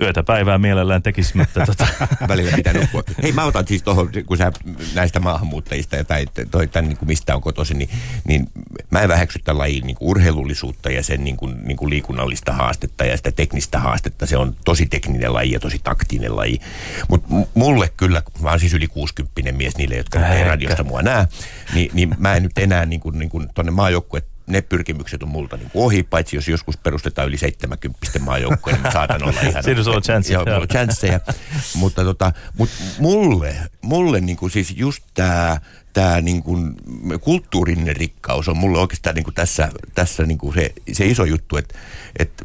yötä 0.00 0.22
päivää 0.22 0.58
mielellään 0.58 1.02
tekisi, 1.02 1.36
mutta 1.36 1.66
tota. 1.66 1.86
Välillä 2.28 2.52
pitää 2.56 2.72
nukkua. 2.72 3.02
Hei 3.22 3.32
mä 3.32 3.44
otan 3.44 3.66
siis 3.66 3.82
tuohon, 3.82 4.10
kun 4.26 4.36
sä 4.36 4.52
näistä 4.94 5.20
maahanmuuttajista 5.20 5.96
ja 5.96 6.04
tai, 6.04 6.26
toi, 6.50 6.66
tämän, 6.66 6.88
niin 6.88 6.98
kuin 6.98 7.06
mistä 7.06 7.34
on 7.34 7.40
kotosi, 7.40 7.74
niin, 7.74 7.90
niin 8.24 8.48
mä 8.90 9.00
en 9.00 9.08
väheksy 9.08 9.38
tämän 9.38 9.58
lajin 9.58 9.86
niin 9.86 9.96
kuin 9.96 10.08
urheilullisuutta 10.08 10.90
ja 10.90 11.02
sen 11.02 11.24
niin 11.24 11.36
kuin, 11.36 11.56
niin 11.64 11.76
kuin 11.76 11.90
liikunnallista 11.90 12.52
haastetta 12.52 13.04
ja 13.04 13.16
sitä 13.16 13.32
teknistä 13.32 13.78
haastetta. 13.78 14.26
Se 14.26 14.36
on 14.36 14.56
tosi 14.64 14.86
tekninen 14.86 15.34
laji 15.34 15.52
ja 15.52 15.60
tosi 15.60 15.80
taktinen 15.84 16.36
laji. 16.36 16.60
Mutta 17.08 17.28
mulle 17.54 17.90
kyllä, 17.96 18.22
mä 18.40 18.50
oon 18.50 18.60
siis 18.60 18.74
yli 18.74 18.86
60 18.86 19.52
mies 19.52 19.76
niille, 19.76 19.96
jotka 19.96 20.28
ei 20.28 20.44
radiosta 20.44 20.84
mua 20.84 21.02
näe, 21.02 21.26
niin, 21.74 21.90
niin 21.94 22.14
mä 22.18 22.34
en 22.34 22.42
nyt 22.42 22.58
enää 22.58 22.86
niin 22.86 23.00
kuin, 23.00 23.18
niin 23.18 23.30
kuin 23.30 23.48
tuonne 23.54 23.70
maajoukkuet 23.70 24.37
ne 24.48 24.60
pyrkimykset 24.60 25.22
on 25.22 25.28
multa 25.28 25.56
niin 25.56 25.70
ohi, 25.74 26.02
paitsi 26.02 26.36
jos 26.36 26.48
joskus 26.48 26.76
perustetaan 26.76 27.28
yli 27.28 27.36
70 27.36 28.18
maajoukkoja, 28.18 28.76
niin 28.76 28.92
saatan 28.92 29.22
olla 29.22 29.40
ihan... 29.40 29.62
Siinä 29.64 29.80
on 29.96 30.02
chansseja. 30.02 30.42
Joo, 30.46 30.60
on 30.60 30.68
chansseja. 30.68 31.20
mutta 31.74 32.04
tota, 32.04 32.32
mut 32.58 32.70
mulle, 32.98 33.56
mulle 33.82 34.20
niin 34.20 34.36
kuin 34.36 34.50
siis 34.50 34.74
just 34.76 35.04
tämä 35.14 35.60
tämä 35.92 36.20
niin 36.20 36.42
kuin 36.42 36.74
kulttuurinen 37.20 37.96
rikkaus 37.96 38.48
on 38.48 38.56
mulle 38.56 38.78
oikeastaan 38.78 39.14
niin 39.14 39.24
kuin 39.24 39.34
tässä, 39.34 39.68
tässä 39.94 40.26
niin 40.26 40.38
kuin 40.38 40.54
se, 40.54 40.72
se 40.92 41.06
iso 41.06 41.24
juttu, 41.24 41.56
että, 41.56 41.74
että 42.18 42.44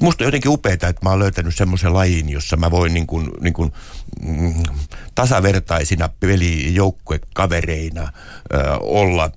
musta 0.00 0.24
on 0.24 0.26
jotenkin 0.26 0.50
upeaa, 0.50 0.74
että 0.74 0.92
mä 1.02 1.10
oon 1.10 1.18
löytänyt 1.18 1.56
semmoisen 1.56 1.94
lajin, 1.94 2.28
jossa 2.28 2.56
mä 2.56 2.70
voin 2.70 2.94
niin 2.94 3.06
kuin, 3.06 3.30
niin 3.40 3.54
kuin, 3.54 3.72
mm, 4.22 4.62
tasavertaisina 5.14 6.08
pelijoukkuekavereina 6.20 8.02
ö, 8.02 8.56
olla 8.80 9.30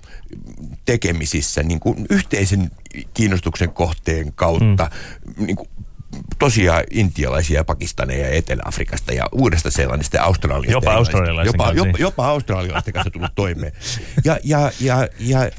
tekemisissä 0.84 1.62
niin 1.62 1.80
kuin 1.80 2.06
yhteisen 2.10 2.70
kiinnostuksen 3.14 3.72
kohteen 3.72 4.32
kautta. 4.32 4.90
Mm. 5.36 5.46
Niin 5.46 5.56
kuin, 5.56 5.68
tosiaan 6.38 6.84
intialaisia, 6.90 7.64
pakistaneja, 7.64 8.28
Etelä-Afrikasta 8.28 9.12
ja 9.12 9.28
Uudesta-Seelannista 9.32 10.16
ja 10.16 10.24
Australiasta. 10.24 10.72
Jopa 10.72 10.92
australialaisten 10.92 11.58
jopa, 11.58 11.72
jopa, 11.72 11.98
jopa 11.98 12.26
australialaisten 12.26 12.94
kanssa 12.94 13.10
tullut 13.10 13.34
toimeen. 13.34 13.72
Ja, 14.24 14.38
ja, 14.44 14.72
ja, 14.80 15.08
ja 15.18 15.50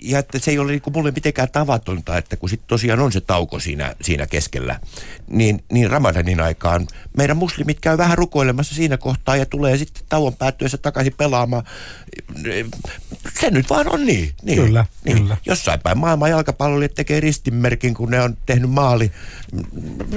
ja 0.00 0.18
että 0.18 0.38
se 0.38 0.50
ei 0.50 0.58
ole 0.58 0.72
niin 0.72 0.82
mulle 0.94 1.10
mitenkään 1.10 1.50
tavatonta, 1.50 2.18
että 2.18 2.36
kun 2.36 2.48
sitten 2.48 2.68
tosiaan 2.68 3.00
on 3.00 3.12
se 3.12 3.20
tauko 3.20 3.60
siinä, 3.60 3.94
siinä 4.02 4.26
keskellä, 4.26 4.80
niin, 5.28 5.64
niin 5.72 5.90
Ramadanin 5.90 6.40
aikaan 6.40 6.86
meidän 7.16 7.36
muslimit 7.36 7.80
käy 7.80 7.98
vähän 7.98 8.18
rukoilemassa 8.18 8.74
siinä 8.74 8.96
kohtaa 8.96 9.36
ja 9.36 9.46
tulee 9.46 9.76
sitten 9.76 10.02
tauon 10.08 10.36
päättyessä 10.36 10.78
takaisin 10.78 11.14
pelaamaan. 11.16 11.64
Se 13.40 13.50
nyt 13.50 13.70
vaan 13.70 13.88
on 13.88 14.06
niin. 14.06 14.32
niin 14.42 14.62
kyllä, 14.62 14.86
niin. 15.04 15.18
kyllä. 15.18 15.36
Jossain 15.46 15.80
päin 15.80 15.98
maailman 15.98 16.30
jalkapallolijat 16.30 16.94
tekee 16.94 17.20
ristinmerkin, 17.20 17.94
kun 17.94 18.10
ne 18.10 18.20
on 18.20 18.36
tehnyt 18.46 18.70
maali. 18.70 19.12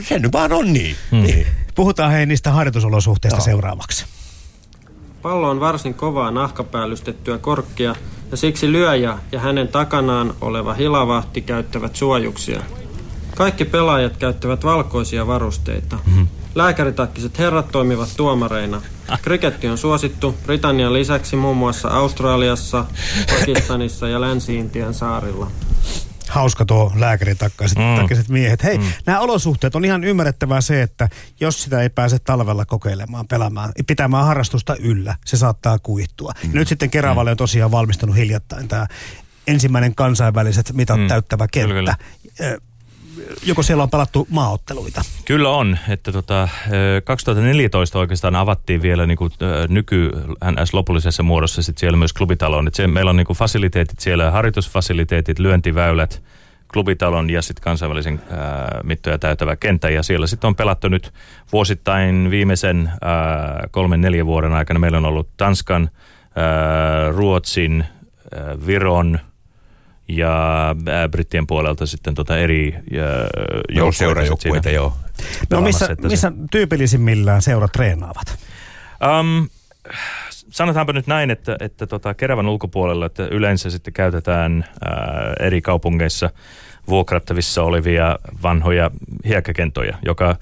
Se 0.08 0.20
nyt 0.20 0.34
vaan 0.34 0.54
on 0.54 0.74
niin. 0.74 0.96
Hmm. 1.12 1.24
niin. 1.24 1.48
Puhutaan 1.76 2.12
hei 2.12 2.26
niistä 2.26 2.52
harjoitusolosuhteista 2.52 3.38
no. 3.38 3.44
seuraavaksi. 3.44 4.06
Pallo 5.22 5.50
on 5.50 5.60
varsin 5.60 5.94
kovaa 5.94 6.32
nahkapäällystettyä 6.32 7.38
korkkia 7.38 7.96
ja 8.32 8.38
siksi 8.38 8.72
lyöjä 8.72 9.18
ja 9.32 9.40
hänen 9.40 9.68
takanaan 9.68 10.34
oleva 10.42 10.74
hilavahti 10.74 11.42
käyttävät 11.42 11.96
suojuksia. 11.96 12.62
Kaikki 13.38 13.66
pelaajat 13.66 14.18
käyttävät 14.18 14.64
valkoisia 14.64 15.28
varusteita. 15.28 16.00
Mm-hmm. 16.06 16.28
Lääkäritakkiset 16.56 17.40
herrat 17.40 17.72
toimivat 17.72 18.10
tuomareina. 18.18 18.82
Kriketti 19.22 19.68
on 19.68 19.78
suosittu 19.78 20.36
Britannian 20.46 20.94
lisäksi 20.94 21.36
muun 21.36 21.58
muassa 21.58 21.88
Australiassa, 21.88 22.86
Pakistanissa 23.40 24.08
ja 24.08 24.22
Länsi-Intian 24.22 24.94
saarilla 24.94 25.48
hauska 26.30 26.66
tuo 26.66 26.92
lääkäritakkaiset 26.96 27.78
mm. 27.78 28.34
miehet. 28.34 28.64
Hei, 28.64 28.78
mm. 28.78 28.84
nämä 29.06 29.20
olosuhteet 29.20 29.76
on 29.76 29.86
ihan 29.86 30.04
ymmärrettävää 30.04 30.62
se, 30.62 30.82
että 30.82 31.10
jos 31.40 31.64
sitä 31.64 31.82
ei 31.82 31.90
pääse 31.90 32.20
talvella 32.20 32.66
kokeilemaan, 32.66 33.28
pelaamaan, 33.28 33.72
pitämään 33.88 34.26
harrastusta 34.26 34.76
yllä, 34.80 35.16
se 35.26 35.38
saattaa 35.38 35.80
kuihtua. 35.80 36.32
Mm. 36.44 36.50
nyt 36.54 36.68
sitten 36.68 36.90
Keravalle 36.90 37.32
on 37.32 37.38
tosiaan 37.38 37.72
valmistunut 37.72 38.16
hiljattain 38.16 38.68
tämä 38.68 38.88
ensimmäinen 39.48 39.96
kansainväliset 39.96 40.74
mitat 40.74 41.00
mm. 41.00 41.08
täyttävä 41.08 41.48
kenttä. 41.52 41.74
Kyllä, 41.74 41.96
kyllä 42.38 42.69
joko 43.46 43.64
siellä 43.64 43.84
on 43.84 43.90
pelattu 43.90 44.28
maaotteluita? 44.30 45.02
Kyllä 45.26 45.50
on, 45.50 45.78
että 45.90 46.12
tota, 46.12 46.50
ö, 46.72 47.02
2014 47.02 48.00
oikeastaan 48.00 48.36
avattiin 48.36 48.82
vielä 48.82 49.06
niin 49.06 49.18
kuin, 49.18 49.32
nyky 49.70 50.12
NS 50.52 50.74
lopullisessa 50.74 51.24
muodossa 51.24 51.62
sit 51.62 51.78
siellä 51.78 51.98
myös 51.98 52.14
klubitalon. 52.14 52.68
Et 52.68 52.74
se, 52.74 52.88
meillä 52.88 53.10
on 53.10 53.18
niin 53.18 53.28
kuin 53.28 53.38
fasiliteetit 53.38 54.00
siellä, 54.00 54.32
harjoitusfasiliteetit, 54.32 55.40
lyöntiväylät, 55.40 56.24
klubitalon 56.74 57.30
ja 57.30 57.42
sitten 57.42 57.64
kansainvälisen 57.64 58.22
ää, 58.32 58.82
mittoja 58.84 59.20
täytävä 59.20 59.56
kenttä. 59.56 59.90
Ja 59.90 60.04
siellä 60.04 60.28
sitten 60.28 60.48
on 60.48 60.56
pelattu 60.56 60.88
nyt 60.88 61.14
vuosittain 61.52 62.30
viimeisen 62.32 62.92
ää, 63.02 63.68
kolmen 63.72 64.02
neljän 64.02 64.26
vuoden 64.26 64.54
aikana. 64.54 64.80
Meillä 64.80 64.98
on 64.98 65.06
ollut 65.06 65.30
Tanskan, 65.38 65.90
ää, 66.36 67.12
Ruotsin, 67.12 67.86
ää, 68.36 68.56
Viron 68.68 69.20
ja 70.10 70.66
ää, 70.88 71.10
Brittien 71.10 71.48
puolelta 71.48 71.86
sitten 71.86 72.16
tota 72.16 72.38
eri 72.38 72.74
ää, 72.74 72.82
Joo, 72.92 73.04
joukkueita 73.70 73.98
seurajoukkueita, 73.98 74.70
joo. 74.70 74.94
No 75.50 75.62
missä, 75.62 75.86
se- 75.88 75.96
missä 76.08 76.32
tyypillisimmillään 76.52 77.42
seurat 77.42 77.72
treenaavat? 77.72 78.38
Um, 79.20 79.50
sanotaanpa 80.50 80.94
nyt 80.94 81.08
näin, 81.08 81.32
että, 81.32 81.56
että 81.60 81.88
tota, 81.88 82.14
Kerävän 82.14 82.48
ulkopuolella, 82.48 83.06
että 83.06 83.28
yleensä 83.32 83.70
sitten 83.70 83.94
käytetään 83.94 84.66
ää, 84.86 85.34
eri 85.40 85.62
kaupungeissa 85.62 86.30
vuokrattavissa 86.90 87.64
olevia 87.64 88.20
vanhoja 88.44 88.92
hiekkakentoja, 89.28 89.98
joka 90.06 90.36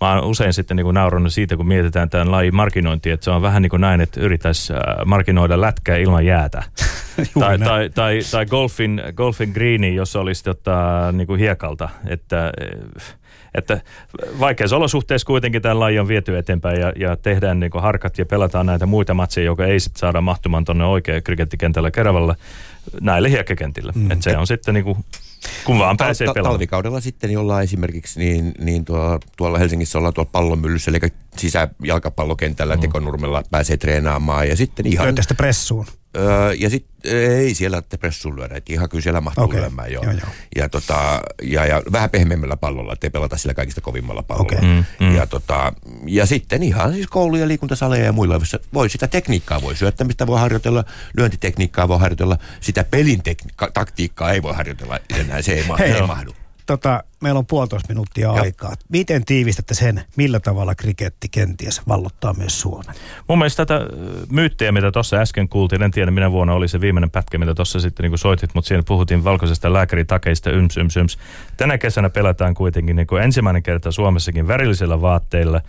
Mä 0.00 0.14
oon 0.14 0.24
usein 0.24 0.52
sitten 0.52 0.76
niin 0.76 0.94
naurannut 0.94 1.32
siitä, 1.32 1.56
kun 1.56 1.68
mietitään 1.68 2.10
tämän 2.10 2.30
lajin 2.30 2.56
markkinointia, 2.56 3.14
että 3.14 3.24
se 3.24 3.30
on 3.30 3.42
vähän 3.42 3.62
niin 3.62 3.70
kuin 3.70 3.80
näin, 3.80 4.00
että 4.00 4.20
yrittäisi 4.20 4.72
ää, 4.72 5.02
markkinoida 5.06 5.60
lätkää 5.60 5.96
ilman 5.96 6.26
jäätä. 6.26 6.62
tai, 7.40 7.58
tai, 7.58 7.90
tai, 7.90 8.18
tai 8.30 8.46
golfin, 8.46 9.02
golfin 9.14 9.50
greeni, 9.50 9.94
jos 9.94 10.16
olisi 10.16 10.44
tota, 10.44 10.78
niin 11.12 11.26
kuin 11.26 11.40
hiekalta. 11.40 11.88
Että, 12.06 12.52
että 13.54 13.80
vaikeassa 14.40 14.76
olosuhteissa 14.76 15.26
kuitenkin 15.26 15.62
tämä 15.62 15.80
laji 15.80 15.98
on 15.98 16.08
viety 16.08 16.38
eteenpäin 16.38 16.80
ja, 16.80 16.92
ja 16.96 17.16
tehdään 17.16 17.60
niin 17.60 17.70
kuin 17.70 17.82
harkat 17.82 18.18
ja 18.18 18.26
pelataan 18.26 18.66
näitä 18.66 18.86
muita 18.86 19.14
matseja, 19.14 19.44
joka 19.44 19.64
ei 19.64 19.80
sitten 19.80 20.00
saada 20.00 20.20
mahtumaan 20.20 20.64
tuonne 20.64 20.84
oikein 20.84 21.22
krikettikentällä 21.22 21.90
Keravalla 21.90 22.34
näille 23.00 23.30
hiekkakentille. 23.30 23.92
Mm. 23.94 24.10
Että 24.10 24.22
se 24.22 24.36
on 24.36 24.46
sitten 24.46 24.74
niin 24.74 24.84
kuin, 24.84 24.98
kun 25.64 25.78
vaan 25.78 25.96
pääsee 25.96 26.26
Tal- 26.26 26.34
pelaamaan. 26.34 26.54
Talvikaudella 26.54 27.00
sitten 27.00 27.30
jollain 27.30 27.64
esimerkiksi 27.64 28.20
niin, 28.20 28.54
niin 28.58 28.84
tuolla, 28.84 29.20
tuolla 29.36 29.58
Helsingissä 29.58 29.98
ollaan 29.98 30.14
tuolla 30.14 30.30
pallomyllyssä, 30.32 30.90
eli 30.90 30.98
sisäjalkapallokentällä 31.36 32.74
mm. 32.74 32.80
Tekonurmella 32.80 33.42
pääsee 33.50 33.76
treenaamaan. 33.76 34.48
Ja 34.48 34.56
sitten 34.56 34.86
ihan... 34.86 35.06
Lyötte 35.06 35.22
sitä 35.22 35.34
pressuun. 35.34 35.86
Öö, 36.16 36.52
ja 36.52 36.70
sitten 36.70 37.12
ei 37.14 37.54
siellä 37.54 37.82
te 37.82 37.96
pressuun 37.96 38.36
lyödä, 38.36 38.56
että 38.56 38.72
ihan 38.72 38.88
kyllä 38.88 39.02
siellä 39.02 39.20
mahtuu 39.20 39.44
okay. 39.44 39.60
lyömään 39.60 39.92
joo. 39.92 40.02
Joo, 40.04 40.12
joo. 40.12 40.28
Ja, 40.56 40.68
tota, 40.68 41.20
ja, 41.42 41.66
ja 41.66 41.82
vähän 41.92 42.10
pehmeämmällä 42.10 42.56
pallolla, 42.56 42.92
ettei 42.92 43.10
pelata 43.10 43.36
sillä 43.36 43.54
kaikista 43.54 43.80
kovimmalla 43.80 44.22
pallolla. 44.22 44.58
Okei. 44.58 44.68
Mm, 44.68 44.84
mm. 45.06 45.16
Ja, 45.16 45.26
tota, 45.26 45.72
ja 46.06 46.26
sitten 46.26 46.62
ihan 46.62 46.92
siis 46.92 47.06
kouluja, 47.06 47.48
liikuntasaleja 47.48 48.04
ja 48.04 48.12
muilla, 48.12 48.34
joissa 48.34 48.60
voi 48.74 48.88
sitä 48.90 49.08
tekniikkaa, 49.08 49.62
voi 49.62 49.76
syöttämistä 49.76 50.26
voi 50.26 50.40
harjoitella, 50.40 50.84
lyöntitekniikkaa 51.16 51.88
voi 51.88 51.98
harjoitella, 51.98 52.38
sitä 52.60 52.84
pelin 52.84 53.22
tekni- 53.22 53.70
taktiikkaa 53.74 54.32
ei 54.32 54.42
voi 54.42 54.54
harjoitella 54.54 54.98
enää, 55.18 55.42
se 55.42 55.52
ei, 55.52 55.64
ma- 55.66 55.76
Hei. 55.76 55.90
ei 55.90 56.02
mahdu. 56.02 56.34
Tota, 56.68 57.04
meillä 57.20 57.38
on 57.38 57.46
puolitoista 57.46 57.88
minuuttia 57.88 58.30
aikaa. 58.30 58.72
Miten 58.88 59.24
tiivistätte 59.24 59.74
sen, 59.74 60.02
millä 60.16 60.40
tavalla 60.40 60.74
kriketti 60.74 61.28
kenties 61.28 61.82
vallottaa 61.88 62.34
myös 62.34 62.60
Suomen? 62.60 62.94
Mun 63.28 63.38
mielestä 63.38 63.66
tätä 63.66 63.86
myyttiä, 64.30 64.72
mitä 64.72 64.92
tuossa 64.92 65.16
äsken 65.16 65.48
kuultiin, 65.48 65.82
en 65.82 65.90
tiedä 65.90 66.10
minä 66.10 66.32
vuonna 66.32 66.54
oli 66.54 66.68
se 66.68 66.80
viimeinen 66.80 67.10
pätkä, 67.10 67.38
mitä 67.38 67.54
tuossa 67.54 67.80
sitten 67.80 68.10
niin 68.10 68.18
soitit, 68.18 68.50
mutta 68.54 68.68
siinä 68.68 68.82
puhuttiin 68.82 69.24
valkoisesta 69.24 69.72
lääkäritakeista, 69.72 70.50
yms, 70.50 70.76
yms, 70.76 70.96
yms. 70.96 71.18
Tänä 71.56 71.78
kesänä 71.78 72.10
pelataan 72.10 72.54
kuitenkin 72.54 72.96
niin 72.96 73.06
kuin 73.06 73.22
ensimmäinen 73.22 73.62
kerta 73.62 73.92
Suomessakin 73.92 74.48
värillisillä 74.48 75.00
vaatteilla, 75.00 75.60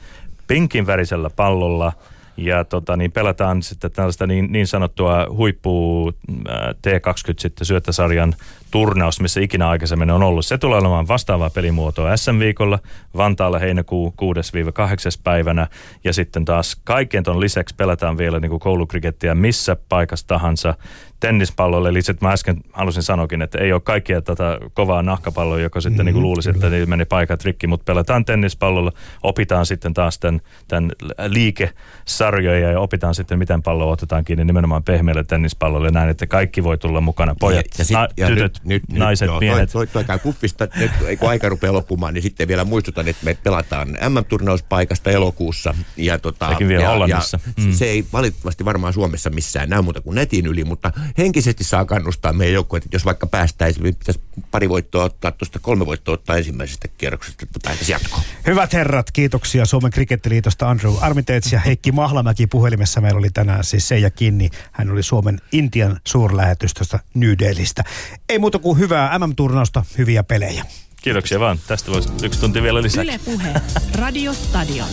pinkin 0.48 0.88
värisellä 0.88 1.30
pallolla, 1.30 1.94
ja 2.38 2.64
tota, 2.64 2.98
niin 2.98 3.12
pelataan 3.12 3.64
sitten 3.64 3.92
tällaista 3.92 4.28
niin, 4.28 4.52
niin 4.52 4.68
sanottua 4.68 5.28
huippu 5.30 6.08
äh, 6.50 6.56
T20 6.70 7.34
sitten 7.38 7.66
syöttäsarjan 7.66 8.36
turnaus, 8.72 9.22
missä 9.22 9.42
ikinä 9.42 9.70
aikaisemmin 9.70 10.12
on 10.12 10.24
ollut. 10.24 10.46
Se 10.46 10.58
tulee 10.58 10.80
olemaan 10.80 11.08
vastaavaa 11.08 11.50
pelimuotoa 11.50 12.18
SM-viikolla, 12.18 12.80
Vantaalla 13.18 13.60
heinäkuu 13.60 14.14
6-8 14.22 15.22
päivänä, 15.24 15.68
ja 16.04 16.14
sitten 16.14 16.46
taas 16.46 16.82
kaiken 16.84 17.24
ton 17.24 17.40
lisäksi 17.40 17.76
pelataan 17.76 18.18
vielä 18.18 18.40
niin 18.40 18.50
kuin 18.50 18.60
koulukrikettiä 18.60 19.36
missä 19.36 19.78
paikassa 19.90 20.28
tahansa 20.28 20.74
tennispallolle. 21.20 21.90
Eli 21.90 22.00
mä 22.22 22.32
äsken 22.32 22.58
halusin 22.74 23.04
sanoakin, 23.04 23.42
että 23.42 23.58
ei 23.58 23.74
ole 23.74 23.82
kaikkia 23.82 24.22
tätä 24.22 24.58
kovaa 24.74 25.04
nahkapalloa, 25.04 25.60
joka 25.60 25.82
sitten 25.82 26.00
mm, 26.02 26.06
niin 26.06 26.14
kuin 26.14 26.24
luulisi, 26.24 26.50
että 26.50 26.70
niin 26.70 26.90
meni 26.90 27.06
paikat 27.06 27.46
rikki, 27.46 27.68
mutta 27.68 27.84
pelataan 27.84 28.26
tennispallolla, 28.26 28.92
opitaan 29.24 29.66
sitten 29.66 29.94
taas 29.94 30.20
tämän, 30.20 30.42
tämän 30.68 30.92
liikesarjoja 31.28 32.72
ja 32.72 32.80
opitaan 32.80 33.16
sitten, 33.16 33.40
miten 33.40 33.64
pallo 33.64 33.92
otetaan 33.92 34.24
kiinni 34.24 34.46
nimenomaan 34.46 34.84
pehmeälle 34.84 35.24
tennispallolle 35.24 35.88
ja 35.88 35.92
näin, 35.92 36.10
että 36.10 36.28
kaikki 36.28 36.64
voi 36.64 36.78
tulla 36.78 37.02
mukana. 37.02 37.36
Pojat, 37.40 37.66
ja, 37.78 37.86
sit, 37.86 37.94
na, 37.94 38.08
ja 38.18 38.28
tytöt, 38.28 38.59
nyt, 38.64 38.84
naiset, 38.92 39.26
nyt, 39.26 39.32
joo, 39.32 39.40
miehet. 39.40 39.72
Toi, 39.72 39.88
toi, 39.88 39.94
toi 39.94 40.04
käy 40.04 40.20
puffista, 40.20 40.68
nyt 40.76 40.92
kun 41.20 41.30
aika 41.30 41.50
rupeaa 41.50 41.74
loppumaan, 41.74 42.14
niin 42.14 42.22
sitten 42.22 42.48
vielä 42.48 42.64
muistutan, 42.64 43.08
että 43.08 43.26
me 43.26 43.38
pelataan 43.44 43.88
MM-turnauspaikasta 44.10 45.10
elokuussa. 45.12 45.76
Ja, 45.98 46.20
tota, 46.20 46.50
Sekin 46.50 46.68
vielä 46.68 46.84
ja, 46.84 46.90
Hollannissa. 46.90 47.40
Ja 47.46 47.50
Mm. 47.66 47.74
Se 47.74 47.86
ei 47.86 48.06
valitettavasti 48.14 48.66
varmaan 48.66 48.94
Suomessa 48.94 49.30
missään 49.30 49.70
näy 49.70 49.82
muuta 49.82 50.02
kuin 50.02 50.16
netin 50.16 50.46
yli, 50.46 50.64
mutta 50.64 50.92
henkisesti 51.18 51.64
saa 51.64 51.86
kannustaa 51.86 52.34
meidän 52.34 52.54
joukkueet, 52.54 52.86
että 52.86 52.96
jos 52.96 53.06
vaikka 53.06 53.28
päästäisiin, 53.28 53.84
niin 53.84 53.96
pitäisi 53.96 54.20
pari 54.52 54.70
voittoa 54.70 55.04
ottaa, 55.04 55.32
tuosta 55.32 55.60
kolme 55.60 55.86
voittoa 55.86 56.14
ottaa 56.14 56.38
ensimmäisestä 56.38 56.88
kierroksesta, 56.88 57.44
että 57.44 57.60
päätäisiin 57.64 57.94
jatkoon. 57.94 58.24
Hyvät 58.48 58.74
herrat, 58.74 59.12
kiitoksia 59.12 59.66
Suomen 59.66 59.92
krikettiliitosta 59.92 60.70
Andrew 60.70 60.94
Armiteets 61.02 61.54
ja 61.54 61.60
Heikki 61.60 61.92
Mahlamäki 61.92 62.48
puhelimessa. 62.48 63.02
Meillä 63.02 63.20
oli 63.20 63.30
tänään 63.30 63.64
siis 63.64 63.88
Seija 63.88 64.10
Kinni. 64.10 64.50
Hän 64.72 64.92
oli 64.92 65.04
Suomen 65.04 65.42
Intian 65.52 66.00
suurlähetystöstä 66.08 67.00
New 67.14 67.34
Delhistä. 67.40 67.84
Ei 68.30 68.40
muuta 68.50 68.60
kuin 68.60 68.80
hyvää 68.80 69.20
MM-turnausta, 69.20 69.84
hyviä 69.98 70.24
pelejä. 70.24 70.66
Kiitoksia 71.02 71.40
vaan. 71.40 71.60
Tästä 71.68 71.92
voisi 71.92 72.10
yksi 72.24 72.40
tunti 72.40 72.64
vielä 72.64 72.82
lisää. 72.82 73.04
Yle 73.04 73.20
Puhe. 73.26 73.54
Radio 73.96 74.34
Stadion. 74.34 74.90